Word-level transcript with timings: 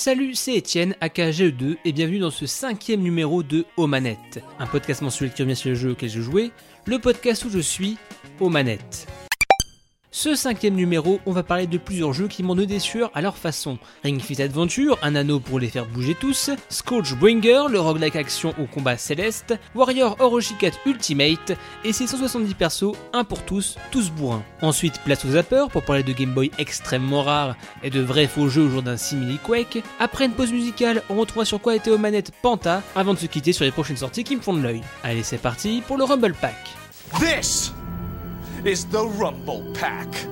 Salut, 0.00 0.36
c'est 0.36 0.54
Étienne, 0.54 0.94
AKGE2, 1.00 1.78
et 1.84 1.90
bienvenue 1.90 2.20
dans 2.20 2.30
ce 2.30 2.46
cinquième 2.46 3.00
numéro 3.00 3.42
de 3.42 3.64
Aux 3.76 3.88
Manettes, 3.88 4.40
un 4.60 4.66
podcast 4.68 5.02
mensuel 5.02 5.32
qui 5.32 5.42
revient 5.42 5.56
sur 5.56 5.70
les 5.70 5.74
jeux 5.74 5.90
auxquels 5.90 6.08
je 6.08 6.20
jouais, 6.20 6.52
le 6.84 7.00
podcast 7.00 7.44
où 7.44 7.50
je 7.50 7.58
suis 7.58 7.98
aux 8.38 8.48
manettes. 8.48 9.08
Ce 10.10 10.34
cinquième 10.34 10.74
numéro, 10.74 11.20
on 11.26 11.32
va 11.32 11.42
parler 11.42 11.66
de 11.66 11.76
plusieurs 11.76 12.14
jeux 12.14 12.28
qui 12.28 12.42
m'ont 12.42 12.54
donné 12.54 12.66
des 12.66 12.78
sueurs 12.78 13.10
à 13.14 13.20
leur 13.20 13.36
façon. 13.36 13.78
Ring 14.02 14.20
Fit 14.20 14.40
Adventure, 14.40 14.98
un 15.02 15.14
anneau 15.14 15.38
pour 15.38 15.60
les 15.60 15.68
faire 15.68 15.84
bouger 15.84 16.14
tous, 16.14 16.50
Scourgebringer, 16.70 17.64
le 17.68 17.78
roguelike 17.78 18.16
action 18.16 18.54
au 18.58 18.64
combat 18.64 18.96
céleste, 18.96 19.54
Warrior 19.74 20.16
Orochikat 20.18 20.70
Ultimate, 20.86 21.52
et 21.84 21.92
ses 21.92 22.06
170 22.06 22.54
persos, 22.54 22.96
un 23.12 23.22
pour 23.22 23.42
tous, 23.42 23.76
tous 23.90 24.10
bourrins. 24.10 24.42
Ensuite, 24.62 24.98
place 25.02 25.26
aux 25.26 25.32
zappers 25.32 25.68
pour 25.68 25.82
parler 25.82 26.02
de 26.02 26.12
Game 26.12 26.32
Boy 26.32 26.50
extrêmement 26.58 27.22
rares 27.22 27.56
et 27.82 27.90
de 27.90 28.00
vrais 28.00 28.28
faux 28.28 28.48
jeux 28.48 28.62
au 28.62 28.70
jour 28.70 28.82
d'un 28.82 28.96
simili 28.96 29.38
Quake. 29.38 29.82
Après 30.00 30.24
une 30.24 30.32
pause 30.32 30.52
musicale, 30.52 31.02
on 31.10 31.16
retrouve 31.16 31.44
sur 31.44 31.60
quoi 31.60 31.76
était 31.76 31.90
aux 31.90 31.98
manettes 31.98 32.32
Panta, 32.40 32.82
avant 32.96 33.12
de 33.12 33.18
se 33.18 33.26
quitter 33.26 33.52
sur 33.52 33.66
les 33.66 33.72
prochaines 33.72 33.98
sorties 33.98 34.24
qui 34.24 34.36
me 34.36 34.40
font 34.40 34.54
de 34.54 34.62
l'œil. 34.62 34.80
Allez, 35.04 35.22
c'est 35.22 35.36
parti 35.36 35.82
pour 35.86 35.98
le 35.98 36.04
Rumble 36.04 36.34
Pack. 36.40 36.56
This 37.20 37.72
is 38.68 38.84
the 38.92 39.00
Rumble 39.18 39.64
Pack. 39.72 40.28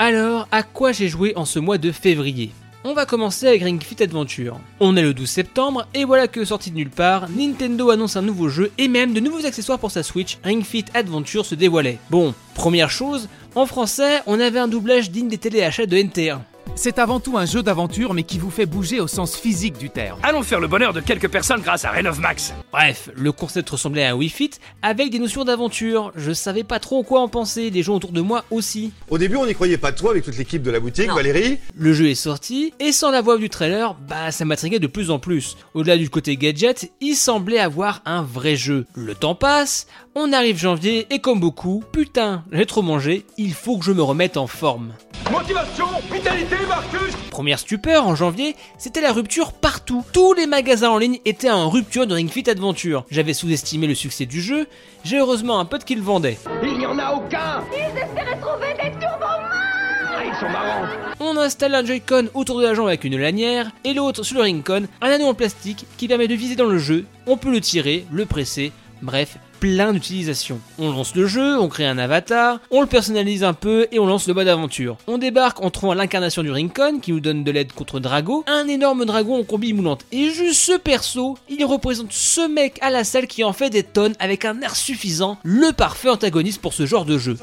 Alors, 0.00 0.48
à 0.50 0.64
quoi 0.64 0.90
j'ai 0.90 1.06
joué 1.06 1.32
en 1.36 1.44
ce 1.44 1.60
mois 1.60 1.78
de 1.78 1.92
février? 1.92 2.50
On 2.82 2.92
va 2.92 3.06
commencer 3.06 3.46
avec 3.46 3.62
Ring 3.62 3.80
Fit 3.80 4.02
Adventure. 4.02 4.58
On 4.80 4.96
est 4.96 5.02
le 5.02 5.14
12 5.14 5.28
septembre 5.28 5.86
et 5.94 6.04
voilà 6.04 6.26
que 6.26 6.44
sorti 6.44 6.72
de 6.72 6.76
nulle 6.76 6.90
part, 6.90 7.28
Nintendo 7.30 7.90
annonce 7.90 8.16
un 8.16 8.22
nouveau 8.22 8.48
jeu 8.48 8.72
et 8.78 8.88
même 8.88 9.12
de 9.14 9.20
nouveaux 9.20 9.46
accessoires 9.46 9.78
pour 9.78 9.92
sa 9.92 10.02
Switch, 10.02 10.38
Ring 10.42 10.64
Fit 10.64 10.86
Adventure 10.92 11.46
se 11.46 11.54
dévoilait. 11.54 11.98
Bon, 12.10 12.34
première 12.54 12.90
chose, 12.90 13.28
en 13.54 13.64
français, 13.64 14.22
on 14.26 14.40
avait 14.40 14.58
un 14.58 14.68
doublage 14.68 15.12
digne 15.12 15.28
des 15.28 15.38
téléachats 15.38 15.86
de 15.86 15.98
NT1. 15.98 16.38
C'est 16.74 16.98
avant 16.98 17.20
tout 17.20 17.38
un 17.38 17.46
jeu 17.46 17.62
d'aventure 17.62 18.14
mais 18.14 18.22
qui 18.22 18.38
vous 18.38 18.50
fait 18.50 18.66
bouger 18.66 19.00
au 19.00 19.06
sens 19.06 19.36
physique 19.36 19.78
du 19.78 19.90
terme. 19.90 20.18
Allons 20.22 20.42
faire 20.42 20.60
le 20.60 20.68
bonheur 20.68 20.92
de 20.92 21.00
quelques 21.00 21.28
personnes 21.28 21.60
grâce 21.60 21.84
à 21.84 21.90
Renov 21.90 22.20
Max. 22.20 22.54
Bref, 22.72 23.10
le 23.14 23.32
concept 23.32 23.70
ressemblait 23.70 24.04
à 24.04 24.10
un 24.10 24.14
Wii 24.14 24.28
Fit 24.28 24.50
avec 24.82 25.10
des 25.10 25.18
notions 25.18 25.44
d'aventure. 25.44 26.12
Je 26.16 26.32
savais 26.32 26.64
pas 26.64 26.78
trop 26.78 27.02
quoi 27.02 27.20
en 27.20 27.28
penser, 27.28 27.70
les 27.70 27.82
gens 27.82 27.96
autour 27.96 28.12
de 28.12 28.20
moi 28.20 28.44
aussi. 28.50 28.92
Au 29.10 29.18
début, 29.18 29.36
on 29.36 29.46
n'y 29.46 29.54
croyait 29.54 29.76
pas 29.76 29.92
trop 29.92 30.10
avec 30.10 30.24
toute 30.24 30.36
l'équipe 30.36 30.62
de 30.62 30.70
la 30.70 30.80
boutique, 30.80 31.10
Valérie. 31.10 31.58
Le 31.76 31.92
jeu 31.92 32.08
est 32.08 32.14
sorti, 32.14 32.72
et 32.80 32.92
sans 32.92 33.10
la 33.10 33.20
voix 33.20 33.38
du 33.38 33.48
trailer, 33.48 33.94
bah 34.08 34.30
ça 34.30 34.44
m'intriguait 34.44 34.78
de 34.78 34.86
plus 34.86 35.10
en 35.10 35.18
plus. 35.18 35.56
Au-delà 35.74 35.96
du 35.96 36.10
côté 36.10 36.36
gadget, 36.36 36.90
il 37.00 37.14
semblait 37.14 37.58
avoir 37.58 38.02
un 38.04 38.22
vrai 38.22 38.56
jeu. 38.56 38.86
Le 38.94 39.14
temps 39.14 39.34
passe, 39.34 39.86
on 40.14 40.32
arrive 40.32 40.58
janvier, 40.58 41.06
et 41.10 41.20
comme 41.20 41.40
beaucoup, 41.40 41.82
putain, 41.92 42.44
j'ai 42.52 42.66
trop 42.66 42.82
mangé, 42.82 43.24
il 43.36 43.54
faut 43.54 43.78
que 43.78 43.84
je 43.84 43.92
me 43.92 44.02
remette 44.02 44.36
en 44.36 44.46
forme. 44.46 44.92
Motivation, 45.30 45.86
vitalité, 46.10 46.56
Marcus 46.66 47.14
Première 47.30 47.58
stupeur 47.58 48.06
en 48.06 48.14
janvier, 48.14 48.56
c'était 48.78 49.02
la 49.02 49.12
rupture 49.12 49.52
partout. 49.52 50.02
Tous 50.12 50.32
les 50.32 50.46
magasins 50.46 50.88
en 50.88 50.96
ligne 50.96 51.18
étaient 51.26 51.50
en 51.50 51.68
rupture 51.68 52.06
de 52.06 52.14
Ring 52.14 52.30
Fit 52.30 52.48
Adventure. 52.48 53.04
J'avais 53.10 53.34
sous-estimé 53.34 53.86
le 53.86 53.94
succès 53.94 54.24
du 54.24 54.40
jeu, 54.40 54.66
j'ai 55.04 55.18
heureusement 55.18 55.60
un 55.60 55.66
pote 55.66 55.84
qui 55.84 55.94
le 55.96 56.02
vendait. 56.02 56.38
Il 56.62 56.78
n'y 56.78 56.86
en 56.86 56.98
a 56.98 57.12
aucun 57.12 57.62
Ils 57.72 57.98
espéraient 57.98 58.40
trouver 58.40 58.72
des 58.82 59.06
Ah, 59.06 60.22
Ils 60.24 60.34
sont 60.40 60.48
marrants 60.50 60.86
On 61.20 61.36
installe 61.36 61.74
un 61.74 61.84
Joy-Con 61.84 62.28
autour 62.32 62.58
de 62.60 62.64
la 62.64 62.72
jambe 62.72 62.88
avec 62.88 63.04
une 63.04 63.18
lanière, 63.18 63.70
et 63.84 63.92
l'autre 63.92 64.22
sur 64.22 64.36
le 64.36 64.42
Ring-Con, 64.42 64.86
un 65.02 65.10
anneau 65.10 65.26
en 65.26 65.34
plastique 65.34 65.84
qui 65.98 66.08
permet 66.08 66.28
de 66.28 66.34
viser 66.34 66.56
dans 66.56 66.64
le 66.64 66.78
jeu. 66.78 67.04
On 67.26 67.36
peut 67.36 67.50
le 67.52 67.60
tirer, 67.60 68.06
le 68.10 68.24
presser, 68.24 68.72
bref, 69.02 69.36
plein 69.60 69.92
d'utilisations. 69.92 70.60
On 70.78 70.90
lance 70.90 71.14
le 71.14 71.26
jeu, 71.26 71.58
on 71.58 71.68
crée 71.68 71.86
un 71.86 71.98
avatar, 71.98 72.60
on 72.70 72.80
le 72.80 72.86
personnalise 72.86 73.44
un 73.44 73.54
peu 73.54 73.86
et 73.92 73.98
on 73.98 74.06
lance 74.06 74.28
le 74.28 74.34
mode 74.34 74.48
aventure. 74.48 74.96
On 75.06 75.18
débarque 75.18 75.60
en 75.62 75.70
trouvant 75.70 75.94
l'incarnation 75.94 76.42
du 76.42 76.50
Rincon 76.50 76.98
qui 77.00 77.12
nous 77.12 77.20
donne 77.20 77.44
de 77.44 77.50
l'aide 77.50 77.72
contre 77.72 78.00
Drago, 78.00 78.44
un 78.46 78.68
énorme 78.68 79.04
dragon 79.04 79.40
en 79.40 79.44
combi 79.44 79.72
moulante. 79.72 80.04
Et 80.12 80.30
juste 80.30 80.60
ce 80.60 80.78
perso, 80.78 81.36
il 81.48 81.64
représente 81.64 82.12
ce 82.12 82.48
mec 82.48 82.78
à 82.80 82.90
la 82.90 83.04
salle 83.04 83.26
qui 83.26 83.44
en 83.44 83.52
fait 83.52 83.70
des 83.70 83.82
tonnes 83.82 84.14
avec 84.18 84.44
un 84.44 84.60
air 84.60 84.76
suffisant, 84.76 85.38
le 85.42 85.72
parfait 85.72 86.08
antagoniste 86.08 86.60
pour 86.60 86.74
ce 86.74 86.86
genre 86.86 87.04
de 87.04 87.18
jeu. 87.18 87.36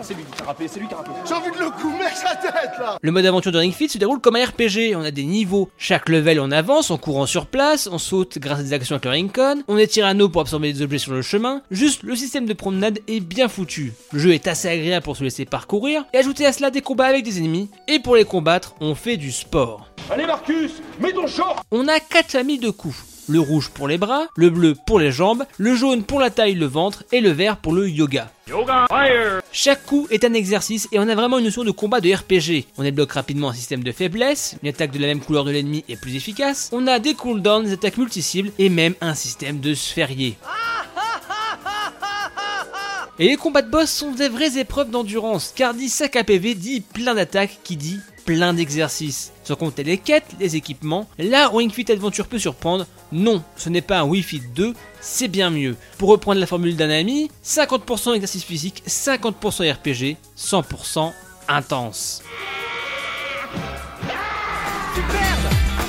C'est 0.00 0.14
lui 0.14 0.22
qui 0.22 0.68
c'est 0.68 0.80
lui 0.80 0.88
qui. 0.88 0.94
J'ai 1.28 1.34
envie 1.34 1.50
de 1.50 1.58
le 1.58 1.70
coumer 1.70 2.08
sa 2.14 2.34
tête 2.34 2.72
là 2.78 2.96
Le 3.00 3.10
mode 3.10 3.26
aventure 3.26 3.52
de 3.52 3.58
Ring 3.58 3.74
Fit 3.74 3.90
se 3.90 3.98
déroule 3.98 4.20
comme 4.20 4.36
un 4.36 4.44
RPG, 4.44 4.96
on 4.96 5.02
a 5.02 5.10
des 5.10 5.24
niveaux. 5.24 5.68
Chaque 5.76 6.08
level 6.08 6.40
on 6.40 6.50
avance 6.50 6.90
en 6.90 6.96
courant 6.96 7.26
sur 7.26 7.46
place, 7.46 7.88
on 7.92 7.98
saute 7.98 8.38
grâce 8.38 8.60
à 8.60 8.62
des 8.62 8.72
actions 8.72 8.96
avec 8.96 9.04
le 9.04 9.10
Rincon, 9.10 9.62
on 9.68 9.76
étire 9.76 10.06
un 10.06 10.18
eau 10.20 10.30
pour 10.30 10.40
absorber 10.40 10.72
des 10.72 10.80
objets 10.80 10.98
sur 10.98 11.12
le 11.12 11.20
chemin. 11.20 11.62
Juste 11.70 12.04
le 12.04 12.16
système 12.16 12.46
de 12.46 12.54
promenade 12.54 13.00
est 13.06 13.20
bien 13.20 13.48
foutu. 13.48 13.92
Le 14.12 14.18
jeu 14.18 14.32
est 14.32 14.46
assez 14.46 14.68
agréable 14.68 15.04
pour 15.04 15.16
se 15.16 15.24
laisser 15.24 15.44
parcourir 15.44 16.04
et 16.14 16.18
ajouter 16.18 16.46
à 16.46 16.52
cela 16.52 16.70
des 16.70 16.80
combats 16.80 17.06
avec 17.06 17.24
des 17.24 17.38
ennemis. 17.38 17.68
Et 17.86 17.98
pour 17.98 18.16
les 18.16 18.24
combattre, 18.24 18.74
on 18.80 18.94
fait 18.94 19.18
du 19.18 19.30
sport. 19.30 19.88
Allez 20.10 20.26
Marcus, 20.26 20.72
mets 21.00 21.12
ton 21.12 21.26
short 21.26 21.62
On 21.70 21.86
a 21.86 22.00
4 22.00 22.30
familles 22.30 22.58
de 22.58 22.70
coups. 22.70 23.11
Le 23.28 23.38
rouge 23.38 23.70
pour 23.70 23.86
les 23.86 23.98
bras, 23.98 24.26
le 24.36 24.50
bleu 24.50 24.74
pour 24.86 24.98
les 24.98 25.12
jambes, 25.12 25.44
le 25.56 25.76
jaune 25.76 26.02
pour 26.02 26.18
la 26.18 26.30
taille, 26.30 26.54
le 26.54 26.66
ventre 26.66 27.04
et 27.12 27.20
le 27.20 27.30
vert 27.30 27.56
pour 27.56 27.72
le 27.72 27.88
yoga. 27.88 28.30
Yoga 28.48 28.86
Fire 28.88 29.40
Chaque 29.52 29.86
coup 29.86 30.08
est 30.10 30.24
un 30.24 30.34
exercice 30.34 30.88
et 30.90 30.98
on 30.98 31.08
a 31.08 31.14
vraiment 31.14 31.38
une 31.38 31.44
notion 31.44 31.62
de 31.62 31.70
combat 31.70 32.00
de 32.00 32.12
RPG. 32.12 32.66
On 32.78 32.82
débloque 32.82 33.12
rapidement 33.12 33.50
un 33.50 33.54
système 33.54 33.84
de 33.84 33.92
faiblesse, 33.92 34.56
une 34.62 34.68
attaque 34.70 34.90
de 34.90 34.98
la 34.98 35.06
même 35.06 35.20
couleur 35.20 35.44
de 35.44 35.52
l'ennemi 35.52 35.84
est 35.88 36.00
plus 36.00 36.16
efficace, 36.16 36.68
on 36.72 36.86
a 36.88 36.98
des 36.98 37.14
cooldowns, 37.14 37.64
des 37.64 37.72
attaques 37.72 37.98
multi-cibles 37.98 38.50
et 38.58 38.68
même 38.68 38.94
un 39.00 39.14
système 39.14 39.60
de 39.60 39.74
sphérié. 39.74 40.36
Et 43.18 43.28
les 43.28 43.36
combats 43.36 43.62
de 43.62 43.70
boss 43.70 43.90
sont 43.90 44.10
des 44.10 44.28
vraies 44.28 44.58
épreuves 44.58 44.90
d'endurance, 44.90 45.52
car 45.54 45.74
dit 45.74 45.90
sac 45.90 46.16
à 46.16 46.24
PV 46.24 46.54
dit 46.54 46.80
plein 46.80 47.14
d'attaques 47.14 47.60
qui 47.62 47.76
dit 47.76 48.00
plein 48.24 48.54
d'exercices. 48.54 49.32
Sans 49.44 49.56
compter 49.56 49.84
les 49.84 49.98
quêtes, 49.98 50.36
les 50.40 50.56
équipements, 50.56 51.08
là 51.18 51.52
où 51.52 51.60
Fit 51.70 51.90
Adventure 51.90 52.26
peut 52.26 52.38
surprendre, 52.38 52.86
non, 53.10 53.42
ce 53.56 53.68
n'est 53.68 53.82
pas 53.82 54.00
un 54.00 54.04
Wii 54.04 54.22
Fit 54.22 54.42
2, 54.54 54.74
c'est 55.00 55.28
bien 55.28 55.50
mieux. 55.50 55.76
Pour 55.98 56.08
reprendre 56.08 56.40
la 56.40 56.46
formule 56.46 56.76
d'un 56.76 56.90
ami, 56.90 57.30
50% 57.44 58.14
exercice 58.14 58.44
physique, 58.44 58.82
50% 58.86 59.72
RPG, 59.72 60.16
100% 60.36 61.12
intense. 61.48 62.22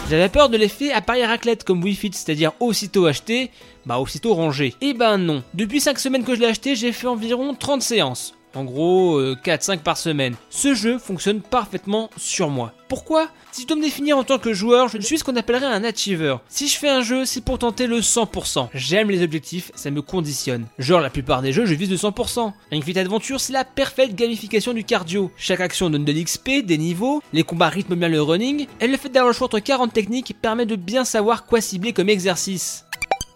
J'avais 0.09 0.29
peur 0.29 0.49
de 0.49 0.57
l'effet 0.57 0.91
appareil 0.91 1.25
raclette 1.25 1.63
comme 1.63 1.83
Wii 1.83 1.95
Fit, 1.95 2.11
c'est-à-dire 2.13 2.51
aussitôt 2.59 3.05
acheté, 3.05 3.49
bah 3.85 3.99
aussitôt 3.99 4.33
rangé. 4.33 4.75
Et 4.81 4.93
ben 4.93 5.17
non. 5.17 5.43
Depuis 5.53 5.79
5 5.79 5.97
semaines 5.97 6.23
que 6.23 6.35
je 6.35 6.41
l'ai 6.41 6.47
acheté, 6.47 6.75
j'ai 6.75 6.91
fait 6.91 7.07
environ 7.07 7.55
30 7.55 7.81
séances. 7.81 8.35
En 8.55 8.65
gros, 8.65 9.17
euh, 9.17 9.35
4-5 9.43 9.79
par 9.79 9.97
semaine. 9.97 10.35
Ce 10.49 10.75
jeu 10.75 10.99
fonctionne 10.99 11.41
parfaitement 11.41 12.09
sur 12.17 12.49
moi. 12.49 12.73
Pourquoi? 12.87 13.29
Si 13.51 13.63
je 13.63 13.67
dois 13.67 13.77
me 13.77 13.81
définir 13.81 14.17
en 14.17 14.23
tant 14.23 14.37
que 14.37 14.53
joueur, 14.53 14.87
je 14.89 14.99
suis 14.99 15.17
ce 15.17 15.23
qu'on 15.23 15.35
appellerait 15.35 15.65
un 15.65 15.83
achiever. 15.83 16.35
Si 16.49 16.67
je 16.67 16.77
fais 16.77 16.89
un 16.89 17.01
jeu, 17.01 17.25
c'est 17.25 17.41
pour 17.41 17.57
tenter 17.57 17.87
le 17.87 18.01
100%. 18.01 18.69
J'aime 18.75 19.09
les 19.09 19.23
objectifs, 19.23 19.71
ça 19.73 19.89
me 19.89 20.03
conditionne. 20.03 20.67
Genre 20.77 21.01
la 21.01 21.09
plupart 21.09 21.41
des 21.41 21.51
jeux, 21.51 21.65
je 21.65 21.73
vise 21.73 21.89
le 21.89 21.97
100%. 21.97 22.53
Ring 22.71 22.83
Fit 22.83 22.99
Adventure, 22.99 23.39
c'est 23.39 23.53
la 23.53 23.65
parfaite 23.65 24.13
gamification 24.13 24.73
du 24.73 24.83
cardio. 24.83 25.31
Chaque 25.35 25.61
action 25.61 25.89
donne 25.89 26.05
de 26.05 26.11
l'XP, 26.11 26.63
des 26.63 26.77
niveaux, 26.77 27.23
les 27.33 27.43
combats 27.43 27.69
rythment 27.69 27.95
bien 27.95 28.09
le 28.09 28.21
running, 28.21 28.67
et 28.79 28.87
le 28.87 28.97
fait 28.97 29.09
d'avoir 29.09 29.31
le 29.31 29.35
choix 29.35 29.45
entre 29.45 29.59
40 29.59 29.91
techniques 29.91 30.35
permet 30.39 30.67
de 30.67 30.75
bien 30.75 31.05
savoir 31.05 31.45
quoi 31.45 31.61
cibler 31.61 31.93
comme 31.93 32.09
exercice. 32.09 32.85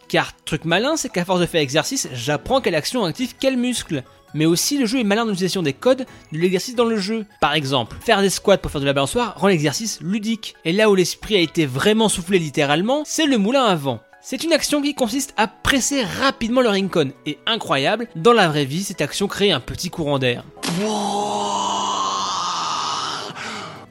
Car 0.07 0.33
truc 0.45 0.63
malin, 0.63 0.95
c'est 0.95 1.09
qu'à 1.09 1.25
force 1.25 1.41
de 1.41 1.45
faire 1.45 1.61
exercice, 1.61 2.07
j'apprends 2.13 2.61
quelle 2.61 2.75
action 2.75 3.03
active 3.03 3.33
quel 3.39 3.57
muscle. 3.57 4.03
Mais 4.33 4.45
aussi, 4.45 4.77
le 4.77 4.85
jeu 4.85 4.99
est 4.99 5.03
malin 5.03 5.23
dans 5.23 5.31
l'utilisation 5.31 5.63
des 5.63 5.73
codes 5.73 6.05
de 6.31 6.37
l'exercice 6.37 6.75
dans 6.75 6.85
le 6.85 6.97
jeu. 6.97 7.25
Par 7.41 7.53
exemple, 7.53 7.97
faire 8.01 8.21
des 8.21 8.29
squats 8.29 8.57
pour 8.57 8.71
faire 8.71 8.81
de 8.81 8.85
la 8.85 8.93
balançoire 8.93 9.35
rend 9.37 9.47
l'exercice 9.47 9.99
ludique. 10.01 10.55
Et 10.65 10.73
là 10.73 10.89
où 10.89 10.95
l'esprit 10.95 11.35
a 11.35 11.39
été 11.39 11.65
vraiment 11.65 12.09
soufflé 12.09 12.39
littéralement, 12.39 13.03
c'est 13.05 13.25
le 13.25 13.37
moulin 13.37 13.63
à 13.63 13.75
vent. 13.75 13.99
C'est 14.21 14.43
une 14.43 14.53
action 14.53 14.81
qui 14.81 14.93
consiste 14.93 15.33
à 15.37 15.47
presser 15.47 16.03
rapidement 16.03 16.61
le 16.61 16.69
Rincon. 16.69 17.11
Et 17.25 17.37
incroyable, 17.45 18.07
dans 18.15 18.33
la 18.33 18.49
vraie 18.49 18.65
vie, 18.65 18.83
cette 18.83 19.01
action 19.01 19.27
crée 19.27 19.51
un 19.51 19.61
petit 19.61 19.89
courant 19.89 20.19
d'air. 20.19 20.43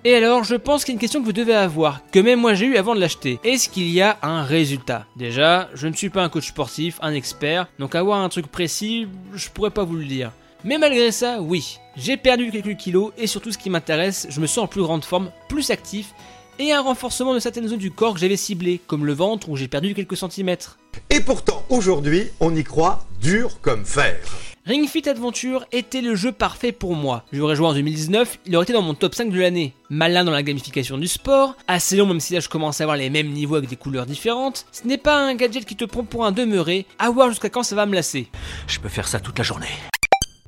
Et 0.06 0.14
alors, 0.14 0.44
je 0.44 0.54
pense 0.54 0.84
qu'il 0.84 0.92
y 0.92 0.94
a 0.94 0.98
une 0.98 1.00
question 1.00 1.18
que 1.20 1.24
vous 1.24 1.32
devez 1.32 1.56
avoir, 1.56 2.00
que 2.12 2.20
même 2.20 2.38
moi 2.38 2.54
j'ai 2.54 2.66
eu 2.66 2.76
avant 2.76 2.94
de 2.94 3.00
l'acheter. 3.00 3.40
Est-ce 3.42 3.68
qu'il 3.68 3.88
y 3.88 4.00
a 4.00 4.16
un 4.22 4.44
résultat? 4.44 5.04
Déjà, 5.16 5.68
je 5.74 5.88
ne 5.88 5.94
suis 5.94 6.10
pas 6.10 6.22
un 6.22 6.28
coach 6.28 6.46
sportif, 6.46 7.00
un 7.02 7.12
expert, 7.12 7.66
donc 7.80 7.96
avoir 7.96 8.20
un 8.20 8.28
truc 8.28 8.46
précis, 8.46 9.08
je 9.34 9.48
pourrais 9.48 9.72
pas 9.72 9.82
vous 9.82 9.96
le 9.96 10.04
dire. 10.04 10.30
Mais 10.62 10.78
malgré 10.78 11.10
ça, 11.10 11.40
oui, 11.40 11.80
j'ai 11.96 12.16
perdu 12.16 12.52
quelques 12.52 12.76
kilos 12.76 13.10
et 13.18 13.26
surtout 13.26 13.50
ce 13.50 13.58
qui 13.58 13.68
m'intéresse, 13.68 14.28
je 14.30 14.38
me 14.38 14.46
sens 14.46 14.58
en 14.58 14.68
plus 14.68 14.82
grande 14.82 15.04
forme, 15.04 15.32
plus 15.48 15.70
actif 15.72 16.14
et 16.60 16.72
un 16.72 16.82
renforcement 16.82 17.34
de 17.34 17.40
certaines 17.40 17.66
zones 17.66 17.80
du 17.80 17.90
corps 17.90 18.14
que 18.14 18.20
j'avais 18.20 18.36
ciblées, 18.36 18.80
comme 18.86 19.06
le 19.06 19.12
ventre 19.12 19.48
où 19.48 19.56
j'ai 19.56 19.66
perdu 19.66 19.92
quelques 19.92 20.16
centimètres. 20.16 20.78
Et 21.10 21.18
pourtant, 21.18 21.64
aujourd'hui, 21.68 22.28
on 22.38 22.54
y 22.54 22.62
croit 22.62 23.04
dur 23.20 23.60
comme 23.60 23.84
fer. 23.84 24.20
Ring 24.66 24.88
Fit 24.88 25.08
Adventure 25.08 25.64
était 25.70 26.00
le 26.00 26.16
jeu 26.16 26.32
parfait 26.32 26.72
pour 26.72 26.96
moi. 26.96 27.22
Je 27.30 27.38
l'aurais 27.38 27.54
joué 27.54 27.68
en 27.68 27.72
2019, 27.72 28.40
il 28.46 28.56
aurait 28.56 28.64
été 28.64 28.72
dans 28.72 28.82
mon 28.82 28.94
top 28.94 29.14
5 29.14 29.30
de 29.30 29.38
l'année. 29.38 29.74
Malin 29.90 30.24
dans 30.24 30.32
la 30.32 30.42
gamification 30.42 30.98
du 30.98 31.06
sport, 31.06 31.54
assez 31.68 31.96
long 31.96 32.06
même 32.06 32.18
si 32.18 32.34
là 32.34 32.40
je 32.40 32.48
commence 32.48 32.80
à 32.80 32.84
avoir 32.84 32.96
les 32.96 33.08
mêmes 33.08 33.30
niveaux 33.30 33.54
avec 33.54 33.70
des 33.70 33.76
couleurs 33.76 34.06
différentes, 34.06 34.66
ce 34.72 34.84
n'est 34.88 34.98
pas 34.98 35.24
un 35.24 35.36
gadget 35.36 35.64
qui 35.64 35.76
te 35.76 35.84
prend 35.84 36.02
pour 36.02 36.26
un 36.26 36.32
demeuré, 36.32 36.84
à 36.98 37.10
voir 37.10 37.28
jusqu'à 37.28 37.48
quand 37.48 37.62
ça 37.62 37.76
va 37.76 37.86
me 37.86 37.94
lasser. 37.94 38.26
Je 38.66 38.80
peux 38.80 38.88
faire 38.88 39.06
ça 39.06 39.20
toute 39.20 39.38
la 39.38 39.44
journée. 39.44 39.70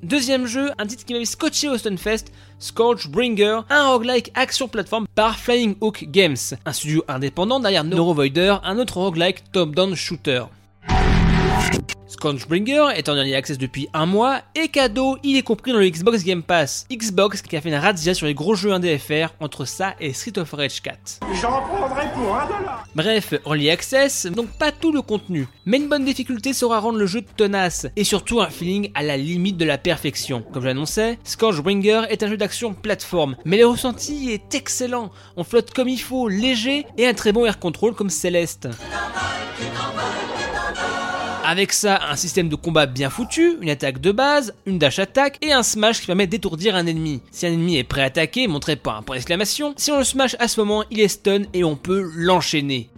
Deuxième 0.02 0.46
jeu, 0.46 0.72
un 0.78 0.86
titre 0.88 1.04
qui 1.04 1.12
m'avait 1.12 1.24
scotché 1.24 1.68
au 1.68 1.78
Stunfest, 1.78 2.32
Scorchbringer, 2.58 3.60
un 3.70 3.86
roguelike 3.86 4.32
action 4.34 4.66
plateforme 4.66 5.06
par 5.14 5.38
Flying 5.38 5.76
Hook 5.80 6.06
Games, 6.08 6.36
un 6.66 6.72
studio 6.72 7.04
indépendant 7.06 7.60
derrière 7.60 7.84
Neurovoider, 7.84 8.56
un 8.64 8.80
autre 8.80 8.96
roguelike 8.96 9.44
top-down 9.52 9.94
shooter. 9.94 10.42
Scorchbringer 12.18 12.88
est 12.96 13.08
en 13.08 13.14
early 13.14 13.36
access 13.36 13.58
depuis 13.58 13.88
un 13.94 14.04
mois 14.04 14.40
et 14.56 14.66
cadeau, 14.66 15.18
il 15.22 15.36
est 15.36 15.42
compris 15.42 15.70
dans 15.70 15.78
le 15.78 15.88
Xbox 15.88 16.24
Game 16.24 16.42
Pass. 16.42 16.84
Xbox 16.90 17.42
qui 17.42 17.56
a 17.56 17.60
fait 17.60 17.68
une 17.68 17.76
razzia 17.76 18.12
sur 18.12 18.26
les 18.26 18.34
gros 18.34 18.56
jeux 18.56 18.72
indés-FR 18.72 19.34
entre 19.38 19.64
ça 19.64 19.94
et 20.00 20.12
Street 20.12 20.36
of 20.36 20.50
Rage 20.50 20.82
4. 20.82 21.20
J'en 21.40 21.60
prendrai 21.60 22.06
pour 22.12 22.34
un 22.34 22.46
dollar 22.46 22.84
Bref, 22.96 23.34
early 23.46 23.70
access, 23.70 24.26
donc 24.26 24.48
pas 24.58 24.72
tout 24.72 24.90
le 24.90 25.00
contenu. 25.00 25.46
Mais 25.64 25.76
une 25.76 25.88
bonne 25.88 26.04
difficulté 26.04 26.54
sera 26.54 26.80
rendre 26.80 26.98
le 26.98 27.06
jeu 27.06 27.22
tenace 27.36 27.86
et 27.94 28.02
surtout 28.02 28.40
un 28.40 28.50
feeling 28.50 28.90
à 28.96 29.04
la 29.04 29.16
limite 29.16 29.56
de 29.56 29.64
la 29.64 29.78
perfection. 29.78 30.42
Comme 30.52 30.62
je 30.62 30.66
l'annonçais, 30.66 31.20
Scorchbringer 31.22 32.02
est 32.10 32.24
un 32.24 32.28
jeu 32.28 32.36
d'action 32.36 32.74
plateforme, 32.74 33.36
mais 33.44 33.58
le 33.58 33.66
ressenti 33.66 34.32
est 34.32 34.56
excellent. 34.56 35.12
On 35.36 35.44
flotte 35.44 35.72
comme 35.72 35.88
il 35.88 36.00
faut, 36.00 36.26
léger 36.26 36.84
et 36.96 37.06
un 37.06 37.14
très 37.14 37.30
bon 37.30 37.46
air 37.46 37.60
control 37.60 37.94
comme 37.94 38.10
Céleste. 38.10 38.68
Avec 41.50 41.72
ça, 41.72 42.02
un 42.10 42.16
système 42.16 42.50
de 42.50 42.56
combat 42.56 42.84
bien 42.84 43.08
foutu, 43.08 43.56
une 43.62 43.70
attaque 43.70 44.02
de 44.02 44.12
base, 44.12 44.54
une 44.66 44.78
dash 44.78 44.98
attaque 44.98 45.38
et 45.40 45.50
un 45.50 45.62
smash 45.62 45.98
qui 45.98 46.06
permet 46.06 46.26
d'étourdir 46.26 46.76
un 46.76 46.84
ennemi. 46.84 47.22
Si 47.30 47.46
un 47.46 47.52
ennemi 47.52 47.78
est 47.78 47.84
prêt 47.84 48.02
à 48.02 48.04
attaquer, 48.04 48.46
montré 48.48 48.76
par 48.76 48.98
un 48.98 49.02
point 49.02 49.16
d'exclamation, 49.16 49.72
si 49.78 49.90
on 49.90 49.96
le 49.96 50.04
smash 50.04 50.36
à 50.40 50.46
ce 50.46 50.60
moment, 50.60 50.84
il 50.90 51.00
est 51.00 51.08
stun 51.08 51.44
et 51.54 51.64
on 51.64 51.74
peut 51.74 52.06
l'enchaîner. 52.14 52.90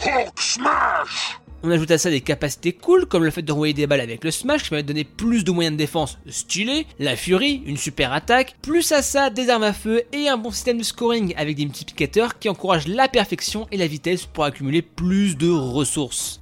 On 1.63 1.71
ajoute 1.71 1.93
à 1.93 1.99
ça 1.99 2.11
des 2.11 2.23
capacités 2.23 2.73
cool 2.73 3.07
comme 3.07 3.23
le 3.23 3.31
fait 3.31 3.43
de 3.43 3.53
renvoyer 3.53 3.73
des 3.73 3.87
balles 3.87 4.01
avec 4.01 4.25
le 4.25 4.33
smash 4.33 4.65
qui 4.65 4.71
permet 4.71 4.83
de 4.83 4.89
donner 4.89 5.05
plus 5.05 5.45
de 5.45 5.53
moyens 5.53 5.75
de 5.75 5.79
défense 5.79 6.19
stylé, 6.29 6.89
la 6.99 7.15
fury, 7.15 7.63
une 7.67 7.77
super 7.77 8.13
attaque, 8.13 8.57
plus 8.63 8.91
à 8.91 9.03
ça 9.03 9.31
des 9.31 9.49
armes 9.49 9.63
à 9.63 9.73
feu 9.73 10.03
et 10.13 10.29
un 10.29 10.37
bon 10.37 10.51
système 10.51 10.79
de 10.79 10.83
scoring 10.83 11.35
avec 11.37 11.55
des 11.55 11.67
multiplicateurs 11.67 12.41
qui 12.41 12.49
encouragent 12.49 12.89
la 12.89 13.07
perfection 13.07 13.69
et 13.71 13.77
la 13.77 13.87
vitesse 13.87 14.27
pour 14.27 14.43
accumuler 14.43 14.83
plus 14.83 15.37
de 15.37 15.49
ressources. 15.49 16.41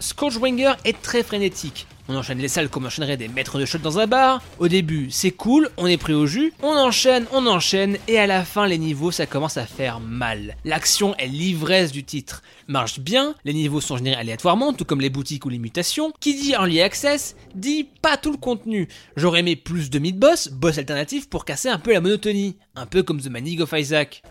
Scorchbringer 0.00 0.72
est 0.86 1.02
très 1.02 1.22
frénétique. 1.22 1.86
On 2.08 2.16
enchaîne 2.16 2.38
les 2.38 2.48
salles 2.48 2.70
comme 2.70 2.86
enchaînerait 2.86 3.18
des 3.18 3.28
maîtres 3.28 3.58
de 3.58 3.66
shot 3.66 3.78
dans 3.78 3.98
un 3.98 4.06
bar. 4.06 4.42
Au 4.58 4.68
début, 4.68 5.10
c'est 5.10 5.32
cool, 5.32 5.68
on 5.76 5.86
est 5.86 5.98
pris 5.98 6.14
au 6.14 6.26
jus, 6.26 6.52
on 6.62 6.74
enchaîne, 6.74 7.26
on 7.32 7.46
enchaîne, 7.46 7.98
et 8.08 8.18
à 8.18 8.26
la 8.26 8.44
fin, 8.44 8.66
les 8.66 8.78
niveaux, 8.78 9.10
ça 9.10 9.26
commence 9.26 9.58
à 9.58 9.66
faire 9.66 10.00
mal. 10.00 10.56
L'action 10.64 11.14
est 11.16 11.26
l'ivresse 11.26 11.92
du 11.92 12.04
titre. 12.04 12.42
Marche 12.66 13.00
bien, 13.00 13.34
les 13.44 13.52
niveaux 13.52 13.80
sont 13.80 13.98
générés 13.98 14.20
aléatoirement, 14.20 14.72
tout 14.72 14.84
comme 14.84 15.00
les 15.00 15.10
boutiques 15.10 15.44
ou 15.44 15.50
les 15.50 15.58
mutations. 15.58 16.12
Qui 16.20 16.34
dit 16.34 16.52
early 16.52 16.80
access, 16.80 17.36
dit 17.54 17.88
pas 18.00 18.16
tout 18.16 18.32
le 18.32 18.38
contenu. 18.38 18.88
J'aurais 19.16 19.40
aimé 19.40 19.56
plus 19.56 19.90
de 19.90 19.98
mid-boss, 19.98 20.48
boss 20.48 20.78
alternatif 20.78 21.28
pour 21.28 21.44
casser 21.44 21.68
un 21.68 21.78
peu 21.78 21.92
la 21.92 22.00
monotonie. 22.00 22.56
Un 22.76 22.86
peu 22.86 23.02
comme 23.02 23.20
The 23.20 23.28
Manig 23.28 23.60
of 23.60 23.72
Isaac 23.74 24.22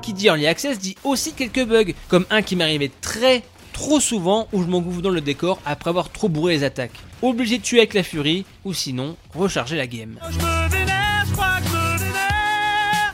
qui 0.00 0.12
dit 0.12 0.26
early 0.26 0.46
access 0.46 0.78
dit 0.78 0.96
aussi 1.04 1.32
quelques 1.32 1.64
bugs, 1.64 1.92
comme 2.08 2.26
un 2.30 2.42
qui 2.42 2.56
m'arrivait 2.56 2.90
très 3.00 3.42
trop 3.72 4.00
souvent 4.00 4.48
où 4.52 4.62
je 4.62 4.68
m'engouffre 4.68 5.00
dans 5.00 5.10
le 5.10 5.20
décor 5.20 5.60
après 5.64 5.90
avoir 5.90 6.10
trop 6.10 6.28
bourré 6.28 6.54
les 6.54 6.64
attaques. 6.64 6.98
Obligé 7.22 7.58
de 7.58 7.62
tuer 7.62 7.78
avec 7.78 7.94
la 7.94 8.02
furie, 8.02 8.44
ou 8.64 8.72
sinon 8.72 9.16
recharger 9.34 9.76
la 9.76 9.86
game. 9.86 10.18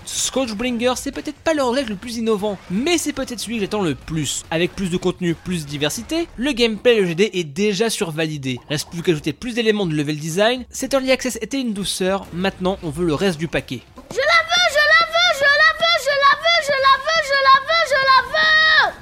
Scorchbringer, 0.04 0.92
c'est 0.96 1.12
peut-être 1.12 1.38
pas 1.38 1.54
le 1.54 1.62
roguelike 1.62 1.88
le 1.88 1.96
plus 1.96 2.16
innovant, 2.18 2.58
mais 2.70 2.98
c'est 2.98 3.12
peut-être 3.12 3.40
celui 3.40 3.56
que 3.56 3.62
j'attends 3.62 3.82
le 3.82 3.94
plus. 3.94 4.44
Avec 4.50 4.74
plus 4.74 4.90
de 4.90 4.96
contenu, 4.96 5.34
plus 5.34 5.64
de 5.64 5.70
diversité, 5.70 6.28
le 6.36 6.52
gameplay 6.52 6.96
et 6.96 7.00
le 7.00 7.06
GD 7.06 7.30
est 7.32 7.44
déjà 7.44 7.88
survalidé. 7.88 8.58
Reste 8.68 8.90
plus 8.90 9.02
qu'ajouter 9.02 9.32
plus 9.32 9.54
d'éléments 9.54 9.86
de 9.86 9.94
level 9.94 10.18
design. 10.18 10.64
Cet 10.68 10.92
early 10.92 11.10
access 11.10 11.38
était 11.40 11.60
une 11.60 11.72
douceur, 11.72 12.26
maintenant 12.32 12.78
on 12.82 12.90
veut 12.90 13.06
le 13.06 13.14
reste 13.14 13.38
du 13.38 13.48
paquet. 13.48 13.80
Je 14.10 14.16
la 14.16 14.22
veux, 14.22 14.66
je 14.70 14.76
la 14.76 15.06
veux, 15.06 15.32
je 15.38 15.44
la 15.44 15.72
veux, 15.78 16.55
je 16.66 16.72
la 16.72 16.96
veux, 17.04 17.22
je 17.24 17.38
la 17.46 17.56
veux, 17.66 17.84
je 17.88 17.94
la 17.94 18.20
veux, 18.32 18.94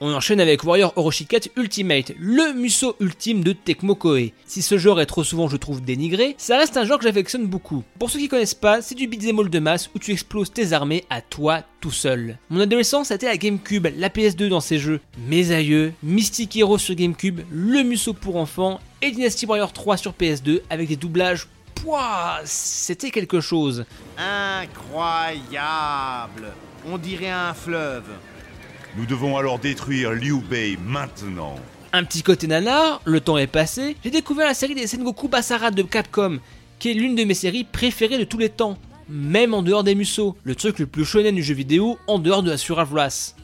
On 0.00 0.14
enchaîne 0.14 0.40
avec 0.40 0.64
Warrior 0.64 0.92
Orochi 0.96 1.26
4 1.26 1.50
Ultimate, 1.56 2.12
le 2.18 2.54
musso 2.54 2.96
ultime 3.00 3.44
de 3.44 3.52
Tecmo 3.52 3.94
Koei. 3.94 4.32
Si 4.46 4.62
ce 4.62 4.78
genre 4.78 5.00
est 5.00 5.06
trop 5.06 5.24
souvent, 5.24 5.48
je 5.48 5.58
trouve, 5.58 5.82
dénigré, 5.82 6.34
ça 6.38 6.56
reste 6.56 6.76
un 6.78 6.84
genre 6.84 6.98
que 6.98 7.04
j'affectionne 7.04 7.46
beaucoup. 7.46 7.84
Pour 7.98 8.10
ceux 8.10 8.18
qui 8.18 8.28
connaissent 8.28 8.54
pas, 8.54 8.80
c'est 8.80 8.94
du 8.94 9.06
beat'em 9.06 9.38
all 9.38 9.50
de 9.50 9.58
masse 9.58 9.90
où 9.94 9.98
tu 9.98 10.12
exploses 10.12 10.52
tes 10.52 10.72
armées 10.72 11.04
à 11.10 11.20
toi 11.20 11.62
tout 11.80 11.90
seul. 11.90 12.38
Mon 12.48 12.60
adolescence 12.60 13.10
a 13.10 13.16
été 13.16 13.26
la 13.26 13.36
GameCube, 13.36 13.88
la 13.96 14.08
PS2 14.08 14.48
dans 14.48 14.60
ces 14.60 14.78
jeux. 14.78 15.00
Mes 15.28 15.52
aïeux, 15.52 15.92
Mystic 16.02 16.56
Hero 16.56 16.78
sur 16.78 16.94
GameCube, 16.94 17.40
le 17.50 17.82
musso 17.82 18.14
pour 18.14 18.36
enfants 18.36 18.80
et 19.02 19.10
Dynasty 19.10 19.44
Warrior 19.44 19.72
3 19.72 19.98
sur 19.98 20.12
PS2 20.12 20.62
avec 20.70 20.88
des 20.88 20.96
doublages. 20.96 21.46
Pouah, 21.74 22.40
c'était 22.44 23.10
quelque 23.10 23.40
chose. 23.40 23.84
Incroyable 24.18 25.42
On 26.86 26.98
dirait 26.98 27.30
un 27.30 27.54
fleuve. 27.54 28.04
Nous 28.96 29.06
devons 29.06 29.36
alors 29.36 29.58
détruire 29.58 30.12
Liu 30.12 30.40
Bei 30.48 30.76
maintenant. 30.84 31.56
Un 31.92 32.04
petit 32.04 32.22
côté 32.22 32.46
nanar, 32.46 33.00
le 33.04 33.20
temps 33.20 33.38
est 33.38 33.46
passé, 33.46 33.96
j'ai 34.02 34.10
découvert 34.10 34.46
la 34.46 34.54
série 34.54 34.74
des 34.74 34.86
Sengoku 34.86 35.28
Basara 35.28 35.70
de 35.70 35.82
Capcom, 35.82 36.38
qui 36.78 36.90
est 36.90 36.94
l'une 36.94 37.14
de 37.14 37.24
mes 37.24 37.34
séries 37.34 37.64
préférées 37.64 38.18
de 38.18 38.24
tous 38.24 38.38
les 38.38 38.48
temps, 38.48 38.78
même 39.08 39.54
en 39.54 39.62
dehors 39.62 39.84
des 39.84 39.94
musos, 39.94 40.36
le 40.44 40.54
truc 40.54 40.78
le 40.78 40.86
plus 40.86 41.04
shonen 41.04 41.34
du 41.34 41.42
jeu 41.42 41.54
vidéo 41.54 41.98
en 42.06 42.18
dehors 42.18 42.42
de 42.42 42.50
la 42.50 42.84
Race. 42.84 43.36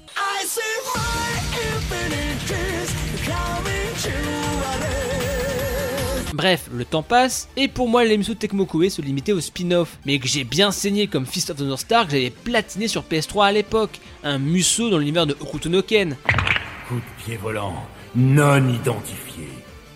Bref, 6.40 6.70
le 6.72 6.86
temps 6.86 7.02
passe, 7.02 7.50
et 7.58 7.68
pour 7.68 7.86
moi 7.86 8.02
les 8.02 8.16
musos 8.16 8.32
de 8.32 8.38
Tecmo 8.38 8.64
Koei 8.64 8.88
se 8.88 9.02
limitaient 9.02 9.32
au 9.32 9.42
spin-off, 9.42 9.98
mais 10.06 10.18
que 10.18 10.26
j'ai 10.26 10.42
bien 10.42 10.70
saigné 10.70 11.06
comme 11.06 11.26
Fist 11.26 11.50
of 11.50 11.58
the 11.58 11.64
North 11.64 11.82
Star 11.82 12.06
que 12.06 12.12
j'avais 12.12 12.30
platiné 12.30 12.88
sur 12.88 13.02
PS3 13.02 13.48
à 13.48 13.52
l'époque, 13.52 14.00
un 14.24 14.38
musso 14.38 14.88
dans 14.88 14.96
l'univers 14.96 15.26
de 15.26 15.36
Hokuto 15.38 15.68
no 15.68 15.82
Ken. 15.82 16.16
Coup 16.88 16.94
de 16.94 17.22
pied 17.22 17.36
volant 17.36 17.74
non 18.16 18.66
identifié. 18.70 19.48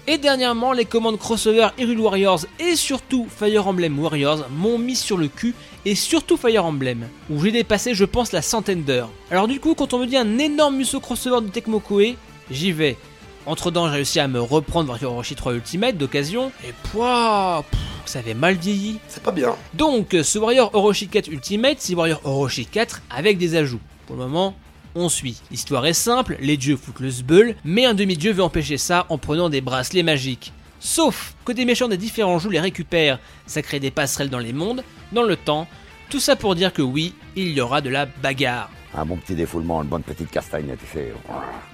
Et 0.06 0.18
dernièrement, 0.18 0.74
les 0.74 0.84
commandes 0.84 1.18
crossover 1.18 1.68
Hyrule 1.78 2.00
Warriors 2.00 2.44
et 2.60 2.76
surtout 2.76 3.26
Fire 3.34 3.66
Emblem 3.66 3.98
Warriors 3.98 4.46
m'ont 4.50 4.76
mis 4.76 4.96
sur 4.96 5.16
le 5.16 5.28
cul, 5.28 5.54
et 5.86 5.94
surtout 5.94 6.36
Fire 6.36 6.66
Emblem, 6.66 7.08
où 7.30 7.42
j'ai 7.42 7.52
dépassé 7.52 7.94
je 7.94 8.04
pense 8.04 8.32
la 8.32 8.42
centaine 8.42 8.82
d'heures. 8.82 9.08
Alors 9.30 9.48
du 9.48 9.60
coup, 9.60 9.74
quand 9.74 9.94
on 9.94 9.98
me 9.98 10.06
dit 10.06 10.18
un 10.18 10.36
énorme 10.36 10.76
musso 10.76 11.00
crossover 11.00 11.40
de 11.40 11.50
Tecmo 11.50 11.80
Koei, 11.80 12.18
j'y 12.50 12.72
vais. 12.72 12.98
Entre 13.46 13.70
temps, 13.70 13.86
j'ai 13.88 13.94
réussi 13.94 14.20
à 14.20 14.28
me 14.28 14.40
reprendre 14.40 14.88
Warrior 14.88 15.12
Orochi 15.12 15.34
3 15.34 15.54
Ultimate 15.54 15.98
d'occasion, 15.98 16.50
et 16.66 16.72
pouah, 16.90 17.62
pff, 17.70 17.80
ça 18.06 18.20
avait 18.20 18.32
mal 18.32 18.54
vieilli. 18.54 18.98
C'est 19.06 19.22
pas 19.22 19.32
bien. 19.32 19.54
Donc, 19.74 20.16
ce 20.22 20.38
Warrior 20.38 20.70
Orochi 20.74 21.08
4 21.08 21.28
Ultimate, 21.28 21.76
c'est 21.78 21.94
Warrior 21.94 22.20
Orochi 22.24 22.64
4 22.64 23.02
avec 23.10 23.36
des 23.36 23.54
ajouts. 23.54 23.80
Pour 24.06 24.16
le 24.16 24.22
moment, 24.22 24.54
on 24.94 25.10
suit. 25.10 25.42
L'histoire 25.50 25.84
est 25.84 25.92
simple, 25.92 26.38
les 26.40 26.56
dieux 26.56 26.76
foutent 26.76 27.00
le 27.00 27.10
sbeul, 27.10 27.54
mais 27.64 27.84
un 27.84 27.94
demi-dieu 27.94 28.32
veut 28.32 28.42
empêcher 28.42 28.78
ça 28.78 29.04
en 29.10 29.18
prenant 29.18 29.50
des 29.50 29.60
bracelets 29.60 30.02
magiques. 30.02 30.52
Sauf 30.80 31.34
que 31.44 31.52
des 31.52 31.66
méchants 31.66 31.88
des 31.88 31.96
différents 31.98 32.38
jeux 32.38 32.50
les 32.50 32.60
récupèrent, 32.60 33.18
ça 33.46 33.62
crée 33.62 33.80
des 33.80 33.90
passerelles 33.90 34.30
dans 34.30 34.38
les 34.38 34.52
mondes, 34.52 34.84
dans 35.12 35.22
le 35.22 35.36
temps, 35.36 35.66
tout 36.08 36.20
ça 36.20 36.36
pour 36.36 36.54
dire 36.54 36.72
que 36.72 36.82
oui, 36.82 37.14
il 37.36 37.50
y 37.50 37.60
aura 37.60 37.80
de 37.80 37.90
la 37.90 38.06
bagarre. 38.06 38.70
Un 38.96 39.04
bon 39.04 39.16
petit 39.16 39.34
défoulement, 39.34 39.82
une 39.82 39.88
bonne 39.88 40.02
petite 40.02 40.30
castagne, 40.30 40.72
tu 40.78 40.86
sais. 40.86 41.12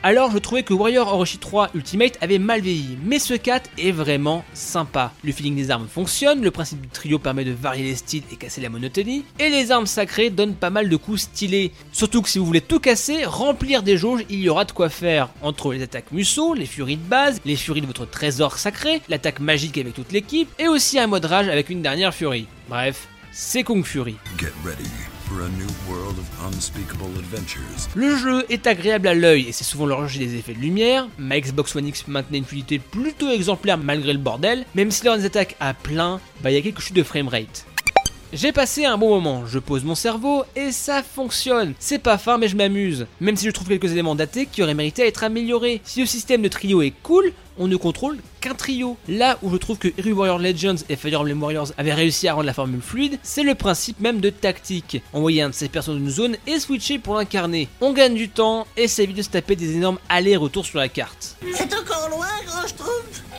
Alors 0.03 0.31
je 0.31 0.39
trouvais 0.39 0.63
que 0.63 0.73
Warrior 0.73 1.13
Orochi 1.13 1.37
3 1.37 1.71
Ultimate 1.75 2.17
avait 2.23 2.39
mal 2.39 2.63
vieilli, 2.63 2.97
mais 3.05 3.19
ce 3.19 3.35
4 3.35 3.71
est 3.79 3.91
vraiment 3.91 4.43
sympa. 4.55 5.13
Le 5.23 5.33
feeling 5.33 5.55
des 5.55 5.71
armes 5.71 5.87
fonctionne, 5.87 6.43
le 6.43 6.51
principe 6.51 6.81
du 6.81 6.89
trio 6.89 7.19
permet 7.19 7.45
de 7.45 7.53
varier 7.53 7.85
les 7.85 7.95
styles 7.95 8.23
et 8.33 8.37
casser 8.37 8.63
la 8.63 8.71
monotonie, 8.71 9.25
et 9.39 9.51
les 9.51 9.71
armes 9.71 9.87
sacrées 9.87 10.31
donnent 10.31 10.55
pas 10.55 10.71
mal 10.71 10.89
de 10.89 10.97
coups 10.97 11.21
stylés. 11.21 11.73
Surtout 11.93 12.23
que 12.23 12.29
si 12.31 12.39
vous 12.39 12.47
voulez 12.47 12.63
tout 12.63 12.81
casser, 12.81 13.27
remplir 13.27 13.83
des 13.83 13.99
jauges, 13.99 14.25
il 14.31 14.41
y 14.41 14.49
aura 14.49 14.65
de 14.65 14.73
quoi 14.73 14.89
faire. 14.89 15.29
Entre 15.43 15.75
les 15.75 15.83
attaques 15.83 16.13
musso, 16.13 16.55
les 16.55 16.67
furies 16.67 16.97
de 16.97 17.07
base, 17.07 17.41
les 17.45 17.57
furies 17.57 17.83
de 17.83 17.87
votre 17.87 18.07
trésor 18.07 18.57
sacré, 18.57 19.03
l'attaque 19.11 19.41
magique 19.41 19.77
avec 19.77 19.93
toute 19.93 20.13
l'équipe, 20.13 20.49
et 20.59 20.69
aussi 20.69 20.99
un 20.99 21.07
mode 21.07 21.27
rage 21.27 21.49
avec 21.49 21.69
une 21.69 21.83
dernière 21.83 22.15
furie. 22.15 22.47
Bref, 22.71 23.09
c'est 23.31 23.63
Kung 23.63 23.85
Fury. 23.85 24.17
Get 24.39 24.53
ready 24.65 24.89
Le 27.95 28.17
jeu 28.17 28.45
est 28.49 28.67
agréable 28.67 29.07
à 29.07 29.15
l'œil 29.15 29.49
et 29.49 29.53
c'est 29.53 29.65
souvent 29.65 29.87
l'origine 29.87 30.23
des 30.23 30.37
effets 30.37 30.55
de 30.55 30.59
lumière. 30.59 31.07
Ma 31.19 31.39
Xbox 31.39 31.77
One 31.77 31.87
X 31.87 32.09
maintenait 32.09 32.39
une 32.39 32.45
fluidité 32.45 32.79
plutôt 32.79 33.31
exemplaire 33.31 33.79
malgré 33.79 34.13
le 34.13 34.19
bordel, 34.19 34.65
même 34.75 34.91
si 34.91 35.03
des 35.03 35.25
attaques 35.25 35.57
à 35.61 35.75
plein, 35.75 36.21
bah 36.43 36.51
il 36.51 36.55
y 36.55 36.59
a 36.59 36.63
quelques 36.63 36.81
chutes 36.81 36.97
de 36.97 37.03
framerate. 37.03 37.65
J'ai 38.33 38.53
passé 38.53 38.85
un 38.85 38.97
bon 38.97 39.09
moment, 39.09 39.45
je 39.45 39.59
pose 39.59 39.83
mon 39.83 39.97
cerveau 39.97 40.45
et 40.55 40.71
ça 40.71 41.03
fonctionne. 41.03 41.75
C'est 41.81 41.99
pas 41.99 42.17
fin 42.17 42.39
mais 42.39 42.47
je 42.47 42.57
m'amuse. 42.57 43.09
Même 43.21 43.35
si 43.35 43.45
je 43.45 43.51
trouve 43.51 43.67
quelques 43.67 43.91
éléments 43.91 44.15
datés 44.15 44.47
qui 44.47 44.63
auraient 44.63 44.73
mérité 44.73 45.03
à 45.03 45.07
être 45.07 45.25
améliorés. 45.25 45.81
Si 45.83 45.99
le 45.99 46.07
système 46.07 46.41
de 46.41 46.47
trio 46.47 46.81
est 46.81 46.95
cool, 47.03 47.33
on 47.59 47.67
ne 47.67 47.75
contrôle 47.75 48.19
qu'un 48.41 48.55
trio. 48.55 48.97
Là 49.09 49.37
où 49.43 49.51
je 49.51 49.57
trouve 49.57 49.79
que 49.79 49.89
Hero 49.99 50.11
Warrior 50.11 50.39
Legends 50.39 50.85
et 50.89 50.95
Fire 50.95 51.21
Emblem 51.21 51.43
Warriors 51.43 51.73
avaient 51.77 51.93
réussi 51.93 52.29
à 52.29 52.35
rendre 52.35 52.47
la 52.47 52.55
formule 52.55 52.81
fluide, 52.81 53.19
c'est 53.25 53.43
le 53.43 53.57
principe 53.57 53.99
même 53.99 54.21
de 54.21 54.31
tactique. 54.31 55.03
Envoyer 55.13 55.43
un 55.43 55.49
de 55.49 55.55
ces 55.55 55.69
persos 55.69 55.89
dans 55.89 55.99
une 55.99 56.09
zone 56.09 56.37
et 56.47 56.61
switcher 56.61 57.01
pour 57.01 57.17
l'incarner. 57.17 57.67
On 57.81 57.93
gagne 57.93 58.15
du 58.15 58.29
temps 58.29 58.65
et 58.77 58.87
ça 58.87 59.03
évite 59.03 59.17
de 59.17 59.23
se 59.23 59.31
taper 59.31 59.57
des 59.57 59.75
énormes 59.75 59.99
allers-retours 60.09 60.67
sur 60.67 60.79
la 60.79 60.89
carte. 60.89 61.37
Encore 62.01 62.17
loin, 62.17 62.27
grand 62.47 62.85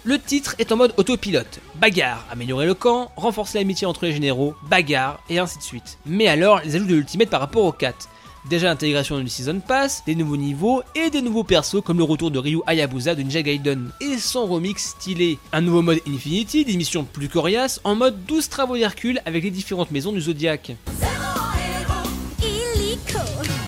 Le 0.03 0.19
titre 0.19 0.55
est 0.59 0.71
en 0.71 0.77
mode 0.77 0.93
autopilote. 0.97 1.59
Bagarre, 1.75 2.25
améliorer 2.31 2.65
le 2.65 2.73
camp, 2.73 3.11
renforcer 3.15 3.57
l'amitié 3.57 3.87
entre 3.87 4.05
les 4.05 4.13
généraux, 4.13 4.55
bagarre, 4.69 5.19
et 5.29 5.39
ainsi 5.39 5.57
de 5.57 5.63
suite. 5.63 5.97
Mais 6.05 6.27
alors, 6.27 6.61
les 6.63 6.75
ajouts 6.75 6.85
de 6.85 6.95
l'Ultimate 6.95 7.29
par 7.29 7.39
rapport 7.39 7.63
au 7.63 7.71
4. 7.71 8.09
Déjà 8.49 8.67
l'intégration 8.67 9.19
du 9.19 9.29
Season 9.29 9.59
Pass, 9.59 10.03
des 10.05 10.15
nouveaux 10.15 10.37
niveaux 10.37 10.81
et 10.95 11.11
des 11.11 11.21
nouveaux 11.21 11.43
persos 11.43 11.81
comme 11.83 11.99
le 11.99 12.03
retour 12.03 12.31
de 12.31 12.39
Ryu 12.39 12.61
Hayabusa 12.65 13.13
de 13.13 13.21
Ninja 13.21 13.43
Gaiden 13.43 13.91
et 14.01 14.17
son 14.17 14.47
remix 14.47 14.95
stylé. 14.97 15.37
Un 15.53 15.61
nouveau 15.61 15.83
mode 15.83 15.99
Infinity, 16.07 16.65
des 16.65 16.75
missions 16.75 17.03
plus 17.03 17.29
coriaces 17.29 17.79
en 17.83 17.93
mode 17.93 18.25
12 18.25 18.49
travaux 18.49 18.77
d'Hercule 18.77 19.21
avec 19.27 19.43
les 19.43 19.51
différentes 19.51 19.91
maisons 19.91 20.11
du 20.11 20.21
Zodiac. 20.21 20.71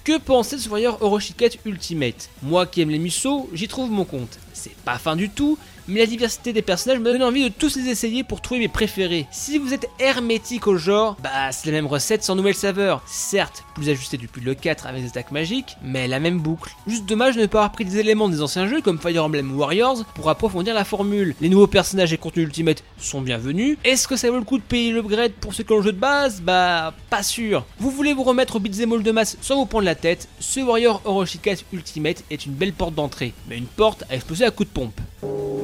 Que 0.03 0.17
penser 0.17 0.57
de 0.57 0.61
ce 0.61 0.67
Warrior 0.67 1.01
Orochiket 1.01 1.59
Ultimate? 1.63 2.29
Moi 2.41 2.65
qui 2.65 2.81
aime 2.81 2.89
les 2.89 2.99
Musso, 2.99 3.49
j'y 3.53 3.69
trouve 3.69 3.89
mon 3.89 4.03
compte. 4.03 4.37
C'est 4.51 4.75
pas 4.83 4.97
fin 4.97 5.15
du 5.15 5.29
tout, 5.29 5.57
mais 5.87 5.99
la 5.99 6.05
diversité 6.05 6.53
des 6.53 6.61
personnages 6.61 6.99
me 6.99 7.11
donne 7.11 7.23
envie 7.23 7.43
de 7.43 7.49
tous 7.49 7.75
les 7.75 7.89
essayer 7.89 8.23
pour 8.23 8.41
trouver 8.41 8.61
mes 8.61 8.67
préférés. 8.67 9.27
Si 9.31 9.57
vous 9.57 9.73
êtes 9.73 9.89
hermétique 9.99 10.67
au 10.67 10.77
genre, 10.77 11.17
bah 11.21 11.51
c'est 11.51 11.67
la 11.67 11.73
même 11.73 11.87
recette 11.87 12.23
sans 12.23 12.35
nouvelle 12.35 12.55
saveur. 12.55 13.01
Certes, 13.07 13.63
plus 13.75 13.89
ajustée 13.89 14.17
depuis 14.17 14.41
le 14.41 14.55
4 14.55 14.87
avec 14.87 15.03
des 15.03 15.09
attaques 15.09 15.31
magiques, 15.31 15.77
mais 15.83 16.07
la 16.07 16.19
même 16.19 16.39
boucle. 16.39 16.71
Juste 16.87 17.05
dommage 17.05 17.35
de 17.35 17.41
ne 17.41 17.45
pas 17.47 17.59
avoir 17.59 17.71
pris 17.71 17.85
des 17.85 17.97
éléments 17.97 18.29
des 18.29 18.41
anciens 18.41 18.67
jeux 18.67 18.81
comme 18.81 18.99
Fire 18.99 19.25
Emblem 19.25 19.57
Warriors 19.57 20.05
pour 20.15 20.29
approfondir 20.29 20.73
la 20.73 20.85
formule. 20.85 21.35
Les 21.41 21.49
nouveaux 21.49 21.67
personnages 21.67 22.13
et 22.13 22.17
contenus 22.17 22.45
Ultimate 22.45 22.83
sont 22.97 23.21
bienvenus. 23.21 23.77
Est-ce 23.83 24.07
que 24.07 24.15
ça 24.15 24.29
vaut 24.29 24.37
le 24.37 24.43
coup 24.43 24.57
de 24.57 24.63
payer 24.63 24.91
l'upgrade 24.91 25.33
pour 25.33 25.53
ceux 25.53 25.63
qui 25.63 25.73
ont 25.73 25.77
le 25.77 25.83
jeu 25.83 25.93
de 25.93 25.99
base? 25.99 26.41
Bah 26.41 26.93
pas 27.09 27.23
sûr. 27.23 27.65
Vous 27.79 27.91
voulez 27.91 28.13
vous 28.13 28.23
remettre 28.23 28.55
au 28.55 28.59
beat'em 28.59 28.93
all 28.93 29.03
de 29.03 29.11
masse 29.11 29.37
sans 29.41 29.55
vous 29.55 29.65
prendre 29.65 29.85
la 29.85 29.95
tête? 29.95 30.27
Ce 30.39 30.59
Warrior 30.59 31.01
Orochikas 31.05 31.63
Ultimate 31.71 32.23
est 32.29 32.45
une 32.45 32.53
belle 32.53 32.73
porte 32.73 32.95
d'entrée, 32.95 33.33
mais 33.47 33.57
une 33.57 33.65
porte 33.65 34.03
à 34.09 34.15
exploser 34.15 34.45
à 34.45 34.51
coup 34.51 34.63
de 34.63 34.69
pompe. 34.69 34.99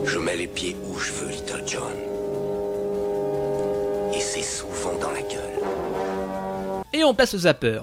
Je 0.06 0.18
mets 0.18 0.36
les 0.36 0.48
pieds 0.48 0.75
où 0.88 0.98
je 0.98 1.12
veux, 1.12 1.29
Little 1.29 1.63
John. 1.65 1.94
Et 4.13 4.20
c'est 4.20 4.41
souvent 4.41 4.98
dans 5.00 5.12
la 5.12 5.22
gueule. 5.22 6.84
Et 6.94 7.03
on 7.03 7.13
passe 7.13 7.34
au 7.34 7.39
zapper. 7.39 7.82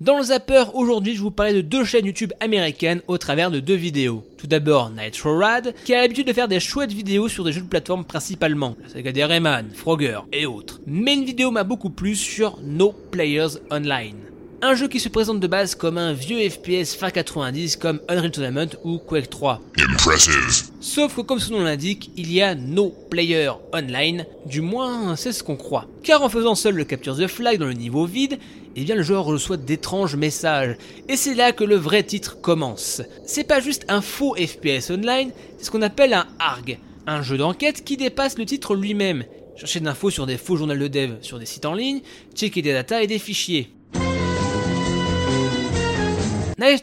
Dans 0.00 0.16
le 0.16 0.24
zapper, 0.24 0.64
aujourd'hui, 0.74 1.14
je 1.14 1.22
vous 1.22 1.30
parlais 1.30 1.52
de 1.52 1.60
deux 1.60 1.84
chaînes 1.84 2.06
YouTube 2.06 2.32
américaines 2.40 3.02
au 3.06 3.18
travers 3.18 3.50
de 3.50 3.60
deux 3.60 3.74
vidéos. 3.74 4.24
Tout 4.38 4.46
d'abord, 4.48 4.90
Nitro 4.90 5.38
Rad, 5.38 5.74
qui 5.84 5.94
a 5.94 6.00
l'habitude 6.00 6.26
de 6.26 6.32
faire 6.32 6.48
des 6.48 6.58
chouettes 6.58 6.92
vidéos 6.92 7.28
sur 7.28 7.44
des 7.44 7.52
jeux 7.52 7.60
de 7.60 7.68
plateforme 7.68 8.04
principalement, 8.04 8.76
la 8.82 8.88
saga 8.88 9.12
des 9.12 9.24
Rayman, 9.24 9.70
Frogger 9.72 10.20
et 10.32 10.46
autres. 10.46 10.80
Mais 10.86 11.14
une 11.14 11.24
vidéo 11.24 11.50
m'a 11.50 11.62
beaucoup 11.62 11.90
plu 11.90 12.16
sur 12.16 12.58
No 12.62 12.92
Players 13.10 13.58
Online. 13.70 14.31
Un 14.64 14.76
jeu 14.76 14.86
qui 14.86 15.00
se 15.00 15.08
présente 15.08 15.40
de 15.40 15.46
base 15.48 15.74
comme 15.74 15.98
un 15.98 16.12
vieux 16.12 16.48
FPS 16.48 16.94
fin 16.94 17.10
90 17.10 17.74
comme 17.78 18.00
Unreal 18.08 18.30
Tournament 18.30 18.68
ou 18.84 18.98
Quake 18.98 19.28
3. 19.28 19.60
Impressive. 19.76 20.70
Sauf 20.80 21.16
que 21.16 21.22
comme 21.22 21.40
son 21.40 21.54
nom 21.54 21.64
l'indique, 21.64 22.12
il 22.16 22.32
y 22.32 22.40
a 22.40 22.54
no 22.54 22.94
player 23.10 23.50
online, 23.72 24.24
du 24.46 24.60
moins 24.60 25.16
c'est 25.16 25.32
ce 25.32 25.42
qu'on 25.42 25.56
croit. 25.56 25.88
Car 26.04 26.22
en 26.22 26.28
faisant 26.28 26.54
seul 26.54 26.76
le 26.76 26.84
capture 26.84 27.16
the 27.16 27.26
flag 27.26 27.58
dans 27.58 27.66
le 27.66 27.72
niveau 27.72 28.06
vide, 28.06 28.38
eh 28.76 28.84
bien 28.84 28.94
le 28.94 29.02
joueur 29.02 29.24
reçoit 29.24 29.56
d'étranges 29.56 30.14
messages. 30.14 30.76
Et 31.08 31.16
c'est 31.16 31.34
là 31.34 31.50
que 31.50 31.64
le 31.64 31.74
vrai 31.74 32.04
titre 32.04 32.40
commence. 32.40 33.02
C'est 33.26 33.48
pas 33.48 33.58
juste 33.58 33.84
un 33.88 34.00
faux 34.00 34.36
FPS 34.36 34.92
online, 34.92 35.32
c'est 35.58 35.64
ce 35.64 35.70
qu'on 35.72 35.82
appelle 35.82 36.14
un 36.14 36.28
ARG, 36.38 36.78
un 37.08 37.20
jeu 37.20 37.36
d'enquête 37.36 37.82
qui 37.82 37.96
dépasse 37.96 38.38
le 38.38 38.46
titre 38.46 38.76
lui-même. 38.76 39.24
Chercher 39.56 39.80
d'infos 39.80 40.10
sur 40.10 40.26
des 40.26 40.38
faux 40.38 40.56
journaux 40.56 40.76
de 40.76 40.86
dev 40.86 41.14
sur 41.20 41.40
des 41.40 41.46
sites 41.46 41.66
en 41.66 41.74
ligne, 41.74 42.00
checker 42.36 42.62
des 42.62 42.72
datas 42.72 43.02
et 43.02 43.08
des 43.08 43.18
fichiers. 43.18 43.72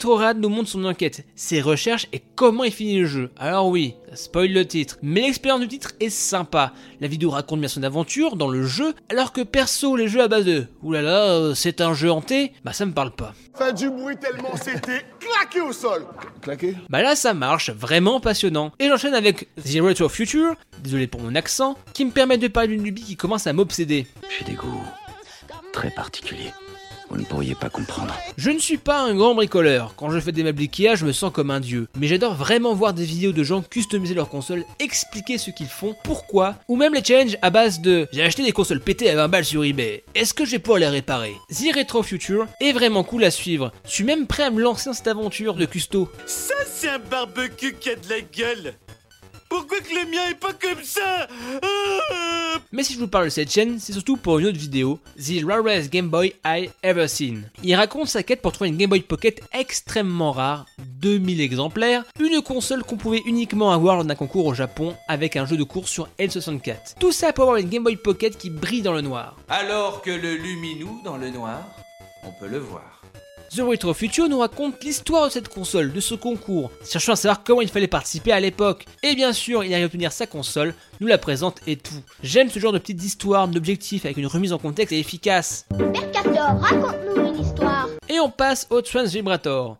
Rad 0.03 0.39
nous 0.39 0.50
montre 0.50 0.69
son 0.69 0.83
enquête, 0.83 1.25
ses 1.36 1.62
recherches 1.62 2.07
et 2.12 2.21
comment 2.36 2.65
il 2.65 2.71
finit 2.71 3.00
le 3.00 3.05
jeu. 3.05 3.31
Alors 3.38 3.67
oui, 3.67 3.95
ça 4.09 4.17
spoil 4.17 4.51
le 4.51 4.67
titre, 4.67 4.98
mais 5.01 5.21
l'expérience 5.21 5.62
du 5.62 5.67
titre 5.69 5.91
est 6.01 6.09
sympa. 6.09 6.74
La 7.00 7.07
vidéo 7.07 7.29
raconte 7.29 7.62
bien 7.62 7.69
son 7.69 7.83
aventure 7.83 8.36
dans 8.36 8.50
le 8.50 8.65
jeu, 8.65 8.93
alors 9.09 9.31
que 9.31 9.41
perso, 9.41 9.95
les 9.95 10.09
jeux 10.09 10.21
à 10.21 10.27
base 10.27 10.45
de 10.45 10.65
oulala, 10.83 11.29
euh, 11.29 11.55
c'est 11.55 11.79
un 11.79 11.93
jeu 11.93 12.12
hanté, 12.12 12.51
bah 12.65 12.74
ça 12.74 12.86
me 12.86 12.91
parle 12.91 13.12
pas. 13.12 13.33
Fait 13.57 13.74
du 13.74 13.89
bruit 13.89 14.17
tellement 14.17 14.55
c'était 14.57 15.05
claqué 15.19 15.62
au 15.62 15.71
sol. 15.71 16.05
Claqué 16.41 16.75
Bah 16.89 17.01
là 17.01 17.15
ça 17.15 17.33
marche, 17.33 17.69
vraiment 17.69 18.19
passionnant. 18.19 18.74
Et 18.79 18.88
j'enchaîne 18.89 19.13
avec 19.13 19.48
The 19.63 19.79
Retro 19.81 20.09
Future, 20.09 20.55
désolé 20.83 21.07
pour 21.07 21.21
mon 21.21 21.36
accent, 21.36 21.77
qui 21.93 22.03
me 22.03 22.12
permet 22.12 22.38
de 22.38 22.48
parler 22.50 22.69
d'une 22.69 22.83
lubie 22.83 23.03
qui 23.03 23.15
commence 23.15 23.48
à 23.48 23.53
m'obséder. 23.53 24.07
J'ai 24.38 24.45
des 24.45 24.53
goûts 24.53 24.83
très 25.71 25.91
particuliers. 25.91 26.51
Vous 27.09 27.17
ne 27.17 27.25
pourriez 27.25 27.55
pas 27.55 27.69
comprendre. 27.69 28.15
Je 28.37 28.51
ne 28.51 28.59
suis 28.59 28.77
pas 28.77 29.01
un 29.01 29.15
grand 29.15 29.33
bricoleur. 29.33 29.93
Quand 29.95 30.11
je 30.11 30.19
fais 30.19 30.31
des 30.31 30.43
meubles 30.43 30.61
Ikea, 30.61 30.95
je 30.95 31.05
me 31.05 31.11
sens 31.11 31.31
comme 31.33 31.49
un 31.49 31.59
dieu. 31.59 31.87
Mais 31.97 32.07
j'adore 32.07 32.35
vraiment 32.35 32.75
voir 32.75 32.93
des 32.93 33.03
vidéos 33.03 33.31
de 33.31 33.43
gens 33.43 33.61
customiser 33.63 34.13
leur 34.13 34.29
console, 34.29 34.63
expliquer 34.79 35.37
ce 35.37 35.49
qu'ils 35.49 35.67
font, 35.67 35.95
pourquoi, 36.03 36.55
ou 36.67 36.75
même 36.75 36.93
les 36.93 37.03
challenges 37.03 37.37
à 37.41 37.49
base 37.49 37.81
de 37.81 38.07
j'ai 38.11 38.21
acheté 38.21 38.43
des 38.43 38.51
consoles 38.51 38.81
pétées 38.81 39.09
à 39.09 39.15
20 39.15 39.27
balles 39.27 39.45
sur 39.45 39.63
eBay. 39.63 40.03
Est-ce 40.13 40.33
que 40.33 40.45
je 40.45 40.51
vais 40.51 40.59
pouvoir 40.59 40.79
les 40.79 40.87
réparer? 40.87 41.35
The 41.49 41.75
Retro 41.75 42.03
Future 42.03 42.45
est 42.61 42.73
vraiment 42.73 43.03
cool 43.03 43.23
à 43.23 43.31
suivre. 43.31 43.71
Je 43.85 43.91
suis 43.91 44.03
même 44.03 44.27
prêt 44.27 44.43
à 44.43 44.51
me 44.51 44.61
lancer 44.61 44.89
dans 44.89 44.93
cette 44.93 45.07
aventure 45.07 45.55
de 45.55 45.65
custo. 45.65 46.09
Ça, 46.27 46.53
c'est 46.71 46.89
un 46.89 46.99
barbecue 46.99 47.73
qui 47.73 47.89
a 47.89 47.95
de 47.95 48.09
la 48.09 48.21
gueule. 48.21 48.73
Pourquoi 49.49 49.79
que 49.79 49.93
le 49.95 50.05
mien 50.11 50.29
est 50.29 50.35
pas 50.35 50.53
comme 50.53 50.83
ça 50.83 51.27
ah 51.63 52.59
Mais 52.71 52.83
si 52.83 52.93
je 52.93 52.99
vous 52.99 53.07
parle 53.07 53.25
de 53.25 53.29
cette 53.29 53.51
chaîne, 53.51 53.79
c'est 53.79 53.93
surtout 53.93 54.15
pour 54.15 54.37
une 54.37 54.45
autre 54.45 54.59
vidéo, 54.59 54.99
The 55.17 55.43
Rarest 55.43 55.91
Game 55.91 56.07
Boy 56.07 56.35
I 56.45 56.69
Ever 56.83 57.07
Seen. 57.07 57.49
Il 57.63 57.73
raconte 57.73 58.09
sa 58.09 58.21
quête 58.21 58.43
pour 58.43 58.51
trouver 58.51 58.69
une 58.69 58.77
Game 58.77 58.91
Boy 58.91 59.01
Pocket 59.01 59.41
extrêmement 59.51 60.31
rare, 60.31 60.67
2000 61.01 61.41
exemplaires, 61.41 62.03
une 62.19 62.41
console 62.43 62.83
qu'on 62.83 62.97
pouvait 62.97 63.23
uniquement 63.25 63.71
avoir 63.71 63.95
lors 63.95 64.05
d'un 64.05 64.13
concours 64.13 64.45
au 64.45 64.53
Japon 64.53 64.95
avec 65.07 65.35
un 65.35 65.47
jeu 65.47 65.57
de 65.57 65.63
course 65.63 65.89
sur 65.89 66.07
L64. 66.19 66.99
Tout 66.99 67.11
ça 67.11 67.33
pour 67.33 67.45
avoir 67.45 67.57
une 67.57 67.69
Game 67.69 67.83
Boy 67.83 67.95
Pocket 67.95 68.37
qui 68.37 68.51
brille 68.51 68.83
dans 68.83 68.93
le 68.93 69.01
noir. 69.01 69.35
Alors 69.49 70.03
que 70.03 70.11
le 70.11 70.35
luminou 70.35 71.01
dans 71.03 71.17
le 71.17 71.31
noir, 71.31 71.63
on 72.23 72.31
peut 72.31 72.47
le 72.47 72.59
voir. 72.59 72.98
The 73.55 73.61
Retro 73.61 73.95
Future 73.95 74.29
nous 74.29 74.39
raconte 74.39 74.83
l'histoire 74.83 75.25
de 75.25 75.31
cette 75.31 75.49
console, 75.49 75.91
de 75.91 75.99
ce 75.99 76.13
concours, 76.13 76.69
cherchant 76.87 77.13
à 77.13 77.15
savoir 77.15 77.43
comment 77.43 77.61
il 77.61 77.69
fallait 77.69 77.87
participer 77.87 78.31
à 78.31 78.39
l'époque. 78.39 78.85
Et 79.01 79.15
bien 79.15 79.33
sûr, 79.33 79.63
il 79.63 79.73
arrive 79.73 79.85
à 79.85 79.87
obtenir 79.87 80.11
sa 80.11 80.27
console, 80.27 80.75
nous 80.99 81.07
la 81.07 81.17
présente 81.17 81.59
et 81.65 81.75
tout. 81.75 82.03
J'aime 82.21 82.51
ce 82.51 82.59
genre 82.59 82.73
de 82.73 82.77
petites 82.77 83.03
histoires, 83.03 83.47
d'objectifs 83.47 84.05
avec 84.05 84.17
une 84.17 84.27
remise 84.27 84.53
en 84.53 84.59
contexte 84.59 84.91
et 84.93 84.99
efficace. 84.99 85.65
Mercator, 85.79 86.59
raconte-nous 86.59 87.25
une 87.25 87.41
histoire. 87.41 87.87
Et 88.07 88.19
on 88.19 88.29
passe 88.29 88.67
au 88.69 88.81
Trans 88.81 89.05
Vibrator. 89.05 89.77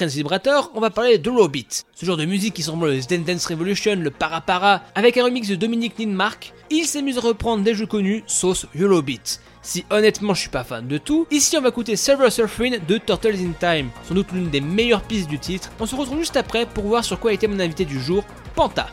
Vibrator, 0.00 0.70
on 0.74 0.80
va 0.80 0.90
parler 0.90 1.18
de 1.18 1.30
Robit. 1.30 1.66
Ce 1.94 2.04
genre 2.04 2.16
de 2.18 2.26
musique 2.26 2.54
qui 2.54 2.62
semble 2.62 2.86
le 2.86 3.00
Zen 3.00 3.24
Dance 3.24 3.46
Revolution, 3.46 3.96
le 3.96 4.10
Parapara, 4.10 4.82
avec 4.94 5.16
un 5.16 5.24
remix 5.24 5.48
de 5.48 5.54
Dominique 5.54 5.98
Ninmark, 5.98 6.52
il 6.70 6.84
s'amuse 6.84 7.18
à 7.18 7.22
reprendre 7.22 7.64
des 7.64 7.74
jeux 7.74 7.86
connus, 7.86 8.22
sauce 8.26 8.66
Beat. 8.74 9.40
Si 9.66 9.84
honnêtement 9.90 10.32
je 10.32 10.42
suis 10.42 10.48
pas 10.48 10.62
fan 10.62 10.86
de 10.86 10.96
tout, 10.96 11.26
ici 11.32 11.56
on 11.58 11.60
va 11.60 11.70
écouter 11.70 11.96
Server 11.96 12.30
Surfing 12.30 12.78
de 12.86 12.98
Turtles 12.98 13.34
in 13.34 13.50
Time, 13.58 13.90
sans 14.06 14.14
doute 14.14 14.30
l'une 14.30 14.48
des 14.48 14.60
meilleures 14.60 15.02
pistes 15.02 15.28
du 15.28 15.40
titre. 15.40 15.72
On 15.80 15.86
se 15.86 15.96
retrouve 15.96 16.20
juste 16.20 16.36
après 16.36 16.66
pour 16.66 16.84
voir 16.84 17.04
sur 17.04 17.18
quoi 17.18 17.32
était 17.32 17.48
mon 17.48 17.58
invité 17.58 17.84
du 17.84 18.00
jour, 18.00 18.22
Panta. 18.54 18.86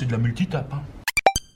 C'est 0.00 0.06
de 0.06 0.12
la 0.12 0.18
multitape. 0.18 0.72
Hein. 0.72 0.82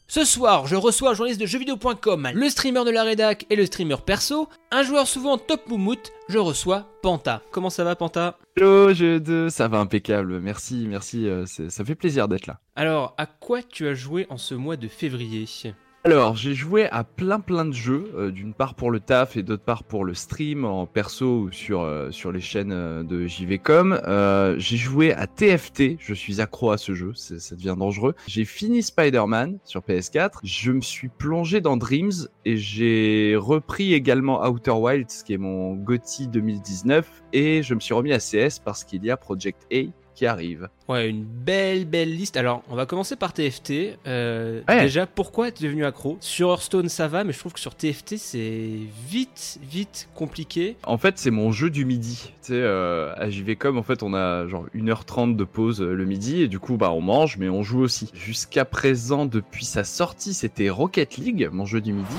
Ce 0.07 0.23
soir, 0.27 0.67
je 0.67 0.77
reçois 0.77 1.11
un 1.11 1.15
journaliste 1.15 1.41
de 1.41 1.47
jeuxvideo.com, 1.47 2.29
le 2.35 2.49
streamer 2.51 2.85
de 2.85 2.91
la 2.91 3.03
rédac 3.03 3.47
et 3.49 3.57
le 3.57 3.65
streamer 3.65 3.97
perso, 4.05 4.51
un 4.71 4.83
joueur 4.83 5.09
souvent 5.09 5.39
top 5.39 5.67
moumoute, 5.67 6.13
je 6.29 6.37
reçois 6.37 6.87
Panta. 7.03 7.41
Comment 7.51 7.71
ça 7.71 7.85
va 7.85 7.97
Panta? 7.97 8.37
Hello 8.55 8.93
jeu 8.93 9.19
2, 9.19 9.49
ça 9.49 9.67
va 9.67 9.79
impeccable, 9.79 10.41
merci, 10.41 10.85
merci, 10.87 11.27
euh, 11.27 11.47
ça 11.47 11.85
fait 11.87 11.95
plaisir 11.95 12.29
d'être 12.29 12.47
là. 12.47 12.61
Alors, 12.77 13.15
à 13.17 13.25
quoi 13.25 13.63
tu 13.63 13.89
as 13.89 13.95
joué 13.95 14.27
en 14.29 14.37
ce 14.37 14.55
mois 14.55 14.77
de 14.77 14.89
février? 14.89 15.47
Alors, 16.07 16.37
j'ai 16.37 16.53
joué 16.53 16.87
à 16.91 17.03
plein 17.03 17.41
plein 17.41 17.65
de 17.65 17.73
jeux, 17.73 18.13
euh, 18.15 18.31
d'une 18.31 18.53
part 18.53 18.75
pour 18.75 18.91
le 18.91 19.01
taf 19.01 19.39
et 19.39 19.43
d'autre 19.43 19.63
part 19.63 19.85
pour 19.85 20.05
le 20.05 20.13
stream 20.13 20.67
en 20.67 20.85
perso 20.85 21.45
ou 21.45 21.51
sur, 21.51 21.81
euh, 21.81 22.11
sur 22.11 22.31
les 22.31 22.43
chaînes 22.43 22.73
euh, 22.73 23.03
de 23.03 23.27
JVcom. 23.27 23.99
j'ai 24.59 24.77
joué 24.77 25.15
à 25.15 25.27
TFT, 25.27 25.97
je 25.99 26.13
suis 26.13 26.43
accro 26.43 26.73
à 26.73 26.77
ce 26.77 26.93
jeu, 26.93 27.13
ça 27.15 27.57
devient 27.57 27.75
dangereux. 27.79 28.15
J'ai 28.27 28.45
fini 28.45 28.83
Spider-Man 28.83 29.59
sur 29.65 29.81
PS4, 29.81 30.41
je 30.43 30.73
me 30.73 30.83
suis 30.83 31.09
plongé 31.09 31.63
dans 31.63 31.79
Dreams 31.79 32.29
et 32.45 32.59
j'ai 32.59 33.35
repris 33.35 33.95
également 33.95 34.47
Outer 34.47 34.73
Wilds 34.73 35.23
qui 35.25 35.33
est 35.33 35.39
mon 35.39 35.73
GOTY 35.73 36.29
2019 36.29 37.25
et 37.33 37.63
je 37.63 37.75
me 37.75 37.81
suis 37.81 37.95
remis 37.95 38.13
à 38.13 38.19
CS 38.19 38.59
parce 38.63 38.85
qu'il 38.85 39.03
y 39.07 39.11
a 39.11 39.17
Project 39.17 39.67
A 39.73 39.87
qui 40.15 40.27
arrive. 40.27 40.69
Ouais, 40.89 41.09
une 41.09 41.25
belle, 41.25 41.87
belle 41.87 42.15
liste. 42.15 42.37
Alors, 42.37 42.63
on 42.69 42.77
va 42.77 42.87
commencer 42.87 43.17
par 43.17 43.33
TFT. 43.33 43.99
Euh, 44.07 44.63
déjà, 44.69 45.07
pourquoi 45.07 45.49
es 45.49 45.53
devenu 45.53 45.85
accro? 45.85 46.17
Sur 46.21 46.51
Hearthstone, 46.51 46.89
ça 46.89 47.09
va, 47.09 47.25
mais 47.25 47.33
je 47.33 47.39
trouve 47.39 47.53
que 47.53 47.61
sur 47.61 47.75
TFT, 47.75 48.17
c'est 48.17 48.71
vite, 49.09 49.59
vite 49.63 50.09
compliqué. 50.15 50.77
En 50.85 50.99
fait, 50.99 51.19
c'est 51.19 51.31
mon 51.31 51.53
jeu 51.53 51.71
du 51.71 51.85
midi. 51.85 52.33
Tu 52.43 52.49
sais, 52.49 52.55
euh, 52.55 53.13
à 53.17 53.31
JVcom, 53.31 53.79
en 53.79 53.83
fait, 53.83 54.03
on 54.03 54.15
a 54.15 54.47
genre 54.47 54.67
1h30 54.75 55.37
de 55.37 55.45
pause 55.45 55.81
euh, 55.81 55.95
le 55.95 56.05
midi, 56.05 56.43
et 56.43 56.49
du 56.49 56.59
coup, 56.59 56.77
bah, 56.77 56.93
on 56.93 57.01
mange, 57.01 57.39
mais 57.39 57.49
on 57.49 57.63
joue 57.63 57.81
aussi. 57.81 58.11
Jusqu'à 58.15 58.65
présent, 58.65 59.27
depuis 59.27 59.65
sa 59.65 59.85
sortie, 59.85 60.35
c'était 60.35 60.69
Rocket 60.71 61.17
League, 61.17 61.49
mon 61.53 61.65
jeu 61.65 61.81
du 61.81 61.93
midi 61.93 62.17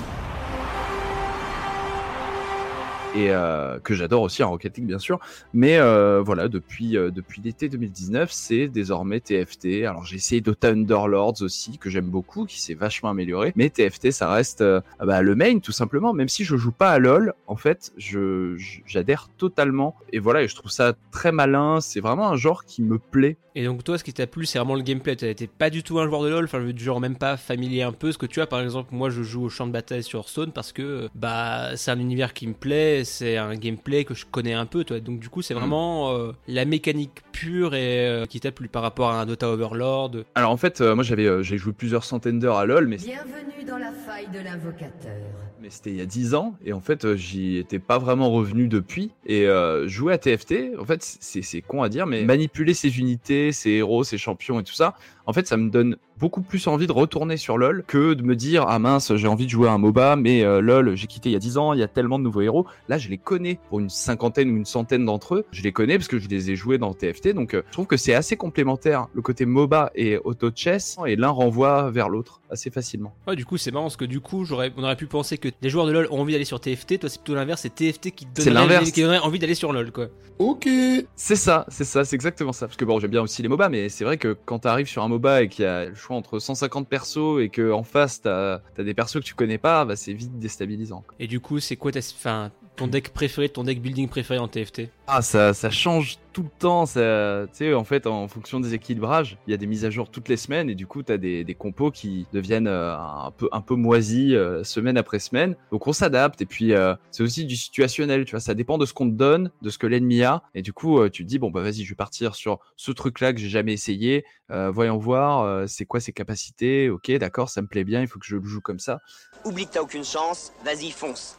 et 3.15 3.29
euh, 3.29 3.79
que 3.79 3.93
j'adore 3.93 4.21
aussi 4.21 4.43
en 4.43 4.49
Rocket 4.49 4.77
League 4.77 4.87
bien 4.87 4.99
sûr. 4.99 5.19
Mais 5.53 5.77
euh, 5.77 6.21
voilà, 6.21 6.47
depuis 6.47 6.97
euh, 6.97 7.11
depuis 7.11 7.41
l'été 7.41 7.69
2019, 7.69 8.31
c'est 8.31 8.67
désormais 8.67 9.19
TFT. 9.19 9.85
Alors 9.85 10.05
j'ai 10.05 10.17
essayé 10.17 10.41
de 10.41 10.53
Thunderlords 10.53 11.41
aussi 11.41 11.77
que 11.77 11.89
j'aime 11.89 12.05
beaucoup, 12.07 12.45
qui 12.45 12.61
s'est 12.61 12.73
vachement 12.73 13.09
amélioré. 13.09 13.53
Mais 13.55 13.69
TFT, 13.69 14.11
ça 14.11 14.31
reste 14.31 14.63
bah, 14.99 15.21
le 15.21 15.35
main 15.35 15.59
tout 15.59 15.71
simplement. 15.71 16.13
Même 16.13 16.29
si 16.29 16.43
je 16.43 16.55
joue 16.55 16.71
pas 16.71 16.91
à 16.91 16.99
LoL, 16.99 17.33
en 17.47 17.55
fait, 17.55 17.93
j'adhère 17.97 19.29
totalement. 19.37 19.95
Et 20.11 20.19
voilà, 20.19 20.43
et 20.43 20.47
je 20.47 20.55
trouve 20.55 20.71
ça 20.71 20.93
très 21.11 21.31
malin. 21.31 21.79
C'est 21.81 22.01
vraiment 22.01 22.29
un 22.29 22.35
genre 22.35 22.65
qui 22.65 22.81
me 22.81 22.99
plaît. 22.99 23.37
Et 23.57 23.63
donc 23.63 23.85
toi, 23.85 23.97
ce 23.97 24.03
qui 24.03 24.11
t'a 24.11 24.27
plu, 24.27 24.45
c'est 24.45 24.59
vraiment 24.59 24.75
le 24.75 24.81
gameplay. 24.81 25.15
Tu 25.15 25.23
n'étais 25.23 25.47
pas 25.47 25.69
du 25.69 25.81
tout 25.81 25.97
un 25.99 26.07
joueur 26.07 26.23
de 26.23 26.27
LoL, 26.27 26.43
enfin 26.43 26.61
du 26.61 26.83
genre 26.83 26.99
même 26.99 27.15
pas 27.15 27.37
familier 27.37 27.83
un 27.83 27.93
peu. 27.93 28.11
Ce 28.11 28.17
que 28.17 28.25
tu 28.25 28.41
as, 28.41 28.47
par 28.47 28.59
exemple, 28.59 28.93
moi, 28.93 29.09
je 29.09 29.23
joue 29.23 29.45
au 29.45 29.49
champ 29.49 29.65
de 29.65 29.71
bataille 29.71 30.03
sur 30.03 30.19
Hearthstone 30.19 30.51
parce 30.51 30.73
que 30.73 31.07
bah 31.15 31.77
c'est 31.77 31.89
un 31.89 31.99
univers 31.99 32.33
qui 32.33 32.47
me 32.47 32.53
plaît 32.53 33.04
c'est 33.05 33.37
un 33.37 33.55
gameplay 33.55 34.03
que 34.03 34.13
je 34.13 34.25
connais 34.25 34.53
un 34.53 34.65
peu, 34.65 34.83
toi. 34.83 34.99
Donc 34.99 35.19
du 35.19 35.29
coup, 35.29 35.41
c'est 35.41 35.53
mm. 35.53 35.57
vraiment 35.57 36.11
euh, 36.11 36.33
la 36.47 36.65
mécanique 36.65 37.21
pure 37.31 37.75
et 37.75 38.07
euh, 38.07 38.25
qui 38.25 38.39
t'a 38.39 38.51
plu 38.51 38.67
par 38.67 38.81
rapport 38.81 39.09
à 39.09 39.21
un 39.21 39.25
Dota 39.25 39.49
Overlord. 39.49 40.11
Alors 40.35 40.51
en 40.51 40.57
fait, 40.57 40.81
euh, 40.81 40.95
moi 40.95 41.03
j'avais 41.03 41.43
j'ai 41.43 41.57
joué 41.57 41.73
plusieurs 41.73 42.03
centaines 42.03 42.39
d'heures 42.39 42.57
à 42.57 42.65
LoL, 42.65 42.87
mais 42.87 42.97
bienvenue 42.97 43.63
dans 43.65 43.77
la 43.77 43.91
faille 43.91 44.27
de 44.33 44.39
l'invocateur. 44.39 45.21
Mais 45.61 45.69
c'était 45.69 45.91
il 45.91 45.97
y 45.97 46.01
a 46.01 46.05
10 46.05 46.35
ans 46.35 46.55
et 46.63 46.73
en 46.73 46.81
fait, 46.81 47.15
j'y 47.15 47.57
étais 47.57 47.79
pas 47.79 47.97
vraiment 47.97 48.31
revenu 48.31 48.67
depuis. 48.67 49.11
Et 49.25 49.47
jouer 49.85 50.13
à 50.13 50.17
TFT, 50.17 50.77
en 50.79 50.85
fait, 50.85 51.01
c'est 51.01 51.61
con 51.61 51.83
à 51.83 51.89
dire, 51.89 52.05
mais 52.05 52.23
manipuler 52.23 52.73
ses 52.73 52.99
unités, 52.99 53.51
ses 53.51 53.71
héros, 53.71 54.03
ses 54.03 54.17
champions 54.17 54.59
et 54.59 54.63
tout 54.63 54.73
ça, 54.73 54.95
en 55.25 55.33
fait, 55.33 55.47
ça 55.47 55.57
me 55.57 55.69
donne 55.69 55.97
beaucoup 56.19 56.41
plus 56.41 56.67
envie 56.67 56.87
de 56.87 56.91
retourner 56.91 57.37
sur 57.37 57.57
LoL 57.57 57.83
que 57.85 58.13
de 58.13 58.23
me 58.23 58.35
dire 58.35 58.65
ah 58.67 58.79
mince 58.79 59.15
j'ai 59.15 59.27
envie 59.27 59.45
de 59.45 59.49
jouer 59.49 59.67
à 59.67 59.73
un 59.73 59.77
MOBA 59.77 60.15
mais 60.15 60.43
euh, 60.43 60.61
LoL 60.61 60.95
j'ai 60.95 61.07
quitté 61.07 61.29
il 61.29 61.33
y 61.33 61.35
a 61.35 61.39
10 61.39 61.57
ans 61.57 61.73
il 61.73 61.79
y 61.79 61.83
a 61.83 61.87
tellement 61.87 62.19
de 62.19 62.23
nouveaux 62.23 62.41
héros 62.41 62.65
là 62.87 62.97
je 62.97 63.09
les 63.09 63.17
connais 63.17 63.59
pour 63.69 63.79
une 63.79 63.89
cinquantaine 63.89 64.49
ou 64.51 64.57
une 64.57 64.65
centaine 64.65 65.05
d'entre 65.05 65.35
eux. 65.35 65.45
Je 65.51 65.61
les 65.61 65.71
connais 65.71 65.97
parce 65.97 66.07
que 66.07 66.19
je 66.19 66.29
les 66.29 66.51
ai 66.51 66.55
joués 66.55 66.77
dans 66.77 66.93
TFT 66.93 67.33
donc 67.33 67.53
euh, 67.53 67.63
je 67.67 67.71
trouve 67.73 67.87
que 67.87 67.97
c'est 67.97 68.13
assez 68.13 68.37
complémentaire 68.37 69.07
le 69.13 69.21
côté 69.21 69.45
MOBA 69.45 69.91
et 69.95 70.17
auto 70.17 70.51
chess 70.55 70.97
et 71.05 71.15
l'un 71.15 71.29
renvoie 71.29 71.91
vers 71.91 72.09
l'autre 72.09 72.41
assez 72.49 72.69
facilement. 72.69 73.13
Ouais 73.27 73.35
du 73.35 73.45
coup 73.45 73.57
c'est 73.57 73.71
marrant 73.71 73.85
parce 73.85 73.97
que 73.97 74.05
du 74.05 74.21
coup 74.21 74.45
j'aurais 74.45 74.71
on 74.77 74.83
aurait 74.83 74.95
pu 74.95 75.07
penser 75.07 75.37
que 75.37 75.49
les 75.61 75.69
joueurs 75.69 75.85
de 75.85 75.91
LoL 75.91 76.07
ont 76.11 76.19
envie 76.19 76.33
d'aller 76.33 76.45
sur 76.45 76.59
TFT 76.59 76.99
toi 76.99 77.09
c'est 77.09 77.21
plutôt 77.21 77.35
l'inverse 77.35 77.61
c'est 77.61 77.73
TFT 77.73 78.11
qui 78.11 78.25
te 78.25 78.43
donnerait, 78.43 78.83
qui 78.83 79.01
donnerait 79.01 79.19
envie 79.19 79.39
d'aller 79.39 79.55
sur 79.55 79.71
LoL 79.73 79.91
quoi. 79.91 80.07
Ok. 80.37 80.67
C'est 81.15 81.35
ça 81.35 81.65
c'est 81.69 81.85
ça 81.85 82.03
c'est 82.05 82.15
exactement 82.15 82.53
ça. 82.53 82.67
Parce 82.67 82.77
que 82.77 82.85
bon 82.85 82.99
j'aime 82.99 83.11
bien 83.11 83.21
aussi 83.21 83.41
les 83.41 83.47
MOBA 83.47 83.69
mais 83.69 83.89
c'est 83.89 84.03
vrai 84.03 84.17
que 84.17 84.35
quand 84.45 84.59
tu 84.59 84.67
arrives 84.67 84.87
sur 84.87 85.03
un 85.03 85.07
MOBA 85.07 85.43
et 85.43 85.49
qu'il 85.49 85.63
y 85.63 85.67
a 85.67 85.85
le 85.85 85.95
choix 85.95 86.15
entre 86.15 86.39
150 86.39 86.87
persos 86.87 87.41
et 87.41 87.49
que 87.49 87.71
en 87.71 87.83
face 87.83 88.21
t'as 88.21 88.59
as 88.77 88.83
des 88.83 88.93
persos 88.93 89.21
que 89.21 89.25
tu 89.25 89.35
connais 89.35 89.57
pas, 89.57 89.85
bah, 89.85 89.95
c'est 89.95 90.13
vite 90.13 90.37
déstabilisant. 90.39 91.03
Et 91.19 91.27
du 91.27 91.39
coup, 91.39 91.59
c'est 91.59 91.75
quoi 91.75 91.91
ta, 91.91 92.01
fin, 92.01 92.51
ton 92.75 92.87
deck 92.87 93.09
préféré, 93.09 93.49
ton 93.49 93.63
deck 93.63 93.81
building 93.81 94.07
préféré 94.07 94.39
en 94.39 94.47
TFT 94.47 94.89
Ah, 95.07 95.21
ça, 95.21 95.53
ça 95.53 95.69
change 95.69 96.17
tout 96.33 96.43
le 96.43 96.49
temps. 96.59 96.85
Ça, 96.85 97.45
tu 97.51 97.57
sais, 97.57 97.73
en 97.73 97.83
fait, 97.83 98.07
en 98.07 98.27
fonction 98.27 98.59
des 98.59 98.73
équilibrages, 98.73 99.37
il 99.47 99.51
y 99.51 99.53
a 99.53 99.57
des 99.57 99.67
mises 99.67 99.85
à 99.85 99.89
jour 99.89 100.09
toutes 100.09 100.27
les 100.27 100.37
semaines 100.37 100.69
et 100.69 100.75
du 100.75 100.85
coup, 100.85 101.01
tu 101.01 101.11
as 101.11 101.17
des, 101.17 101.43
des, 101.43 101.55
compos 101.55 101.91
qui 101.91 102.27
deviennent 102.33 102.67
euh, 102.67 102.97
un 102.97 103.31
peu, 103.31 103.47
un 103.51 103.61
peu 103.61 103.75
moisis 103.75 104.33
euh, 104.33 104.63
semaine 104.63 104.97
après 104.97 105.19
semaine. 105.19 105.55
Donc, 105.71 105.87
on 105.87 105.93
s'adapte 105.93 106.41
et 106.41 106.45
puis 106.45 106.73
euh, 106.73 106.95
c'est 107.11 107.23
aussi 107.23 107.45
du 107.45 107.55
situationnel. 107.55 108.25
Tu 108.25 108.31
vois, 108.31 108.39
ça 108.41 108.53
dépend 108.53 108.77
de 108.77 108.85
ce 108.85 108.93
qu'on 108.93 109.09
te 109.09 109.15
donne, 109.15 109.51
de 109.61 109.69
ce 109.69 109.77
que 109.77 109.87
l'ennemi 109.87 110.23
a. 110.23 110.43
Et 110.53 110.61
du 110.61 110.73
coup, 110.73 111.07
tu 111.09 111.23
te 111.23 111.29
dis, 111.29 111.39
bon, 111.39 111.49
bah 111.49 111.61
vas-y, 111.61 111.83
je 111.83 111.89
vais 111.89 111.95
partir 111.95 112.35
sur 112.35 112.59
ce 112.75 112.91
truc-là 112.91 113.33
que 113.33 113.39
j'ai 113.39 113.49
jamais 113.49 113.73
essayé. 113.73 114.25
voyons 114.49 114.97
voir, 114.97 115.67
c'est 115.67 115.85
quoi 115.85 115.99
ses 115.99 116.13
capacités. 116.13 116.89
Ok, 116.89 117.11
d'accord, 117.11 117.49
ça 117.49 117.61
me 117.61 117.67
plaît 117.67 117.83
bien, 117.83 118.01
il 118.01 118.07
faut 118.07 118.19
que 118.19 118.25
je 118.25 118.35
le 118.35 118.43
joue 118.43 118.61
comme 118.61 118.79
ça. 118.79 118.99
Oublie 119.45 119.65
que 119.65 119.73
t'as 119.73 119.81
aucune 119.81 120.03
chance, 120.03 120.51
vas-y, 120.63 120.91
fonce. 120.91 121.37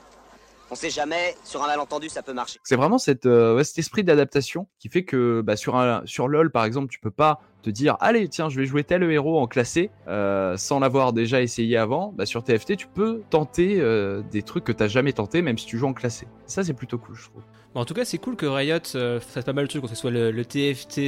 On 0.71 0.75
sait 0.75 0.91
jamais, 0.91 1.37
sur 1.45 1.63
un 1.63 1.69
malentendu, 1.69 2.09
ça 2.09 2.23
peut 2.23 2.33
marcher. 2.33 2.59
C'est 2.65 2.75
vraiment 2.75 2.99
cette, 2.99 3.27
euh, 3.27 3.63
cet 3.63 3.79
esprit 3.79 4.03
d'adaptation 4.03 4.67
qui 4.81 4.89
fait 4.89 5.05
que 5.05 5.41
bah, 5.41 5.57
sur, 5.57 5.77
un, 5.77 6.03
sur 6.07 6.27
LoL, 6.27 6.51
par 6.51 6.65
exemple, 6.65 6.89
tu 6.91 6.99
peux 6.99 7.13
pas 7.13 7.41
te 7.63 7.71
dire 7.71 7.97
allez 7.99 8.29
tiens 8.29 8.49
je 8.49 8.61
vais 8.61 8.67
jouer 8.67 8.85
tel 8.85 9.03
héros 9.03 9.41
en 9.41 9.49
classé 9.49 9.91
euh, 10.07 10.57
sans 10.57 10.79
l'avoir 10.79 11.13
déjà 11.13 11.43
essayé 11.43 11.77
avant. 11.77 12.13
Bah, 12.17 12.27
sur 12.27 12.45
TFT 12.45 12.77
tu 12.77 12.87
peux 12.87 13.23
tenter 13.29 13.81
euh, 13.81 14.23
des 14.31 14.43
trucs 14.43 14.63
que 14.63 14.71
t'as 14.71 14.87
jamais 14.87 15.13
tenté 15.13 15.43
même 15.43 15.59
si 15.59 15.67
tu 15.67 15.77
joues 15.79 15.89
en 15.89 15.93
classé. 15.93 16.29
Ça 16.47 16.63
c'est 16.63 16.75
plutôt 16.75 16.99
cool 16.99 17.17
je 17.17 17.29
trouve. 17.29 17.43
En 17.75 17.85
tout 17.85 17.95
cas 17.95 18.05
c'est 18.05 18.19
cool 18.19 18.37
que 18.37 18.47
Riot 18.47 19.21
fasse 19.21 19.45
pas 19.45 19.53
mal 19.53 19.65
de 19.65 19.69
trucs 19.69 19.83
que 19.83 19.89
ce 19.89 19.97
soit 19.97 20.13
le, 20.13 20.31
le 20.31 20.45
TFT 20.45 20.99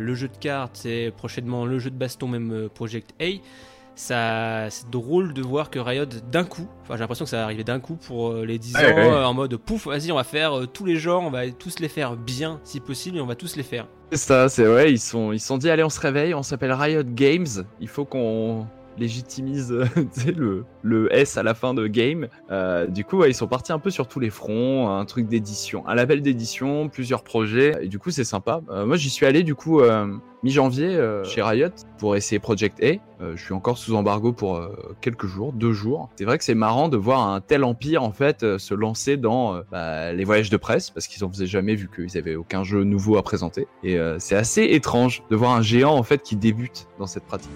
le 0.00 0.14
jeu 0.14 0.26
de 0.26 0.36
cartes 0.36 0.84
et 0.84 1.12
prochainement 1.12 1.64
le 1.64 1.78
jeu 1.78 1.90
de 1.90 1.96
baston 1.96 2.26
même 2.26 2.68
Project 2.74 3.14
A 3.20 3.26
ça 3.96 4.68
c'est 4.70 4.90
drôle 4.90 5.32
de 5.32 5.42
voir 5.42 5.70
que 5.70 5.78
Riot 5.78 6.06
d'un 6.30 6.44
coup, 6.44 6.68
enfin 6.82 6.94
j'ai 6.94 7.00
l'impression 7.00 7.24
que 7.24 7.30
ça 7.30 7.38
va 7.38 7.44
arriver 7.44 7.64
d'un 7.64 7.80
coup 7.80 7.96
pour 7.96 8.32
euh, 8.32 8.44
les 8.44 8.58
10 8.58 8.76
ans 8.76 8.80
euh, 8.80 9.24
en 9.24 9.34
mode 9.34 9.56
pouf, 9.56 9.86
vas-y, 9.86 10.10
on 10.10 10.16
va 10.16 10.24
faire 10.24 10.58
euh, 10.58 10.66
tous 10.66 10.84
les 10.84 10.96
genres, 10.96 11.22
on 11.22 11.30
va 11.30 11.48
tous 11.50 11.78
les 11.78 11.88
faire 11.88 12.16
bien 12.16 12.60
si 12.64 12.80
possible 12.80 13.18
et 13.18 13.20
on 13.20 13.26
va 13.26 13.36
tous 13.36 13.56
les 13.56 13.62
faire. 13.62 13.86
C'est 14.10 14.18
ça, 14.18 14.48
c'est 14.48 14.64
vrai, 14.64 14.92
ils 14.92 15.00
sont 15.00 15.32
ils 15.32 15.40
sont 15.40 15.58
dit 15.58 15.70
allez, 15.70 15.84
on 15.84 15.90
se 15.90 16.00
réveille, 16.00 16.34
on 16.34 16.42
s'appelle 16.42 16.72
Riot 16.72 17.04
Games, 17.04 17.46
il 17.80 17.88
faut 17.88 18.04
qu'on 18.04 18.66
légitimise 18.98 19.72
le, 20.36 20.64
le 20.82 21.14
S 21.14 21.36
à 21.36 21.42
la 21.42 21.54
fin 21.54 21.74
de 21.74 21.86
game. 21.86 22.28
Euh, 22.50 22.86
du 22.86 23.04
coup, 23.04 23.24
ils 23.24 23.34
sont 23.34 23.46
partis 23.46 23.72
un 23.72 23.78
peu 23.78 23.90
sur 23.90 24.06
tous 24.06 24.20
les 24.20 24.30
fronts, 24.30 24.88
un 24.88 25.04
truc 25.04 25.26
d'édition, 25.26 25.86
un 25.88 25.94
label 25.94 26.22
d'édition, 26.22 26.88
plusieurs 26.88 27.22
projets. 27.24 27.72
Et 27.82 27.88
du 27.88 27.98
coup, 27.98 28.10
c'est 28.10 28.24
sympa. 28.24 28.60
Euh, 28.70 28.86
moi, 28.86 28.96
j'y 28.96 29.10
suis 29.10 29.26
allé 29.26 29.42
du 29.42 29.54
coup 29.54 29.80
euh, 29.80 30.06
mi-janvier 30.42 31.00
chez 31.24 31.42
Riot 31.42 31.68
pour 31.98 32.16
essayer 32.16 32.38
Project 32.38 32.82
A. 32.82 32.96
je 33.34 33.42
suis 33.42 33.54
encore 33.54 33.78
sous 33.78 33.94
embargo 33.94 34.32
pour 34.32 34.60
quelques 35.00 35.26
jours, 35.26 35.54
deux 35.54 35.72
jours. 35.72 36.10
C'est 36.16 36.26
vrai 36.26 36.36
que 36.36 36.44
c'est 36.44 36.54
marrant 36.54 36.90
de 36.90 36.98
voir 36.98 37.26
un 37.26 37.40
tel 37.40 37.64
empire 37.64 38.02
en 38.02 38.12
fait 38.12 38.58
se 38.58 38.74
lancer 38.74 39.16
dans 39.16 39.62
bah, 39.72 40.12
les 40.12 40.24
voyages 40.24 40.50
de 40.50 40.58
presse 40.58 40.90
parce 40.90 41.06
qu'ils 41.06 41.24
en 41.24 41.30
faisaient 41.30 41.46
jamais 41.46 41.74
vu 41.74 41.88
qu'ils 41.88 42.18
avaient 42.18 42.36
aucun 42.36 42.62
jeu 42.62 42.84
nouveau 42.84 43.16
à 43.16 43.22
présenter. 43.22 43.66
Et 43.82 43.98
c'est 44.18 44.36
assez 44.36 44.64
étrange 44.64 45.22
de 45.30 45.36
voir 45.36 45.52
un 45.52 45.62
géant 45.62 45.94
en 45.94 46.02
fait 46.02 46.22
qui 46.22 46.36
débute 46.36 46.88
dans 46.98 47.06
cette 47.06 47.24
pratique. 47.24 47.50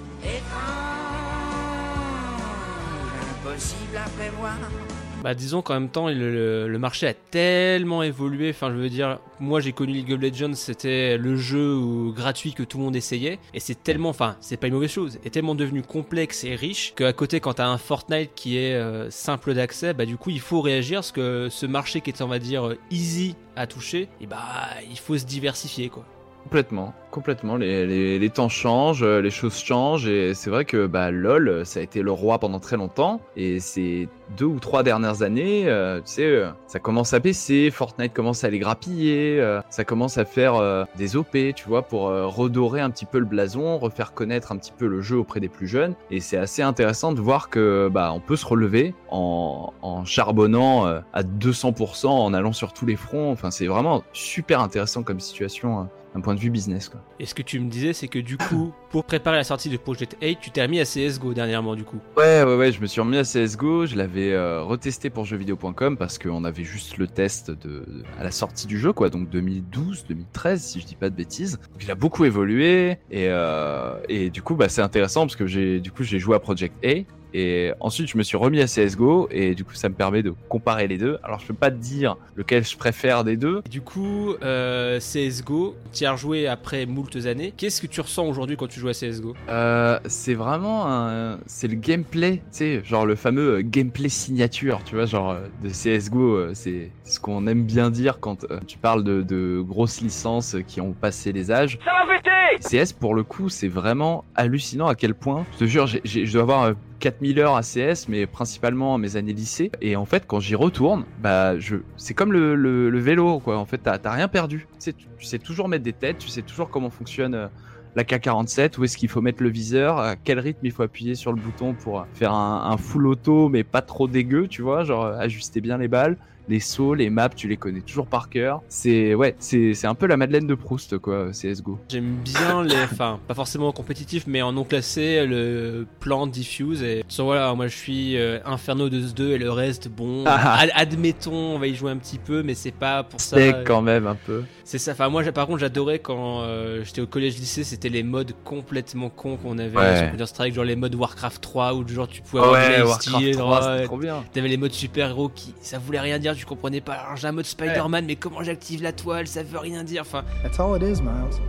Bah 5.22 5.34
disons 5.34 5.62
qu'en 5.62 5.74
même 5.74 5.88
temps 5.88 6.08
le, 6.08 6.76
marché 6.78 7.08
a 7.08 7.14
tellement 7.14 8.04
évolué, 8.04 8.50
enfin 8.50 8.70
je 8.70 8.76
veux 8.76 8.88
dire, 8.88 9.18
moi 9.40 9.60
j'ai 9.60 9.72
connu 9.72 9.92
League 9.92 10.12
of 10.12 10.20
Legends, 10.20 10.54
c'était 10.54 11.18
le 11.18 11.36
jeu 11.36 11.76
gratuit 12.14 12.52
que 12.52 12.62
tout 12.62 12.78
le 12.78 12.84
monde 12.84 12.94
essayait, 12.94 13.40
et 13.52 13.58
c'est 13.58 13.82
tellement, 13.82 14.10
enfin 14.10 14.36
c'est 14.40 14.56
pas 14.56 14.68
une 14.68 14.74
mauvaise 14.74 14.92
chose, 14.92 15.18
est 15.24 15.30
tellement 15.30 15.56
devenu 15.56 15.82
complexe 15.82 16.44
et 16.44 16.54
riche 16.54 16.94
qu'à 16.94 17.12
côté 17.12 17.40
quand 17.40 17.54
t'as 17.54 17.66
un 17.66 17.78
Fortnite 17.78 18.30
qui 18.36 18.58
est 18.58 18.74
euh, 18.74 19.10
simple 19.10 19.54
d'accès, 19.54 19.92
bah 19.92 20.06
du 20.06 20.16
coup 20.16 20.30
il 20.30 20.40
faut 20.40 20.60
réagir 20.60 20.98
parce 20.98 21.12
que 21.12 21.48
ce 21.50 21.66
marché 21.66 22.00
qui 22.00 22.10
est 22.10 22.22
on 22.22 22.28
va 22.28 22.38
dire 22.38 22.76
easy 22.92 23.34
à 23.56 23.66
toucher, 23.66 24.08
et 24.20 24.26
bah 24.28 24.68
il 24.88 24.98
faut 24.98 25.18
se 25.18 25.24
diversifier 25.24 25.88
quoi. 25.88 26.04
Complètement. 26.44 26.94
Complètement, 27.10 27.56
les, 27.56 27.86
les, 27.86 28.18
les, 28.18 28.30
temps 28.30 28.50
changent, 28.50 29.02
euh, 29.02 29.22
les 29.22 29.30
choses 29.30 29.56
changent, 29.56 30.06
et 30.06 30.34
c'est 30.34 30.50
vrai 30.50 30.66
que 30.66 30.86
bah, 30.86 31.10
LOL, 31.10 31.64
ça 31.64 31.80
a 31.80 31.82
été 31.82 32.02
le 32.02 32.12
roi 32.12 32.38
pendant 32.38 32.60
très 32.60 32.76
longtemps, 32.76 33.22
et 33.34 33.60
ces 33.60 34.10
deux 34.36 34.44
ou 34.44 34.58
trois 34.60 34.82
dernières 34.82 35.22
années, 35.22 35.64
euh, 35.68 36.00
tu 36.00 36.12
sais, 36.12 36.26
euh, 36.26 36.50
ça 36.66 36.80
commence 36.80 37.14
à 37.14 37.18
baisser, 37.18 37.70
Fortnite 37.70 38.12
commence 38.12 38.44
à 38.44 38.50
les 38.50 38.58
grappiller, 38.58 39.42
ça 39.70 39.84
commence 39.84 40.18
à 40.18 40.26
faire 40.26 40.86
des 40.96 41.16
OP, 41.16 41.32
tu 41.54 41.66
vois, 41.66 41.82
pour 41.82 42.02
redorer 42.02 42.82
un 42.82 42.90
petit 42.90 43.06
peu 43.06 43.18
le 43.18 43.24
blason, 43.24 43.78
refaire 43.78 44.12
connaître 44.12 44.52
un 44.52 44.58
petit 44.58 44.72
peu 44.76 44.86
le 44.86 45.00
jeu 45.00 45.16
auprès 45.16 45.40
des 45.40 45.48
plus 45.48 45.66
jeunes, 45.66 45.94
et 46.10 46.20
c'est 46.20 46.36
assez 46.36 46.60
intéressant 46.60 47.12
de 47.12 47.20
voir 47.20 47.48
que 47.48 47.88
bah, 47.90 48.12
on 48.14 48.20
peut 48.20 48.36
se 48.36 48.46
relever 48.46 48.94
en, 49.10 49.72
en 49.80 50.04
charbonnant 50.04 50.84
à 50.84 51.22
200%, 51.22 52.06
en 52.06 52.34
allant 52.34 52.52
sur 52.52 52.74
tous 52.74 52.84
les 52.84 52.96
fronts, 52.96 53.32
enfin 53.32 53.50
c'est 53.50 53.66
vraiment 53.66 54.02
super 54.12 54.60
intéressant 54.60 55.02
comme 55.02 55.20
situation. 55.20 55.88
D'un 56.18 56.22
point 56.22 56.34
de 56.34 56.40
vue 56.40 56.50
business. 56.50 56.88
Quoi. 56.88 57.00
Et 57.20 57.26
ce 57.26 57.34
que 57.34 57.42
tu 57.42 57.60
me 57.60 57.70
disais, 57.70 57.92
c'est 57.92 58.08
que 58.08 58.18
du 58.18 58.36
coup, 58.36 58.72
pour 58.90 59.04
préparer 59.04 59.36
la 59.36 59.44
sortie 59.44 59.70
de 59.70 59.76
Project 59.76 60.16
8, 60.20 60.38
tu 60.40 60.50
t'es 60.50 60.62
remis 60.62 60.80
à 60.80 60.84
CSGO 60.84 61.32
dernièrement, 61.32 61.74
du 61.74 61.84
coup. 61.84 61.98
Ouais, 62.16 62.42
ouais, 62.42 62.56
ouais, 62.56 62.72
je 62.72 62.80
me 62.80 62.86
suis 62.86 63.00
remis 63.00 63.16
à 63.18 63.22
CSGO, 63.22 63.86
je 63.86 63.96
l'avais 63.96 64.32
euh, 64.32 64.62
retesté 64.62 65.10
pour 65.10 65.24
jeuxvideo.com 65.24 65.96
parce 65.96 66.18
qu'on 66.18 66.44
avait 66.44 66.64
juste 66.64 66.98
le 66.98 67.06
test 67.06 67.50
de, 67.50 67.56
de, 67.56 68.02
à 68.18 68.24
la 68.24 68.30
sortie 68.30 68.66
du 68.66 68.78
jeu, 68.78 68.92
quoi, 68.92 69.10
donc 69.10 69.28
2012, 69.30 70.06
2013, 70.08 70.62
si 70.62 70.80
je 70.80 70.86
dis 70.86 70.96
pas 70.96 71.10
de 71.10 71.14
bêtises. 71.14 71.58
Donc, 71.72 71.82
il 71.82 71.90
a 71.90 71.94
beaucoup 71.94 72.24
évolué 72.24 72.98
et, 73.10 73.28
euh, 73.28 73.94
et 74.08 74.30
du 74.30 74.42
coup, 74.42 74.54
bah, 74.54 74.68
c'est 74.68 74.82
intéressant 74.82 75.22
parce 75.22 75.36
que 75.36 75.46
j'ai, 75.46 75.80
du 75.80 75.90
coup, 75.90 76.02
j'ai 76.02 76.18
joué 76.18 76.36
à 76.36 76.40
Project 76.40 76.74
A 76.84 77.04
et 77.38 77.72
ensuite, 77.78 78.08
je 78.08 78.18
me 78.18 78.24
suis 78.24 78.36
remis 78.36 78.60
à 78.60 78.66
CSGO 78.66 79.28
et 79.30 79.54
du 79.54 79.64
coup, 79.64 79.74
ça 79.74 79.88
me 79.88 79.94
permet 79.94 80.24
de 80.24 80.34
comparer 80.48 80.88
les 80.88 80.98
deux. 80.98 81.18
Alors, 81.22 81.38
je 81.38 81.46
peux 81.46 81.54
pas 81.54 81.70
te 81.70 81.76
dire 81.76 82.16
lequel 82.34 82.64
je 82.64 82.76
préfère 82.76 83.22
des 83.22 83.36
deux. 83.36 83.62
Du 83.70 83.80
coup, 83.80 84.34
euh, 84.42 84.98
CSGO, 84.98 85.76
tu 85.92 86.04
as 86.04 86.12
rejoué 86.12 86.48
après 86.48 86.84
moultes 86.84 87.26
années. 87.26 87.54
Qu'est-ce 87.56 87.80
que 87.80 87.86
tu 87.86 88.00
ressens 88.00 88.26
aujourd'hui 88.26 88.56
quand 88.56 88.66
tu 88.66 88.80
joues 88.80 88.88
à 88.88 88.92
CSGO 88.92 89.36
euh, 89.48 90.00
C'est 90.06 90.34
vraiment 90.34 90.88
un... 90.88 91.38
C'est 91.46 91.68
le 91.68 91.76
gameplay, 91.76 92.38
tu 92.38 92.42
sais, 92.50 92.82
genre 92.82 93.06
le 93.06 93.14
fameux 93.14 93.58
euh, 93.58 93.62
gameplay 93.62 94.08
signature, 94.08 94.80
tu 94.84 94.96
vois, 94.96 95.06
genre 95.06 95.36
de 95.62 95.68
CSGO. 95.68 96.54
C'est 96.54 96.90
ce 97.04 97.20
qu'on 97.20 97.46
aime 97.46 97.62
bien 97.62 97.90
dire 97.90 98.18
quand 98.18 98.46
tu 98.66 98.78
parles 98.78 99.04
de, 99.04 99.22
de, 99.22 99.60
grosses 99.60 100.00
licences 100.00 100.56
qui 100.66 100.80
ont 100.80 100.92
passé 100.92 101.30
les 101.30 101.52
âges. 101.52 101.78
Ça 101.84 101.92
va 102.04 102.16
péter 102.16 102.84
CS, 102.84 102.92
pour 102.92 103.14
le 103.14 103.22
coup, 103.22 103.48
c'est 103.48 103.68
vraiment 103.68 104.24
hallucinant 104.34 104.88
à 104.88 104.96
quel 104.96 105.14
point, 105.14 105.46
je 105.52 105.58
te 105.58 105.64
jure, 105.66 105.86
je 105.86 106.32
dois 106.32 106.42
avoir 106.42 106.74
4000 107.00 107.38
heures 107.40 107.56
à 107.56 107.62
CS, 107.62 108.08
mais 108.08 108.26
principalement 108.26 108.98
mes 108.98 109.16
années 109.16 109.32
lycée. 109.32 109.70
Et 109.80 109.96
en 109.96 110.04
fait, 110.04 110.24
quand 110.26 110.40
j'y 110.40 110.54
retourne, 110.54 111.04
bah, 111.20 111.58
je, 111.58 111.76
c'est 111.96 112.14
comme 112.14 112.32
le, 112.32 112.54
le, 112.54 112.98
vélo, 112.98 113.40
quoi. 113.40 113.58
En 113.58 113.66
fait, 113.66 113.78
t'as 113.78 114.10
rien 114.10 114.28
perdu. 114.28 114.66
Tu 114.80 114.90
sais, 114.90 114.94
sais 115.20 115.38
toujours 115.38 115.68
mettre 115.68 115.84
des 115.84 115.92
têtes, 115.92 116.18
tu 116.18 116.28
sais 116.28 116.42
toujours 116.42 116.70
comment 116.70 116.90
fonctionne 116.90 117.34
euh, 117.34 117.48
la 117.94 118.04
K47, 118.04 118.78
où 118.78 118.84
est-ce 118.84 118.96
qu'il 118.96 119.08
faut 119.08 119.20
mettre 119.20 119.42
le 119.42 119.48
viseur, 119.48 119.98
à 119.98 120.16
quel 120.16 120.38
rythme 120.38 120.64
il 120.64 120.72
faut 120.72 120.82
appuyer 120.82 121.14
sur 121.14 121.32
le 121.32 121.40
bouton 121.40 121.74
pour 121.74 122.06
faire 122.14 122.32
un, 122.32 122.70
un 122.70 122.76
full 122.76 123.06
auto, 123.06 123.48
mais 123.48 123.64
pas 123.64 123.82
trop 123.82 124.08
dégueu, 124.08 124.46
tu 124.48 124.62
vois, 124.62 124.84
genre 124.84 125.04
ajuster 125.04 125.60
bien 125.60 125.78
les 125.78 125.88
balles 125.88 126.16
les 126.48 126.60
sauts, 126.60 126.94
les 126.94 127.10
maps, 127.10 127.28
tu 127.28 127.48
les 127.48 127.56
connais 127.56 127.80
toujours 127.80 128.06
par 128.06 128.28
cœur. 128.28 128.62
C'est 128.68 129.14
ouais, 129.14 129.36
c'est 129.38 129.74
c'est 129.74 129.86
un 129.86 129.94
peu 129.94 130.06
la 130.06 130.16
Madeleine 130.16 130.46
de 130.46 130.54
Proust 130.54 130.98
quoi, 130.98 131.30
CS:GO. 131.32 131.78
J'aime 131.88 132.16
bien 132.24 132.62
les, 132.64 132.82
enfin 132.82 133.20
pas 133.26 133.34
forcément 133.34 133.72
compétitif, 133.72 134.24
mais 134.26 134.42
en 134.42 134.52
non 134.52 134.64
classé 134.64 135.26
le 135.26 135.86
plan 136.00 136.26
diffuse 136.26 136.82
et 136.82 137.04
so, 137.08 137.24
voilà, 137.24 137.54
moi 137.54 137.68
je 137.68 137.76
suis 137.76 138.16
euh, 138.16 138.38
Inferno 138.44 138.88
de 138.88 139.00
2 139.00 139.32
et 139.32 139.38
le 139.38 139.50
reste 139.50 139.88
bon, 139.88 140.24
ad 140.26 140.70
admettons 140.74 141.54
on 141.54 141.58
va 141.58 141.66
y 141.66 141.74
jouer 141.74 141.90
un 141.90 141.96
petit 141.96 142.18
peu, 142.18 142.42
mais 142.42 142.54
c'est 142.54 142.72
pas 142.72 143.02
pour 143.02 143.20
ça. 143.20 143.36
C'est 143.36 143.64
quand 143.64 143.82
même 143.82 144.06
un 144.06 144.14
peu. 144.16 144.44
C'est 144.64 144.78
ça. 144.78 144.92
Enfin 144.92 145.08
moi 145.08 145.22
par 145.32 145.46
contre 145.46 145.60
j'adorais 145.60 145.98
quand 145.98 146.42
euh, 146.42 146.82
j'étais 146.84 147.00
au 147.00 147.06
collège 147.06 147.38
lycée, 147.38 147.64
c'était 147.64 147.88
les 147.88 148.02
modes 148.02 148.32
complètement 148.44 149.10
cons 149.10 149.36
qu'on 149.36 149.58
avait 149.58 149.76
ouais. 149.76 149.98
sur 149.98 150.10
Counter 150.10 150.26
Strike, 150.26 150.54
genre 150.54 150.64
les 150.64 150.76
modes 150.76 150.94
Warcraft 150.94 151.40
3 151.42 151.74
où 151.74 151.86
genre 151.86 152.08
tu 152.08 152.22
pouvais 152.22 152.42
avoir 152.42 152.60
ouais, 152.60 152.82
Warcraft 152.82 153.32
3, 153.32 153.62
c'était 153.62 153.84
trop 153.84 153.98
bien. 153.98 154.24
T'avais 154.32 154.48
les 154.48 154.56
modes 154.56 154.72
super 154.72 155.10
héros 155.10 155.28
qui 155.28 155.54
ça 155.60 155.78
voulait 155.78 156.00
rien 156.00 156.18
dire 156.18 156.34
je 156.38 156.46
comprenais 156.46 156.80
pas. 156.80 156.94
Alors 156.94 157.16
j'ai 157.16 157.28
un 157.28 157.32
mode 157.32 157.44
Spider-Man, 157.46 158.04
mais 158.06 158.16
comment 158.16 158.42
j'active 158.42 158.82
la 158.82 158.92
toile 158.92 159.26
Ça 159.26 159.42
veut 159.42 159.58
rien 159.58 159.84
dire. 159.84 160.02
Enfin. 160.02 160.24
That's 160.42 160.58
all 160.58 160.76
it 160.76 160.82
is, 160.82 161.02
Miles. 161.02 161.40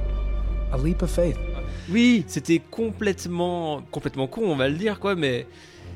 A 0.72 0.78
leap 0.78 1.02
of 1.02 1.10
faith. 1.10 1.38
Oui, 1.90 2.24
c'était 2.28 2.62
complètement, 2.70 3.82
complètement 3.92 4.28
con, 4.28 4.42
on 4.46 4.56
va 4.56 4.70
le 4.70 4.76
dire, 4.76 5.00
quoi, 5.00 5.16
mais. 5.16 5.48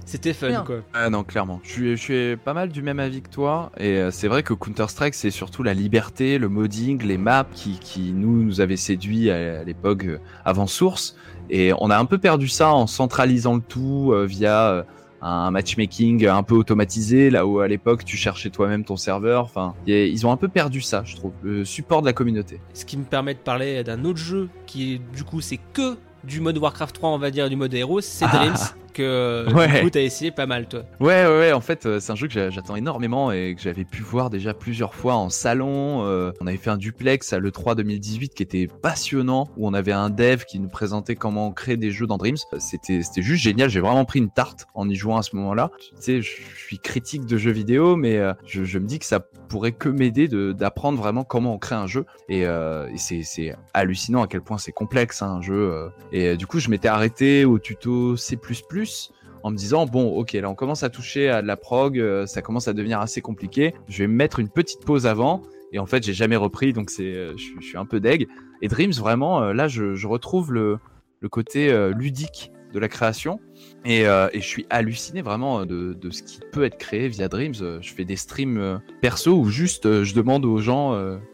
C'était 0.05 0.33
fun 0.33 0.49
Bien. 0.49 0.63
quoi. 0.65 0.79
Ah 0.93 1.09
non, 1.09 1.23
clairement. 1.23 1.61
Je 1.63 1.69
suis, 1.71 1.91
je 1.95 2.01
suis 2.01 2.35
pas 2.35 2.53
mal 2.53 2.67
du 2.69 2.81
même 2.81 2.99
avis 2.99 3.21
que 3.21 3.29
toi. 3.29 3.71
Et 3.77 3.97
euh, 3.97 4.11
c'est 4.11 4.27
vrai 4.27 4.43
que 4.43 4.53
Counter-Strike, 4.53 5.13
c'est 5.13 5.31
surtout 5.31 5.63
la 5.63 5.73
liberté, 5.73 6.37
le 6.37 6.49
modding, 6.49 7.01
les 7.03 7.17
maps 7.17 7.45
qui, 7.53 7.79
qui 7.79 8.11
nous, 8.11 8.43
nous 8.43 8.59
avaient 8.59 8.75
séduits 8.75 9.31
à, 9.31 9.61
à 9.61 9.63
l'époque 9.63 10.03
euh, 10.03 10.19
avant 10.43 10.67
Source. 10.67 11.15
Et 11.49 11.71
on 11.79 11.89
a 11.89 11.97
un 11.97 12.03
peu 12.03 12.17
perdu 12.17 12.49
ça 12.49 12.73
en 12.73 12.85
centralisant 12.85 13.55
le 13.55 13.61
tout 13.61 14.11
euh, 14.11 14.25
via 14.25 14.85
un 15.23 15.51
matchmaking 15.51 16.27
un 16.27 16.43
peu 16.43 16.55
automatisé, 16.55 17.29
là 17.29 17.45
où 17.47 17.59
à 17.59 17.67
l'époque 17.67 18.03
tu 18.05 18.17
cherchais 18.17 18.49
toi-même 18.49 18.83
ton 18.83 18.97
serveur. 18.97 19.43
Enfin, 19.43 19.73
ils 19.87 20.27
ont 20.27 20.31
un 20.31 20.37
peu 20.37 20.49
perdu 20.49 20.81
ça, 20.81 21.03
je 21.05 21.15
trouve, 21.15 21.31
le 21.41 21.65
support 21.65 22.01
de 22.01 22.07
la 22.07 22.13
communauté. 22.13 22.59
Ce 22.73 22.85
qui 22.85 22.97
me 22.97 23.05
permet 23.05 23.33
de 23.33 23.39
parler 23.39 23.83
d'un 23.83 24.03
autre 24.03 24.19
jeu 24.19 24.49
qui, 24.65 25.01
du 25.15 25.23
coup, 25.23 25.41
c'est 25.41 25.59
que 25.71 25.97
du 26.23 26.41
mode 26.41 26.57
Warcraft 26.57 26.95
3, 26.95 27.09
on 27.09 27.17
va 27.17 27.31
dire, 27.31 27.49
du 27.49 27.55
mode 27.55 27.73
héros, 27.73 28.01
c'est 28.01 28.27
Dreams. 28.27 28.55
Ah 28.93 28.97
que 28.97 29.53
ouais. 29.53 29.67
du 29.67 29.81
coup 29.81 29.89
t'as 29.89 30.01
essayé 30.01 30.31
pas 30.31 30.45
mal 30.45 30.67
toi. 30.67 30.83
Ouais 30.99 31.25
ouais 31.25 31.39
ouais 31.39 31.51
en 31.53 31.61
fait 31.61 31.85
euh, 31.85 31.99
c'est 31.99 32.11
un 32.11 32.15
jeu 32.15 32.27
que 32.27 32.49
j'attends 32.49 32.75
énormément 32.75 33.31
et 33.31 33.55
que 33.55 33.61
j'avais 33.61 33.85
pu 33.85 34.01
voir 34.01 34.29
déjà 34.29 34.53
plusieurs 34.53 34.93
fois 34.93 35.15
en 35.15 35.29
salon. 35.29 36.05
Euh, 36.05 36.31
on 36.41 36.47
avait 36.47 36.57
fait 36.57 36.69
un 36.69 36.77
duplex 36.77 37.33
à 37.33 37.39
l'E3 37.39 37.75
2018 37.75 38.33
qui 38.33 38.43
était 38.43 38.67
passionnant 38.81 39.49
où 39.57 39.67
on 39.67 39.73
avait 39.73 39.91
un 39.91 40.09
dev 40.09 40.43
qui 40.45 40.59
nous 40.59 40.69
présentait 40.69 41.15
comment 41.15 41.51
créer 41.51 41.77
des 41.77 41.91
jeux 41.91 42.07
dans 42.07 42.17
Dreams. 42.17 42.37
C'était 42.59 43.01
c'était 43.01 43.21
juste 43.21 43.43
génial, 43.43 43.69
j'ai 43.69 43.79
vraiment 43.79 44.05
pris 44.05 44.19
une 44.19 44.29
tarte 44.29 44.67
en 44.73 44.87
y 44.89 44.95
jouant 44.95 45.17
à 45.17 45.23
ce 45.23 45.35
moment-là. 45.35 45.71
Tu 45.79 45.95
sais 45.99 46.21
je 46.21 46.41
suis 46.55 46.79
critique 46.79 47.25
de 47.25 47.37
jeux 47.37 47.51
vidéo 47.51 47.95
mais 47.95 48.17
euh, 48.17 48.33
je, 48.45 48.63
je, 48.63 48.79
me 48.79 48.85
dis 48.85 48.99
que 48.99 49.05
ça 49.05 49.19
pourrait 49.19 49.71
que 49.71 49.89
m'aider 49.89 50.27
d'apprendre 50.27 50.97
vraiment 50.97 51.23
comment 51.23 51.53
on 51.53 51.57
crée 51.57 51.75
un 51.75 51.87
jeu 51.87 52.05
et, 52.29 52.45
euh, 52.45 52.89
et 52.89 52.97
c'est 52.97 53.55
hallucinant 53.73 54.23
à 54.23 54.27
quel 54.27 54.41
point 54.41 54.57
c'est 54.57 54.71
complexe 54.71 55.21
hein, 55.21 55.35
un 55.37 55.41
jeu 55.41 55.71
euh. 55.71 55.89
et 56.11 56.37
du 56.37 56.47
coup 56.47 56.59
je 56.59 56.69
m'étais 56.69 56.87
arrêté 56.87 57.45
au 57.45 57.59
tuto 57.59 58.17
C++ 58.17 58.37
en 59.43 59.51
me 59.51 59.57
disant 59.57 59.85
bon 59.85 60.15
ok 60.15 60.33
là 60.33 60.49
on 60.49 60.55
commence 60.55 60.83
à 60.83 60.89
toucher 60.89 61.29
à 61.29 61.41
de 61.41 61.47
la 61.47 61.57
prog 61.57 61.99
euh, 61.99 62.25
ça 62.25 62.41
commence 62.41 62.67
à 62.67 62.73
devenir 62.73 62.99
assez 62.99 63.21
compliqué. 63.21 63.73
Je 63.87 63.99
vais 63.99 64.07
me 64.07 64.13
mettre 64.13 64.39
une 64.39 64.49
petite 64.49 64.85
pause 64.85 65.05
avant. 65.05 65.41
Et 65.71 65.79
en 65.79 65.85
fait 65.85 66.03
j'ai 66.03 66.13
jamais 66.13 66.35
repris 66.35 66.71
donc 66.71 66.89
c'est 66.89 67.13
euh, 67.13 67.35
je, 67.37 67.65
suis 67.65 67.77
un 67.77 67.85
peu 67.85 67.99
deg. 67.99 68.27
Et 68.61 68.67
Dreams 68.67 68.93
vraiment 68.93 69.41
euh, 69.41 69.53
là 69.53 69.67
je, 69.67 70.07
retrouve 70.07 70.53
le, 70.53 70.79
côté 71.29 71.73
ludique 71.95 72.51
de 72.73 72.79
la 72.79 72.89
création 72.89 73.39
et, 73.85 74.05
euh, 74.07 74.29
et, 74.31 74.39
je 74.39 74.47
suis 74.47 74.65
halluciné 74.69 75.21
vraiment 75.21 75.65
de, 75.65 75.93
de, 75.93 76.09
ce 76.09 76.23
qui 76.23 76.39
peut 76.51 76.63
être 76.63 76.77
créé 76.77 77.09
via 77.09 77.27
Dreams. 77.27 77.53
Je 77.81 77.93
fais 77.93 78.05
des 78.05 78.15
streams 78.15 78.57
euh, 78.57 78.77
perso 79.01 79.33
où 79.33 79.49
juste 79.49 79.85
euh, 79.85 80.05
je 80.05 80.15
demande 80.15 80.45
aux 80.45 80.59
gens 80.59 80.73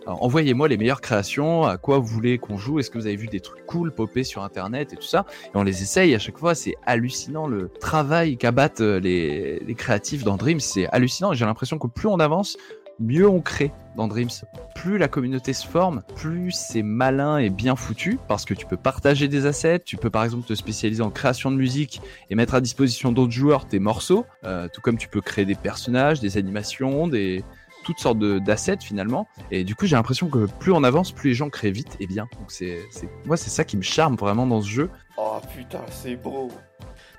envoyez-moi 0.06 0.68
les 0.68 0.78
meilleures 0.78 1.02
créations, 1.02 1.64
à 1.64 1.78
quoi 1.78 2.00
vous 2.00 2.08
voulez 2.08 2.40
qu'on 2.40 2.58
joue, 2.58 2.80
est-ce 2.80 2.90
que 2.90 2.98
vous 2.98 3.06
avez 3.06 3.16
vu 3.16 3.28
des 3.28 3.40
trucs 3.40 3.66
cool 3.66 3.94
popper 3.94 4.24
sur 4.24 4.44
internet 4.44 4.94
et 4.94 4.96
tout 4.96 5.04
ça. 5.04 5.26
Et 5.46 5.52
on 5.54 5.64
les 5.64 5.84
essaye 5.84 6.16
à 6.16 6.20
chaque 6.20 6.38
fois, 6.38 6.56
c'est 6.56 6.76
hallucinant 6.86 7.48
le 7.48 7.70
travail 7.70 8.38
qu'abattent 8.38 8.80
les, 8.80 9.60
les 9.60 9.76
créatifs 9.76 10.24
dans 10.24 10.38
Dreams, 10.38 10.60
c'est 10.60 10.88
hallucinant. 10.88 11.34
J'ai 11.34 11.46
l'impression 11.46 11.78
que 11.78 11.88
plus 11.88 12.08
on 12.08 12.20
avance, 12.20 12.58
mieux 13.00 13.28
on 13.28 13.42
crée 13.42 13.72
dans 13.96 14.08
Dreams. 14.08 14.30
Plus 14.76 14.98
la 14.98 15.08
communauté 15.08 15.54
se 15.54 15.68
forme, 15.68 16.04
plus 16.16 16.52
c'est 16.52 16.84
malin 16.84 17.38
et 17.38 17.50
bien 17.50 17.76
foutu 17.76 18.20
parce 18.28 18.46
que 18.46 18.54
tu 18.54 18.66
peux 18.66 18.78
partager 18.78 19.28
des 19.28 19.46
assets, 19.46 19.80
tu 19.80 19.98
peux 19.98 20.10
par 20.10 20.24
exemple 20.24 20.48
te 20.48 20.54
spécialiser 20.54 21.02
en 21.02 21.10
création 21.10 21.52
de 21.52 21.58
musique 21.58 22.02
et 22.30 22.36
mettre 22.36 22.56
à 22.56 22.62
disposition 22.62 23.12
d'autres 23.12 23.32
joueurs 23.32 23.68
tes 23.68 23.80
morceaux, 23.80 24.26
euh, 24.46 24.68
tout 24.74 24.82
comme 24.82 24.98
tu 24.98 25.08
peux 25.08 25.22
créer 25.22 25.46
des 25.46 25.56
personnages, 25.56 26.20
des 26.20 26.38
animations, 26.38 27.08
des 27.08 27.44
toutes 27.84 28.00
sortes 28.00 28.20
d'assets 28.20 28.78
finalement. 28.82 29.28
Et 29.52 29.64
du 29.64 29.76
coup, 29.76 29.86
j'ai 29.86 29.96
l'impression 29.96 30.28
que 30.30 30.46
plus 30.60 30.72
on 30.72 30.84
avance, 30.84 31.12
plus 31.12 31.30
les 31.30 31.36
gens 31.36 31.50
créent 31.50 31.72
vite 31.72 31.98
et 32.00 32.08
bien. 32.08 32.28
Donc 32.40 32.52
c'est 32.52 32.80
moi 33.26 33.38
c'est 33.38 33.50
ça 33.50 33.64
qui 33.64 33.78
me 33.78 33.82
charme 33.82 34.16
vraiment 34.16 34.46
dans 34.46 34.62
ce 34.62 34.70
jeu. 34.70 34.90
Oh 35.18 35.40
putain, 35.56 35.82
c'est 35.90 36.16
beau. 36.16 36.50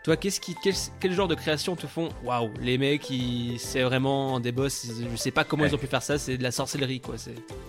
Toi, 0.03 0.17
qu'est-ce 0.17 0.41
qui, 0.41 0.55
quel, 0.63 0.75
quel, 0.99 1.13
genre 1.13 1.29
de 1.29 1.35
création 1.35 1.77
te 1.77 1.87
font 1.87 2.09
Waouh, 2.25 2.51
les 2.63 2.79
mecs, 2.79 3.13
c'est 3.59 3.83
vraiment 3.83 4.41
des 4.41 4.51
boss. 4.51 4.87
Je 5.11 5.17
sais 5.17 5.31
pas 5.31 5.45
comment 5.45 5.65
ouais. 5.65 5.69
ils 5.69 5.75
ont 5.75 5.79
pu 5.79 5.87
faire 5.87 6.03
ça. 6.03 6.17
C'est 6.19 6.39
de 6.39 6.43
la 6.43 6.53
sorcellerie, 6.53 7.01
quoi. 7.01 7.17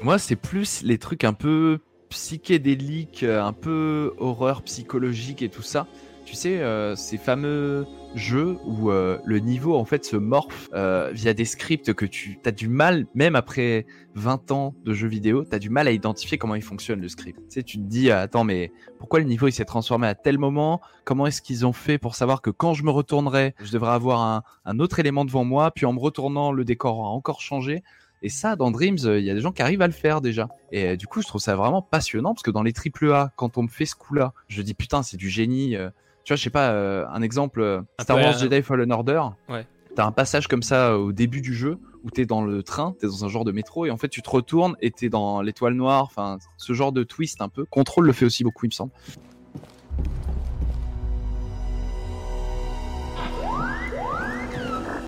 Moi, 0.02 0.18
c'est 0.18 0.38
plus 0.38 0.82
les 0.82 0.98
trucs 0.98 1.26
un 1.26 1.34
peu 1.34 1.80
psychédéliques, 2.10 3.24
un 3.24 3.52
peu 3.52 4.14
horreur 4.18 4.62
psychologique 4.64 5.42
et 5.42 5.50
tout 5.50 5.62
ça. 5.62 5.88
Tu 6.32 6.38
sais, 6.38 6.62
euh, 6.62 6.96
ces 6.96 7.18
fameux 7.18 7.86
jeux 8.16 8.58
où 8.64 8.90
euh, 8.90 9.18
le 9.26 9.40
niveau 9.40 9.76
en 9.76 9.84
fait 9.84 10.06
se 10.06 10.16
morphe 10.16 10.70
euh, 10.74 11.12
via 11.12 11.34
des 11.34 11.44
scripts 11.44 11.94
que 11.94 12.06
tu 12.06 12.40
as 12.46 12.54
du 12.54 12.70
mal, 12.70 13.06
même 13.14 13.36
après 13.36 13.86
20 14.16 14.50
ans 14.52 14.74
de 14.86 14.94
jeux 14.94 15.10
vidéo, 15.10 15.44
tu 15.44 15.54
as 15.54 15.60
du 15.60 15.70
mal 15.70 15.90
à 15.90 15.92
identifier 15.92 16.38
comment 16.38 16.56
il 16.56 16.62
fonctionne 16.62 17.02
le 17.02 17.10
script. 17.10 17.42
Tu 17.50 17.64
te 17.64 17.78
dis, 17.78 18.12
attends, 18.12 18.46
mais 18.46 18.72
pourquoi 18.98 19.20
le 19.20 19.26
niveau 19.26 19.50
il 19.50 19.52
s'est 19.52 19.66
transformé 19.66 20.08
à 20.08 20.16
tel 20.16 20.38
moment? 20.38 20.80
Comment 21.04 21.28
est-ce 21.28 21.42
qu'ils 21.42 21.66
ont 21.66 21.74
fait 21.74 21.98
pour 21.98 22.16
savoir 22.16 22.42
que 22.42 22.50
quand 22.50 22.74
je 22.74 22.84
me 22.84 22.92
retournerai, 22.92 23.54
je 23.62 23.74
devrais 23.74 23.92
avoir 23.92 24.42
un, 24.64 24.80
autre 24.80 25.00
élément 25.00 25.26
devant 25.26 25.44
moi, 25.44 25.72
puis 25.72 25.86
en 25.86 25.92
me 25.92 26.00
retournant, 26.00 26.54
le 26.54 26.64
décor 26.64 27.00
aura 27.00 27.10
encore 27.10 27.42
changé? 27.42 27.84
Et 28.22 28.30
ça, 28.30 28.56
dans 28.56 28.72
Dreams, 28.72 29.00
il 29.04 29.26
y 29.26 29.32
a 29.32 29.34
des 29.34 29.42
gens 29.42 29.52
qui 29.52 29.64
arrivent 29.64 29.82
à 29.82 29.88
le 29.88 29.94
faire 29.94 30.22
déjà. 30.22 30.48
Et 30.72 30.96
du 30.96 31.08
coup, 31.08 31.22
je 31.22 31.28
trouve 31.28 31.42
ça 31.42 31.58
vraiment 31.58 31.82
passionnant 31.82 32.34
parce 32.34 32.44
que 32.44 32.52
dans 32.52 32.64
les 32.64 32.72
triple 32.72 33.12
A, 33.12 33.34
quand 33.36 33.58
on 33.58 33.64
me 33.64 33.68
fait 33.68 33.86
ce 33.86 33.96
coup-là, 33.96 34.32
je 34.48 34.62
dis 34.62 34.76
putain, 34.76 35.04
c'est 35.04 35.18
du 35.18 35.30
génie. 35.30 35.76
Tu 36.24 36.34
vois, 36.34 36.38
je 36.38 36.44
sais 36.44 36.50
pas, 36.50 36.72
euh, 36.72 37.06
un 37.12 37.22
exemple, 37.22 37.62
euh, 37.62 37.82
Star 38.00 38.18
peu, 38.18 38.24
Wars 38.24 38.36
euh, 38.36 38.40
Jedi 38.40 38.62
Fallen 38.62 38.92
Order. 38.92 39.22
Ouais. 39.50 39.66
T'as 39.96 40.06
un 40.06 40.12
passage 40.12 40.48
comme 40.48 40.64
ça 40.64 40.98
au 40.98 41.12
début 41.12 41.42
du 41.42 41.54
jeu 41.54 41.78
où 42.04 42.12
t'es 42.12 42.26
dans 42.26 42.44
le 42.44 42.64
train, 42.64 42.96
t'es 43.00 43.08
dans 43.08 43.26
un 43.26 43.28
genre 43.28 43.44
de 43.44 43.52
métro 43.52 43.86
et 43.86 43.92
en 43.92 43.98
fait 43.98 44.08
tu 44.08 44.22
te 44.22 44.30
retournes 44.30 44.76
et 44.82 44.90
t'es 44.92 45.10
dans 45.10 45.42
l'étoile 45.42 45.74
noire. 45.74 46.04
Enfin, 46.04 46.38
ce 46.58 46.74
genre 46.74 46.92
de 46.92 47.04
twist 47.04 47.42
un 47.42 47.50
peu. 47.50 47.66
Control 47.66 48.06
le 48.06 48.14
fait 48.14 48.26
aussi 48.26 48.44
beaucoup, 48.44 48.66
il 48.66 48.70
me 48.70 48.74
semble. 48.74 48.92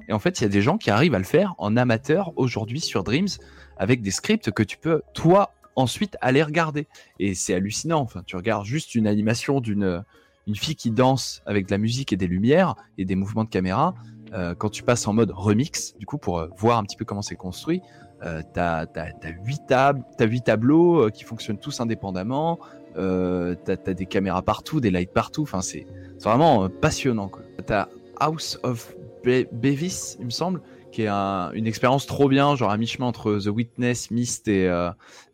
Et 0.10 0.13
en 0.13 0.19
fait, 0.19 0.41
il 0.41 0.43
y 0.43 0.45
a 0.45 0.49
des 0.49 0.62
gens 0.62 0.78
qui 0.78 0.91
arrivent 0.91 1.15
à 1.15 1.19
le 1.19 1.23
faire 1.23 1.56
en 1.58 1.78
amateur 1.78 2.34
aujourd'hui 2.36 2.82
sur 2.82 3.04
Dreams 3.04 3.30
avec 3.78 4.02
des 4.02 4.12
scripts 4.12 4.52
que 4.52 4.63
tu 4.63 4.78
peux, 4.78 5.02
toi, 5.13 5.54
ensuite 5.76 6.17
aller 6.21 6.43
regarder. 6.43 6.88
Et 7.19 7.34
c'est 7.34 7.54
hallucinant. 7.54 8.02
Enfin, 8.02 8.21
tu 8.26 8.36
regardes 8.36 8.65
juste 8.65 8.95
une 8.95 9.08
animation 9.08 9.62
d'une 9.62 10.04
une 10.47 10.56
fille 10.56 10.75
qui 10.75 10.91
danse 10.91 11.41
avec 11.45 11.67
de 11.67 11.71
la 11.71 11.77
musique 11.77 12.13
et 12.13 12.17
des 12.17 12.27
lumières 12.27 12.75
et 12.97 13.06
des 13.06 13.15
mouvements 13.15 13.43
de 13.43 13.49
caméra. 13.49 13.93
Euh, 14.34 14.56
quand 14.56 14.69
tu 14.69 14.84
passes 14.84 15.08
en 15.08 15.13
mode 15.13 15.32
remix, 15.32 15.95
du 15.97 16.06
coup, 16.06 16.17
pour 16.17 16.39
euh, 16.39 16.47
voir 16.58 16.79
un 16.79 16.84
petit 16.84 16.97
peu 16.97 17.06
comment 17.06 17.21
c'est 17.21 17.36
construit, 17.36 17.82
euh, 18.25 18.41
t'as 18.53 18.86
as, 18.95 19.29
huit, 19.45 19.62
tab 19.67 20.01
tableaux 20.43 21.03
euh, 21.06 21.10
qui 21.10 21.23
fonctionnent 21.23 21.60
tous 21.60 21.79
indépendamment. 21.79 22.60
T'as 22.95 23.56
as 23.65 23.93
des 23.93 24.06
caméras 24.06 24.41
partout, 24.41 24.79
des 24.79 24.91
lights 24.91 25.13
partout. 25.13 25.43
Enfin, 25.43 25.62
c'est 25.62 25.86
vraiment 26.21 26.69
passionnant. 26.69 27.32
T'as 27.65 27.88
House 28.19 28.60
of 28.63 28.95
Be- 29.23 29.47
Bevis, 29.51 30.15
il 30.19 30.25
me 30.25 30.32
semble, 30.32 30.62
qui 30.91 31.03
est 31.03 31.08
un- 31.08 31.51
une 31.53 31.65
expérience 31.65 32.06
trop 32.06 32.29
bien, 32.29 32.56
genre 32.56 32.69
à 32.69 32.77
mi-chemin 32.77 33.08
entre 33.08 33.39
The 33.39 33.47
Witness, 33.47 34.12
Myst 34.12 34.47
et, 34.47 34.71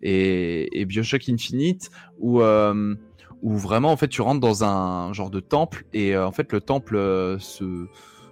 et, 0.01 0.79
et 0.81 0.85
Bioshock 0.85 1.27
Infinite, 1.27 1.89
où, 2.19 2.41
où 3.41 3.57
vraiment 3.57 3.91
en 3.91 3.97
fait 3.97 4.07
tu 4.07 4.21
rentres 4.21 4.39
dans 4.41 4.63
un 4.63 5.13
genre 5.13 5.29
de 5.29 5.39
temple 5.39 5.85
et 5.93 6.15
euh, 6.15 6.27
en 6.27 6.31
fait 6.31 6.51
le 6.51 6.61
temple 6.61 6.95
euh, 6.95 7.39
se 7.39 7.87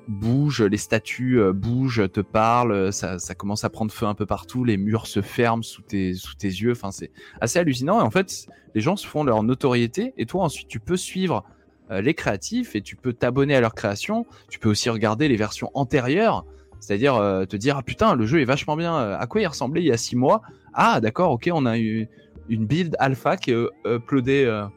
bouge, 0.07 0.61
les 0.61 0.77
statues 0.77 1.39
euh, 1.39 1.53
bougent, 1.53 2.09
te 2.11 2.21
parlent, 2.21 2.71
euh, 2.71 2.91
ça, 2.91 3.19
ça 3.19 3.35
commence 3.35 3.63
à 3.63 3.69
prendre 3.69 3.91
feu 3.91 4.05
un 4.05 4.13
peu 4.13 4.25
partout, 4.25 4.63
les 4.63 4.77
murs 4.77 5.07
se 5.07 5.21
ferment 5.21 5.63
sous 5.63 5.81
tes, 5.81 6.13
sous 6.13 6.35
tes 6.35 6.47
yeux, 6.47 6.71
enfin 6.71 6.91
c'est 6.91 7.11
assez 7.41 7.59
hallucinant. 7.59 7.99
Et 7.99 8.03
en 8.03 8.11
fait 8.11 8.47
les 8.73 8.81
gens 8.81 8.95
se 8.95 9.07
font 9.07 9.23
leur 9.23 9.43
notoriété 9.43 10.13
et 10.17 10.25
toi 10.25 10.43
ensuite 10.43 10.67
tu 10.67 10.79
peux 10.79 10.97
suivre 10.97 11.43
euh, 11.91 12.01
les 12.01 12.13
créatifs 12.13 12.75
et 12.75 12.81
tu 12.81 12.95
peux 12.95 13.13
t'abonner 13.13 13.55
à 13.55 13.61
leur 13.61 13.73
création, 13.73 14.25
tu 14.49 14.59
peux 14.59 14.69
aussi 14.69 14.89
regarder 14.89 15.27
les 15.27 15.35
versions 15.35 15.71
antérieures, 15.73 16.45
c'est-à-dire 16.79 17.15
euh, 17.15 17.45
te 17.45 17.55
dire 17.55 17.77
ah 17.77 17.83
putain 17.83 18.15
le 18.15 18.25
jeu 18.25 18.41
est 18.41 18.45
vachement 18.45 18.77
bien, 18.77 18.97
à 18.97 19.27
quoi 19.27 19.41
il 19.41 19.47
ressemblait 19.47 19.81
il 19.81 19.87
y 19.87 19.91
a 19.91 19.97
six 19.97 20.15
mois, 20.15 20.41
ah 20.73 21.01
d'accord 21.01 21.31
ok 21.31 21.49
on 21.53 21.65
a 21.65 21.77
eu 21.77 22.07
une 22.49 22.65
build 22.65 22.95
alpha 22.99 23.35
qui 23.35 23.51
est 23.51 23.67
uploadée 23.85 24.67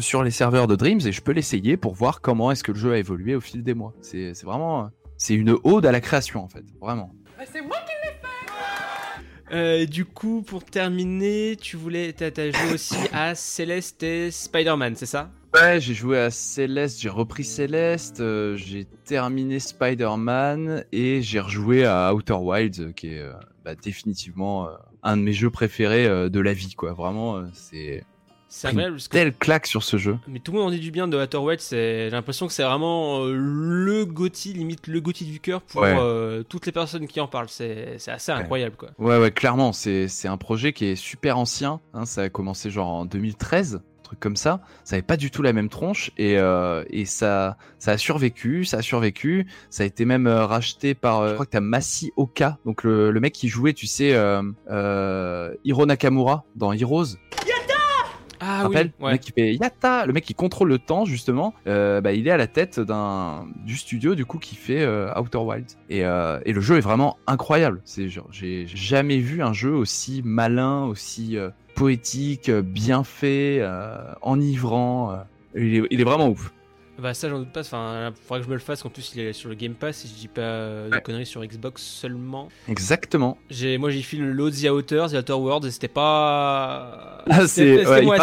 sur 0.00 0.22
les 0.22 0.30
serveurs 0.30 0.66
de 0.66 0.76
Dreams 0.76 1.00
et 1.06 1.12
je 1.12 1.20
peux 1.20 1.32
l'essayer 1.32 1.76
pour 1.76 1.94
voir 1.94 2.20
comment 2.20 2.50
est-ce 2.50 2.62
que 2.62 2.72
le 2.72 2.78
jeu 2.78 2.92
a 2.92 2.98
évolué 2.98 3.34
au 3.34 3.40
fil 3.40 3.62
des 3.62 3.74
mois. 3.74 3.94
C'est 4.00 4.32
vraiment 4.44 4.90
c'est 5.16 5.34
une 5.34 5.56
ode 5.64 5.86
à 5.86 5.92
la 5.92 6.00
création 6.00 6.42
en 6.44 6.48
fait, 6.48 6.64
vraiment. 6.80 7.14
C'est 7.52 7.62
moi 7.62 7.76
qui 7.86 7.92
l'ai 7.92 9.56
Euh, 9.56 9.86
du 9.86 10.04
coup, 10.04 10.42
pour 10.42 10.62
terminer, 10.64 11.56
tu 11.58 11.76
voulais, 11.76 12.12
t'as 12.12 12.50
joué 12.50 12.74
aussi 12.74 12.96
à 13.12 13.34
Céleste 13.34 14.02
et 14.02 14.30
Spider-Man, 14.30 14.94
c'est 14.94 15.06
ça? 15.06 15.30
Ouais, 15.54 15.80
j'ai 15.80 15.94
joué 15.94 16.18
à 16.18 16.30
Céleste, 16.30 17.00
j'ai 17.00 17.08
repris 17.08 17.44
Céleste, 17.44 18.20
euh, 18.20 18.56
j'ai 18.56 18.84
terminé 19.06 19.58
Spider-Man 19.58 20.84
et 20.92 21.22
j'ai 21.22 21.40
rejoué 21.40 21.86
à 21.86 22.12
Outer 22.14 22.34
Wilds, 22.34 22.80
euh, 22.80 22.92
qui 22.92 23.14
est 23.14 23.20
euh, 23.20 23.32
bah, 23.64 23.74
définitivement 23.74 24.68
euh, 24.68 24.72
un 25.02 25.16
de 25.16 25.22
mes 25.22 25.32
jeux 25.32 25.48
préférés 25.50 26.06
euh, 26.06 26.28
de 26.28 26.40
la 26.40 26.52
vie, 26.52 26.74
quoi. 26.74 26.92
Vraiment, 26.92 27.38
euh, 27.38 27.46
c'est 27.54 28.04
C'est 28.50 28.70
une 28.72 28.80
parce 28.80 29.08
que- 29.08 29.12
telle 29.12 29.34
claque 29.34 29.66
sur 29.66 29.82
ce 29.82 29.96
jeu. 29.98 30.16
Mais 30.26 30.38
tout 30.38 30.52
le 30.52 30.58
monde 30.58 30.68
en 30.68 30.70
dit 30.70 30.80
du 30.80 30.90
bien 30.90 31.06
de 31.06 31.18
c'est- 31.58 32.04
j'ai 32.04 32.10
l'impression 32.10 32.46
que 32.46 32.52
c'est 32.52 32.62
vraiment 32.64 33.24
euh, 33.24 33.34
le 33.36 34.04
Gotti, 34.06 34.52
limite 34.54 34.86
le 34.86 35.00
Gotti 35.00 35.24
du 35.26 35.38
cœur 35.40 35.60
pour 35.62 35.82
Ouais. 35.82 35.94
euh, 35.98 36.42
toutes 36.42 36.64
les 36.66 36.72
personnes 36.72 37.06
qui 37.06 37.20
en 37.20 37.26
parlent. 37.28 37.48
C'est 37.50 37.96
c'est 37.98 38.10
assez 38.10 38.32
incroyable, 38.32 38.76
quoi. 38.76 38.90
Ouais, 38.98 39.18
ouais, 39.18 39.30
clairement, 39.30 39.72
c'est 39.72 40.08
c'est 40.08 40.28
un 40.28 40.36
projet 40.38 40.72
qui 40.72 40.86
est 40.86 40.96
super 40.96 41.36
ancien. 41.38 41.80
hein, 41.94 42.04
ça 42.06 42.22
a 42.22 42.28
commencé 42.30 42.70
genre 42.70 42.88
en 42.88 43.04
2013, 43.04 43.76
un 43.76 44.02
truc 44.02 44.20
comme 44.20 44.36
ça. 44.36 44.60
Ça 44.84 44.94
avait 44.96 45.02
pas 45.02 45.16
du 45.18 45.30
tout 45.30 45.42
la 45.42 45.52
même 45.52 45.68
tronche 45.68 46.10
et, 46.16 46.38
euh, 46.38 46.82
et 46.88 47.04
ça, 47.04 47.58
ça 47.78 47.92
a 47.92 47.98
survécu, 47.98 48.64
ça 48.64 48.78
a 48.78 48.82
survécu. 48.82 49.46
Ça 49.68 49.82
a 49.82 49.86
été 49.86 50.04
même 50.06 50.26
euh, 50.26 50.46
racheté 50.46 50.94
par, 50.94 51.20
euh, 51.20 51.28
je 51.28 51.34
crois 51.34 51.44
que 51.46 51.50
t'as 51.50 51.60
Masi 51.60 52.12
Oka, 52.16 52.56
donc 52.64 52.82
le, 52.84 53.10
le 53.10 53.20
mec 53.20 53.34
qui 53.34 53.48
jouait, 53.48 53.74
tu 53.74 53.86
sais, 53.86 54.14
euh, 54.14 54.42
euh, 54.70 55.52
Hiro 55.64 55.84
Nakamura 55.84 56.44
dans 56.56 56.72
Heroes. 56.72 57.16
Ah 58.40 58.68
oui, 58.68 58.76
ouais. 58.76 58.90
Le 59.00 59.10
mec 59.12 59.20
qui 59.20 59.32
fait 59.32 59.54
Yatta, 59.54 60.06
le 60.06 60.12
mec 60.12 60.24
qui 60.24 60.34
contrôle 60.34 60.68
le 60.68 60.78
temps 60.78 61.04
justement, 61.04 61.54
euh, 61.66 62.00
bah, 62.00 62.12
il 62.12 62.26
est 62.28 62.30
à 62.30 62.36
la 62.36 62.46
tête 62.46 62.80
d'un 62.80 63.46
du 63.64 63.76
studio 63.76 64.14
du 64.14 64.24
coup 64.24 64.38
qui 64.38 64.56
fait 64.56 64.82
euh, 64.82 65.12
Outer 65.18 65.38
Wilds 65.38 65.76
et, 65.90 66.04
euh, 66.04 66.38
et 66.44 66.52
le 66.52 66.60
jeu 66.60 66.76
est 66.76 66.82
vraiment 66.82 67.16
incroyable. 67.26 67.80
C'est 67.84 68.08
genre 68.08 68.28
j'ai 68.30 68.66
jamais 68.66 69.18
vu 69.18 69.42
un 69.42 69.52
jeu 69.52 69.72
aussi 69.72 70.22
malin, 70.24 70.84
aussi 70.84 71.36
euh, 71.36 71.50
poétique, 71.74 72.50
bien 72.50 73.04
fait, 73.04 73.58
euh, 73.60 73.98
enivrant. 74.22 75.18
Il, 75.54 75.74
est, 75.76 75.82
il 75.90 76.00
est 76.00 76.04
vraiment 76.04 76.28
ouf. 76.28 76.52
Bah 77.00 77.14
ça 77.14 77.28
j'en 77.28 77.38
doute 77.38 77.52
pas, 77.52 77.60
enfin 77.60 78.12
faudrait 78.24 78.40
que 78.40 78.44
je 78.46 78.50
me 78.50 78.54
le 78.54 78.60
fasse, 78.60 78.84
en 78.84 78.88
plus 78.88 79.12
il 79.14 79.20
est 79.20 79.32
sur 79.32 79.48
le 79.48 79.54
Game 79.54 79.74
Pass 79.74 79.98
si 79.98 80.08
je 80.08 80.14
dis 80.14 80.26
pas 80.26 80.40
de 80.42 80.90
Ouais. 80.92 81.00
conneries 81.00 81.26
sur 81.26 81.44
Xbox 81.44 81.80
seulement. 81.80 82.48
Exactement. 82.68 83.38
J'ai, 83.50 83.78
moi 83.78 83.90
j'ai 83.90 84.04
le 84.18 84.32
Load 84.32 84.52
The 84.52 84.68
Outer, 84.68 85.06
The 85.10 85.14
Outer 85.14 85.32
Worlds 85.34 85.66
et 85.68 85.70
c'était 85.70 85.86
pas... 85.86 87.22
Ah, 87.30 87.46
c'est 87.46 87.86
ouais, 87.86 88.02
moins 88.02 88.16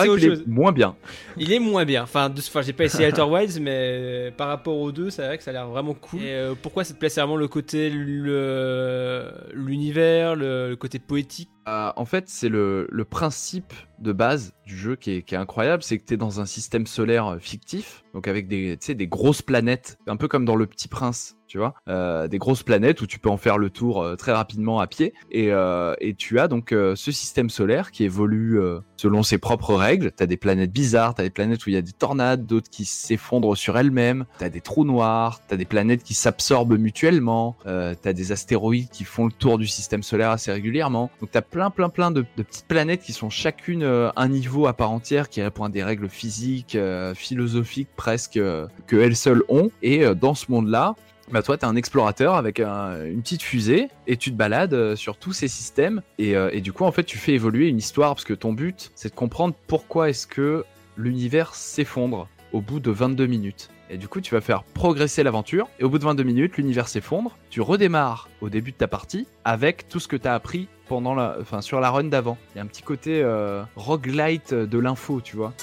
moins 0.46 0.72
bien. 0.74 0.96
Il 1.38 1.54
est 1.54 1.60
moins 1.60 1.86
bien. 1.86 2.04
Enfin, 2.04 2.30
de, 2.30 2.40
enfin 2.40 2.62
j'ai 2.64 2.74
pas 2.74 2.84
essayé 2.84 3.08
Outer 3.08 3.22
Wilds, 3.22 3.60
mais 3.62 4.34
par 4.36 4.50
rapport 4.50 4.78
aux 4.78 4.92
deux, 4.92 5.10
c'est 5.10 5.26
vrai 5.26 5.38
que 5.38 5.44
ça 5.44 5.52
a 5.52 5.54
l'air 5.54 5.68
vraiment 5.70 5.94
cool. 5.94 6.22
Et 6.22 6.34
euh, 6.34 6.54
pourquoi 6.62 6.84
ça 6.84 6.94
te 6.94 7.00
plaît 7.00 7.08
C'est 7.10 7.22
vraiment 7.22 7.38
le 7.38 7.48
côté 7.48 7.90
le- 7.90 9.32
l'univers, 9.54 10.36
le, 10.36 10.70
le 10.70 10.76
côté 10.76 11.00
poétique. 11.00 11.50
Euh, 11.68 11.92
en 11.96 12.06
fait, 12.06 12.30
c'est 12.30 12.50
le, 12.50 12.88
principe 13.10 13.74
de 14.00 14.12
base 14.12 14.54
du 14.66 14.78
jeu 14.78 14.96
qui 14.96 15.12
est, 15.12 15.34
incroyable, 15.34 15.84
c'est 15.84 15.98
que 15.98 16.06
tu 16.06 16.18
dans 16.18 16.40
un 16.40 16.46
système 16.46 16.86
solaire 16.86 17.38
fictif, 17.40 18.04
donc 18.14 18.28
avec 18.28 18.48
des 18.48 19.08
grosses 19.08 19.42
planètes, 19.42 19.98
un 20.08 20.18
peu 20.18 20.28
comme 20.28 20.46
dans 20.46 20.56
Le 20.56 20.68
Petit 20.68 20.88
Prince, 20.88 21.38
tu 21.56 21.60
vois, 21.60 21.74
euh, 21.88 22.28
des 22.28 22.38
grosses 22.38 22.64
planètes 22.64 23.02
où 23.02 23.08
tu 23.08 23.18
peux 23.18 23.30
en 23.30 23.38
faire 23.38 23.58
le 23.58 23.70
tour 23.70 24.04
euh, 24.04 24.18
très 24.18 24.34
rapidement 24.34 24.82
à 24.82 24.88
pied, 24.88 25.14
et, 25.32 25.54
euh, 25.54 25.96
tu 26.18 26.38
as 26.38 26.50
donc 26.50 26.72
ce 26.72 27.12
système 27.12 27.50
solaire 27.50 27.92
qui 27.92 28.04
évolue 28.04 28.60
selon 28.98 29.24
ses 29.24 29.38
propres 29.38 29.74
règles. 29.76 30.12
Tu 30.16 30.24
as 30.24 30.28
des 30.28 30.38
planètes 30.38 30.72
bizarres, 30.72 31.16
tu 31.16 31.22
as 31.22 31.24
des 31.24 31.30
planètes 31.30 31.66
où 31.66 31.70
il 31.70 31.74
y 31.74 31.78
a 31.78 31.82
des 31.82 31.92
tornades, 31.92 32.46
d'autres 32.46 32.70
qui 32.70 32.86
s'effondrent 32.86 33.56
sur 33.56 33.78
elles-mêmes, 33.78 34.26
tu 34.38 34.44
as 34.44 34.50
des 34.50 34.62
trous 34.62 34.86
noirs, 34.86 35.42
tu 35.48 35.54
as 35.54 35.58
des 35.58 35.66
planètes 35.66 36.04
qui 36.04 36.14
s'absorbent 36.14 36.78
mutuellement, 36.78 37.58
tu 37.64 37.70
as 37.72 38.14
des 38.14 38.32
astéroïdes 38.32 38.90
qui 38.90 39.04
font 39.04 39.26
le 39.26 39.32
tour 39.32 39.58
du 39.58 39.68
système 39.68 40.04
solaire 40.04 40.32
assez 40.32 40.52
régulièrement. 40.52 41.10
Donc 41.22 41.32
tu 41.32 41.38
as 41.38 41.42
plein 41.42 41.70
plein 41.70 41.90
plein 41.90 42.12
de, 42.12 42.26
de 42.38 42.44
petites 42.44 42.68
planètes 42.68 43.02
qui 43.02 43.14
sont 43.14 43.30
chacune 43.30 43.84
un 43.84 44.28
niveau 44.28 44.68
à 44.68 44.74
part 44.74 44.92
entière 44.92 45.30
qui 45.30 45.42
répond 45.42 45.64
à 45.66 45.70
des 45.70 45.84
règles 45.84 46.10
physiques, 46.10 46.78
philosophiques 47.16 47.90
presque 47.96 48.34
que 48.34 48.96
elles 48.96 49.18
seules 49.18 49.44
ont. 49.50 49.70
Et 49.82 50.06
dans 50.16 50.34
ce 50.34 50.52
monde-là, 50.52 50.96
bah 51.32 51.42
toi, 51.42 51.58
t'es 51.58 51.66
un 51.66 51.76
explorateur 51.76 52.36
avec 52.36 52.60
un- 52.60 53.04
une 53.06 53.22
petite 53.22 53.42
fusée 53.42 53.90
et 54.08 54.16
tu 54.18 54.32
te 54.32 54.36
balades 54.36 54.74
euh, 54.74 54.96
sur 54.96 55.18
tous 55.18 55.34
ces 55.34 55.48
systèmes 55.48 56.02
et, 56.20 56.36
euh, 56.36 56.50
et 56.54 56.62
du 56.62 56.72
coup, 56.72 56.84
en 56.86 56.92
fait, 56.92 57.04
tu 57.04 57.18
fais 57.18 57.34
évoluer 57.34 57.68
une 57.68 57.78
histoire 57.80 58.14
parce 58.14 58.26
que 58.26 58.34
ton 58.34 58.54
but, 58.54 58.92
c'est 58.96 59.10
de 59.10 59.16
comprendre 59.16 59.56
pourquoi 59.68 60.10
est-ce 60.10 60.28
que 60.28 60.64
l'univers 60.98 61.56
s'effondre 61.56 62.28
au 62.54 62.62
bout 62.62 62.80
de 62.80 62.92
22 62.92 63.26
minutes. 63.26 63.70
Et 63.90 63.98
du 63.98 64.08
coup, 64.08 64.22
tu 64.22 64.34
vas 64.34 64.42
faire 64.42 64.64
progresser 64.64 65.22
l'aventure 65.24 65.68
et 65.80 65.84
au 65.84 65.90
bout 65.90 66.00
de 66.00 66.04
22 66.06 66.24
minutes, 66.24 66.58
l'univers 66.58 66.88
s'effondre. 66.88 67.38
Tu 67.50 67.62
redémarres 67.62 68.30
au 68.42 68.50
début 68.50 68.72
de 68.72 68.78
ta 68.78 68.88
partie 68.88 69.28
avec 69.44 69.88
tout 69.90 70.00
ce 70.00 70.08
que 70.08 70.16
tu 70.16 70.28
as 70.28 70.34
appris 70.34 70.68
pendant 70.88 71.14
la, 71.16 71.38
enfin, 71.42 71.62
sur 71.62 71.80
la 71.80 71.90
run 71.92 72.06
d'avant. 72.06 72.38
Il 72.54 72.58
y 72.58 72.62
a 72.62 72.64
un 72.64 72.68
petit 72.68 72.82
côté 72.84 73.22
euh, 73.24 73.64
roguelite 73.76 74.54
de 74.54 74.78
l'info, 74.80 75.22
tu 75.24 75.36
vois. 75.36 75.54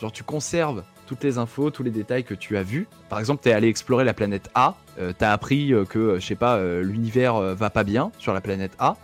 Genre 0.00 0.12
tu 0.12 0.22
conserves 0.22 0.82
toutes 1.06 1.22
les 1.24 1.38
infos, 1.38 1.70
tous 1.70 1.82
les 1.82 1.90
détails 1.90 2.24
que 2.24 2.34
tu 2.34 2.56
as 2.56 2.62
vus. 2.62 2.86
Par 3.08 3.18
exemple, 3.18 3.42
tu 3.42 3.48
es 3.48 3.52
allé 3.52 3.68
explorer 3.68 4.04
la 4.04 4.14
planète 4.14 4.50
A, 4.54 4.74
euh, 4.98 5.12
tu 5.16 5.24
as 5.24 5.32
appris 5.32 5.72
euh, 5.72 5.84
que, 5.84 5.98
euh, 5.98 6.20
je 6.20 6.26
sais 6.26 6.34
pas, 6.34 6.56
euh, 6.56 6.82
l'univers 6.82 7.40
va 7.54 7.70
pas 7.70 7.84
bien 7.84 8.10
sur 8.18 8.34
la 8.34 8.40
planète 8.40 8.72
A. 8.78 8.96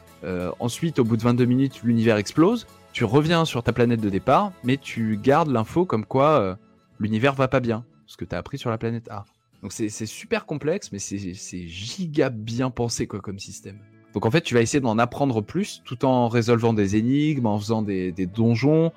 Ensuite, 0.60 1.00
au 1.00 1.04
bout 1.04 1.16
de 1.16 1.22
22 1.22 1.44
minutes, 1.46 1.82
l'univers 1.82 2.16
explose. 2.16 2.66
Tu 2.92 3.04
reviens 3.04 3.44
sur 3.44 3.62
ta 3.64 3.72
planète 3.72 4.00
de 4.00 4.08
départ, 4.08 4.52
mais 4.62 4.76
tu 4.76 5.18
gardes 5.20 5.50
l'info 5.50 5.84
comme 5.84 6.04
quoi 6.04 6.56
l'univers 7.00 7.34
va 7.34 7.48
pas 7.48 7.58
bien, 7.58 7.84
ce 8.06 8.16
que 8.16 8.24
tu 8.24 8.34
as 8.36 8.38
appris 8.38 8.56
sur 8.56 8.70
la 8.70 8.78
planète 8.78 9.08
A. 9.10 9.24
Donc 9.62 9.72
c'est 9.72 9.88
super 10.06 10.46
complexe, 10.46 10.92
mais 10.92 11.00
c'est 11.00 11.66
giga 11.66 12.30
bien 12.30 12.70
pensé 12.70 13.08
comme 13.08 13.40
système. 13.40 13.78
Donc 14.14 14.24
en 14.24 14.30
fait, 14.30 14.42
tu 14.42 14.54
vas 14.54 14.60
essayer 14.60 14.80
d'en 14.80 14.96
apprendre 14.98 15.40
plus 15.40 15.82
tout 15.84 16.04
en 16.04 16.28
résolvant 16.28 16.72
des 16.72 16.94
énigmes, 16.94 17.46
en 17.46 17.58
faisant 17.58 17.82
des 17.82 18.12
donjons, 18.26 18.92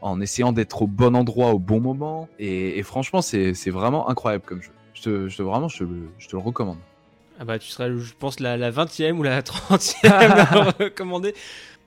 en 0.00 0.20
essayant 0.20 0.52
d'être 0.52 0.82
au 0.82 0.86
bon 0.86 1.14
endroit 1.16 1.52
au 1.52 1.58
bon 1.58 1.80
moment. 1.80 2.28
Et, 2.38 2.78
et 2.78 2.82
franchement, 2.82 3.22
c'est 3.22 3.52
vraiment 3.70 4.08
incroyable 4.08 4.44
comme 4.46 4.62
jeu. 4.62 4.72
Je 4.94 5.02
te, 5.02 5.28
je 5.28 5.36
te- 5.36 5.42
vraiment, 5.42 5.68
je 5.68 5.78
te, 5.78 5.84
le- 5.84 6.08
je 6.18 6.28
te 6.28 6.36
le 6.36 6.42
recommande. 6.42 6.78
Ah 7.40 7.44
bah 7.44 7.58
tu 7.58 7.68
seras, 7.68 7.88
je 7.96 8.12
pense, 8.18 8.40
la, 8.40 8.56
la 8.56 8.70
20e 8.72 9.18
ou 9.18 9.22
la 9.22 9.42
30e 9.42 10.10
à 10.10 10.70
recommander. 10.78 11.34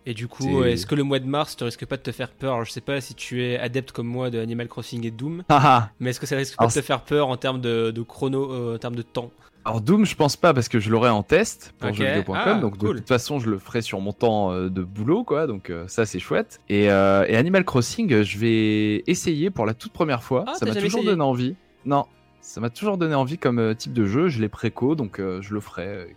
Et 0.05 0.13
du 0.15 0.27
coup, 0.27 0.63
est-ce 0.63 0.85
que 0.87 0.95
le 0.95 1.03
mois 1.03 1.19
de 1.19 1.27
mars 1.27 1.55
te 1.55 1.63
risque 1.63 1.85
pas 1.85 1.95
de 1.97 2.01
te 2.01 2.11
faire 2.11 2.31
peur? 2.31 2.53
Alors, 2.53 2.65
Je 2.65 2.71
sais 2.71 2.81
pas 2.81 2.99
si 3.01 3.13
tu 3.13 3.43
es 3.43 3.59
adepte 3.59 3.91
comme 3.91 4.07
moi 4.07 4.29
de 4.31 4.39
Animal 4.39 4.67
Crossing 4.67 5.05
et 5.05 5.11
Doom, 5.11 5.43
Ah, 5.49 5.59
ah. 5.63 5.89
mais 5.99 6.09
est-ce 6.09 6.19
que 6.19 6.25
ça 6.25 6.35
risque 6.37 6.57
pas 6.57 6.65
de 6.67 6.71
te 6.73 6.81
faire 6.81 7.01
peur 7.01 7.27
en 7.27 7.37
termes 7.37 7.61
de, 7.61 7.91
de 7.91 8.01
chrono, 8.01 8.51
euh, 8.51 8.75
en 8.75 8.79
termes 8.79 8.95
de 8.95 9.03
temps? 9.03 9.29
Alors 9.63 9.79
Doom, 9.81 10.05
je 10.05 10.15
pense 10.15 10.35
pas 10.37 10.53
parce 10.55 10.69
que 10.69 10.79
je 10.79 10.89
l'aurai 10.89 11.09
en 11.09 11.21
test 11.21 11.73
pour 11.79 11.89
Ok. 11.91 11.95
jeuxvideo.com, 11.97 12.35
Ah, 12.35 12.53
donc 12.55 12.77
cool. 12.79 12.93
de 12.95 12.99
toute 12.99 13.07
façon 13.07 13.39
je 13.39 13.49
le 13.49 13.59
ferai 13.59 13.81
sur 13.83 13.99
mon 13.99 14.11
temps 14.11 14.51
euh, 14.51 14.69
de 14.69 14.81
boulot, 14.81 15.23
quoi. 15.23 15.45
Donc 15.45 15.69
euh, 15.69 15.87
ça 15.87 16.05
c'est 16.07 16.17
chouette. 16.19 16.59
Et, 16.67 16.89
euh, 16.89 17.25
et 17.27 17.35
Animal 17.35 17.63
Crossing, 17.63 18.23
je 18.23 18.37
vais 18.39 19.03
essayer 19.05 19.51
pour 19.51 19.65
la 19.67 19.73
toute 19.75 19.91
première 19.93 20.23
fois. 20.23 20.45
Ah, 20.47 20.53
ça 20.55 20.65
m'a 20.65 20.73
toujours 20.73 20.85
essayé 21.01 21.05
donné 21.05 21.21
envie. 21.21 21.55
Non, 21.85 22.05
ça 22.41 22.59
m'a 22.59 22.71
toujours 22.71 22.97
donné 22.97 23.13
envie 23.13 23.37
comme 23.37 23.59
euh, 23.59 23.75
type 23.75 23.93
de 23.93 24.05
jeu. 24.05 24.29
Je 24.29 24.41
l'ai 24.41 24.49
préco, 24.49 24.95
donc 24.95 25.19
je 25.19 25.53
le 25.53 25.59
ferai. 25.59 26.15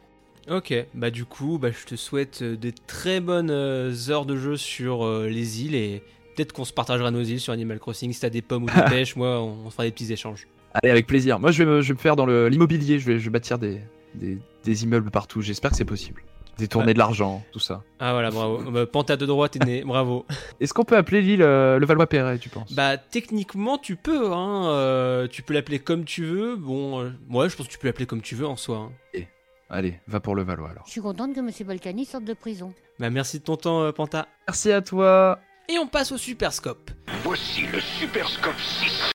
Ok, 0.50 0.74
bah 0.94 1.10
du 1.10 1.24
coup, 1.24 1.58
bah, 1.58 1.70
je 1.70 1.86
te 1.86 1.96
souhaite 1.96 2.42
des 2.42 2.72
très 2.72 3.20
bonnes 3.20 3.50
heures 3.50 4.26
de 4.26 4.36
jeu 4.36 4.56
sur 4.56 5.06
les 5.22 5.62
îles 5.64 5.74
et 5.74 6.02
peut-être 6.36 6.52
qu'on 6.52 6.64
se 6.66 6.72
partagera 6.72 7.10
nos 7.10 7.22
îles 7.22 7.40
sur 7.40 7.52
Animal 7.54 7.78
Crossing. 7.78 8.12
Si 8.12 8.20
t'as 8.20 8.28
des 8.30 8.42
pommes 8.42 8.64
ou 8.64 8.66
des 8.66 8.84
pêches, 8.90 9.16
moi, 9.16 9.40
on, 9.40 9.56
on 9.66 9.70
fera 9.70 9.84
des 9.84 9.90
petits 9.90 10.12
échanges. 10.12 10.46
Allez, 10.74 10.90
avec 10.90 11.06
plaisir. 11.06 11.38
Moi, 11.40 11.50
je 11.52 11.62
vais 11.62 11.70
me, 11.70 11.80
je 11.82 11.88
vais 11.88 11.94
me 11.94 11.98
faire 11.98 12.16
dans 12.16 12.26
l'immobilier. 12.26 12.98
Je 12.98 13.06
vais, 13.06 13.18
je 13.18 13.24
vais 13.24 13.30
bâtir 13.30 13.58
des, 13.58 13.80
des, 14.14 14.38
des 14.64 14.84
immeubles 14.84 15.10
partout. 15.10 15.40
J'espère 15.40 15.70
que 15.70 15.76
c'est 15.76 15.84
possible. 15.84 16.22
Détourner 16.58 16.88
Ouais. 16.88 16.94
de 16.94 16.98
l'argent, 17.00 17.44
tout 17.52 17.58
ça. 17.58 17.82
Ah 17.98 18.12
voilà, 18.12 18.30
bravo. 18.30 18.70
Bah, 18.70 18.86
Panta 18.86 19.16
de 19.16 19.26
droite 19.26 19.56
est 19.56 19.64
né, 19.64 19.82
bravo. 19.84 20.24
Est-ce 20.60 20.72
qu'on 20.72 20.84
peut 20.84 20.96
appeler 20.96 21.20
l'île 21.20 21.42
euh, 21.42 21.80
le 21.80 21.86
Valois-Perret, 21.86 22.38
tu 22.38 22.48
penses? 22.48 22.72
Bah 22.72 22.96
techniquement 22.96 23.76
tu 23.76 23.96
peux, 23.96 24.32
hein, 24.32 24.68
euh, 24.68 25.26
tu 25.26 25.42
peux 25.42 25.52
l'appeler 25.52 25.80
comme 25.80 26.04
tu 26.04 26.24
veux. 26.24 26.54
Bon, 26.54 27.00
euh, 27.02 27.10
ouais, 27.30 27.48
je 27.48 27.56
pense 27.56 27.66
que 27.66 27.72
tu 27.72 27.78
peux 27.78 27.88
l'appeler 27.88 28.06
comme 28.06 28.20
tu 28.22 28.36
veux 28.36 28.46
en 28.46 28.54
soi. 28.54 28.88
hein. 29.16 29.20
Allez, 29.68 29.98
va 30.06 30.20
pour 30.20 30.36
le 30.36 30.44
Valois 30.44 30.70
alors. 30.70 30.84
Je 30.86 30.92
suis 30.92 31.00
contente 31.00 31.34
que 31.34 31.40
M. 31.40 31.50
Balkany 31.66 32.04
sorte 32.04 32.24
de 32.24 32.34
prison. 32.34 32.72
Bah 33.00 33.10
merci 33.10 33.40
de 33.40 33.44
ton 33.44 33.56
temps, 33.56 33.82
euh, 33.82 33.90
Panta. 33.90 34.28
Merci 34.46 34.70
à 34.70 34.80
toi. 34.80 35.40
Et 35.68 35.76
on 35.78 35.88
passe 35.88 36.12
au 36.12 36.18
Super 36.18 36.52
Scope. 36.52 36.92
Voici 37.24 37.62
le 37.72 37.80
Super 37.80 38.28
Scope 38.28 38.60
6. 38.60 39.13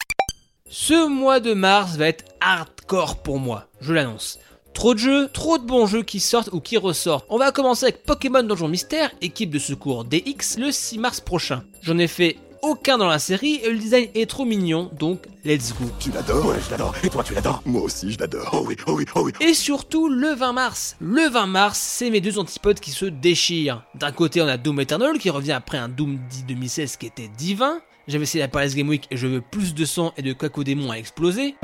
Ce 0.72 1.08
mois 1.08 1.40
de 1.40 1.56
mars 1.56 1.96
va 1.96 2.08
être 2.08 2.26
hardcore 2.42 3.24
pour 3.24 3.40
moi, 3.40 3.66
je 3.82 3.92
l'annonce. 3.92 4.38
Trop 4.76 4.94
de 4.94 5.00
jeux, 5.00 5.28
trop 5.28 5.58
de 5.58 5.66
bons 5.66 5.88
jeux 5.88 6.04
qui 6.04 6.20
sortent 6.20 6.52
ou 6.54 6.60
qui 6.60 6.78
ressortent. 6.78 7.26
On 7.30 7.40
va 7.40 7.52
commencer 7.52 7.86
avec 7.86 8.04
Pokémon 8.04 8.44
Donjon 8.44 8.68
Mystère, 8.68 9.10
équipe 9.20 9.50
de 9.50 9.58
secours 9.58 10.06
DX, 10.06 10.60
le 10.60 10.72
6 10.72 11.00
mars 11.00 11.22
prochain. 11.22 11.64
J'en 11.82 11.98
ai 11.98 12.06
fait 12.06 12.38
aucun 12.62 13.00
dans 13.00 13.08
la 13.08 13.18
série 13.18 13.56
et 13.64 13.72
le 13.72 13.80
design 13.80 14.10
est 14.14 14.30
trop 14.30 14.46
mignon, 14.46 14.92
donc 15.00 15.26
let's 15.44 15.74
go. 15.74 15.90
Tu 16.00 16.12
l'adores 16.12 16.46
Ouais, 16.46 16.58
je 16.64 16.70
l'adore. 16.70 16.94
Et 17.04 17.10
toi, 17.10 17.24
tu 17.24 17.34
l'adores 17.34 17.64
Moi 17.66 17.82
aussi, 17.82 18.12
je 18.12 18.20
l'adore. 18.20 18.52
Oh 18.54 18.64
oui, 18.68 18.76
oh 18.86 18.92
oui, 18.92 19.06
oh 19.16 19.22
oui. 19.24 19.32
Et 19.42 19.56
surtout 19.56 20.08
le 20.08 20.36
20 20.36 20.54
mars. 20.54 20.98
Le 21.00 21.28
20 21.30 21.48
mars, 21.48 21.80
c'est 21.80 22.12
mes 22.12 22.22
deux 22.22 22.38
antipodes 22.38 22.80
qui 22.80 22.92
se 22.92 23.06
déchirent. 23.06 23.82
D'un 23.96 24.12
côté, 24.12 24.40
on 24.40 24.48
a 24.48 24.58
Doom 24.58 24.82
Eternal 24.82 25.18
qui 25.18 25.32
revient 25.32 25.54
après 25.54 25.80
un 25.80 25.90
Doom 25.90 26.20
dit 26.30 26.44
2016 26.44 26.98
qui 26.98 27.08
était 27.08 27.30
divin. 27.40 27.80
J'avais 28.08 28.24
essayé 28.24 28.44
la 28.44 28.48
Paris 28.48 28.74
Game 28.76 28.90
Week 28.90 29.08
et 29.12 29.18
je 29.18 29.28
veux 29.28 29.42
plus 29.42 29.74
de 29.74 29.86
sang 29.86 30.14
et 30.18 30.22
de 30.22 30.34
cacodémons 30.34 30.92
à 30.92 30.98
exploser. 30.98 31.56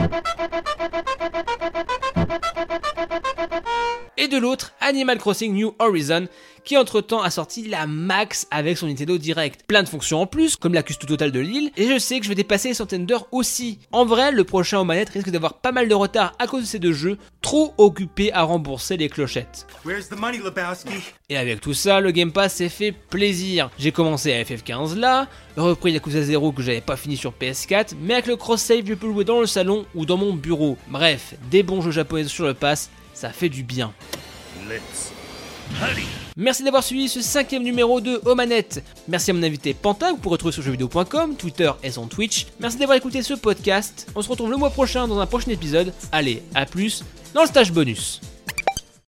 Et 4.17 4.29
de 4.29 4.37
l'autre, 4.37 4.71
Animal 4.79 5.17
Crossing 5.17 5.53
New 5.53 5.75
Horizon, 5.77 6.27
qui 6.63 6.77
entre-temps 6.77 7.21
a 7.21 7.29
sorti 7.29 7.67
la 7.67 7.85
max 7.85 8.47
avec 8.49 8.77
son 8.77 8.87
Nintendo 8.87 9.17
Direct. 9.17 9.65
Plein 9.67 9.83
de 9.83 9.89
fonctions 9.89 10.21
en 10.21 10.25
plus, 10.25 10.55
comme 10.55 10.73
la 10.73 10.83
custo 10.83 11.05
totale 11.05 11.33
de 11.33 11.41
l'île, 11.41 11.69
et 11.75 11.87
je 11.87 11.99
sais 11.99 12.17
que 12.19 12.23
je 12.23 12.29
vais 12.29 12.35
dépasser 12.35 12.69
les 12.69 12.73
centaines 12.73 13.05
d'heures 13.05 13.27
aussi. 13.33 13.77
En 13.91 14.05
vrai, 14.05 14.31
le 14.31 14.45
prochain 14.45 14.79
aux 14.79 14.85
manettes 14.85 15.09
risque 15.09 15.29
d'avoir 15.29 15.55
pas 15.55 15.73
mal 15.73 15.89
de 15.89 15.93
retard 15.93 16.33
à 16.39 16.47
cause 16.47 16.61
de 16.61 16.67
ces 16.67 16.79
deux 16.79 16.93
jeux, 16.93 17.17
trop 17.41 17.73
occupés 17.77 18.31
à 18.31 18.43
rembourser 18.43 18.95
les 18.95 19.09
clochettes. 19.09 19.67
Where's 19.85 20.07
the 20.07 20.17
money, 20.17 20.37
Lebowski? 20.37 20.93
Et 21.29 21.37
avec 21.37 21.59
tout 21.59 21.73
ça, 21.73 21.99
le 21.99 22.11
Game 22.11 22.31
Pass 22.31 22.55
s'est 22.55 22.69
fait 22.69 22.93
plaisir. 22.93 23.69
J'ai 23.77 23.91
commencé 23.91 24.31
à 24.33 24.41
FF15 24.41 24.95
là, 24.95 25.27
repris 25.57 25.91
Yakuza 25.91 26.21
0 26.21 26.53
que 26.53 26.61
j'avais 26.61 26.81
pas 26.81 26.95
fini 26.95 27.17
sur 27.17 27.33
PS4, 27.33 27.95
mais 28.01 28.13
avec 28.13 28.27
le 28.27 28.37
cross-save, 28.37 28.85
je 28.85 28.93
peux 28.93 29.11
jouer 29.11 29.25
dans 29.25 29.41
le 29.41 29.45
salon 29.45 29.85
ou 29.93 30.05
dans 30.05 30.17
mon 30.17 30.33
bureau. 30.33 30.77
Bref, 30.87 31.35
des 31.51 31.63
bons 31.63 31.81
jeux 31.81 31.91
japonais 31.91 32.23
sur 32.23 32.45
le 32.45 32.53
pass, 32.53 32.89
ça 33.25 33.31
fait 33.31 33.49
du 33.49 33.63
bien. 33.63 33.91
Let's. 34.69 35.11
Merci 36.37 36.63
d'avoir 36.63 36.83
suivi 36.83 37.09
ce 37.09 37.23
cinquième 37.23 37.63
numéro 37.63 37.99
de 37.99 38.21
Omanette. 38.25 38.83
Merci 39.07 39.31
à 39.31 39.33
mon 39.33 39.41
invité 39.41 39.73
Panta, 39.73 40.11
vous 40.11 40.17
pourrez 40.17 40.33
retrouver 40.33 40.53
sur 40.53 40.61
jeuxvideo.com, 40.61 41.35
Twitter 41.35 41.71
et 41.81 41.89
son 41.89 42.05
Twitch. 42.05 42.45
Merci 42.59 42.77
d'avoir 42.77 42.95
écouté 42.95 43.23
ce 43.23 43.33
podcast. 43.33 44.05
On 44.13 44.21
se 44.21 44.29
retrouve 44.29 44.51
le 44.51 44.57
mois 44.57 44.69
prochain 44.69 45.07
dans 45.07 45.19
un 45.19 45.25
prochain 45.25 45.49
épisode. 45.49 45.91
Allez, 46.11 46.43
à 46.53 46.67
plus 46.67 47.03
dans 47.33 47.41
le 47.41 47.47
stage 47.47 47.71
bonus. 47.71 48.21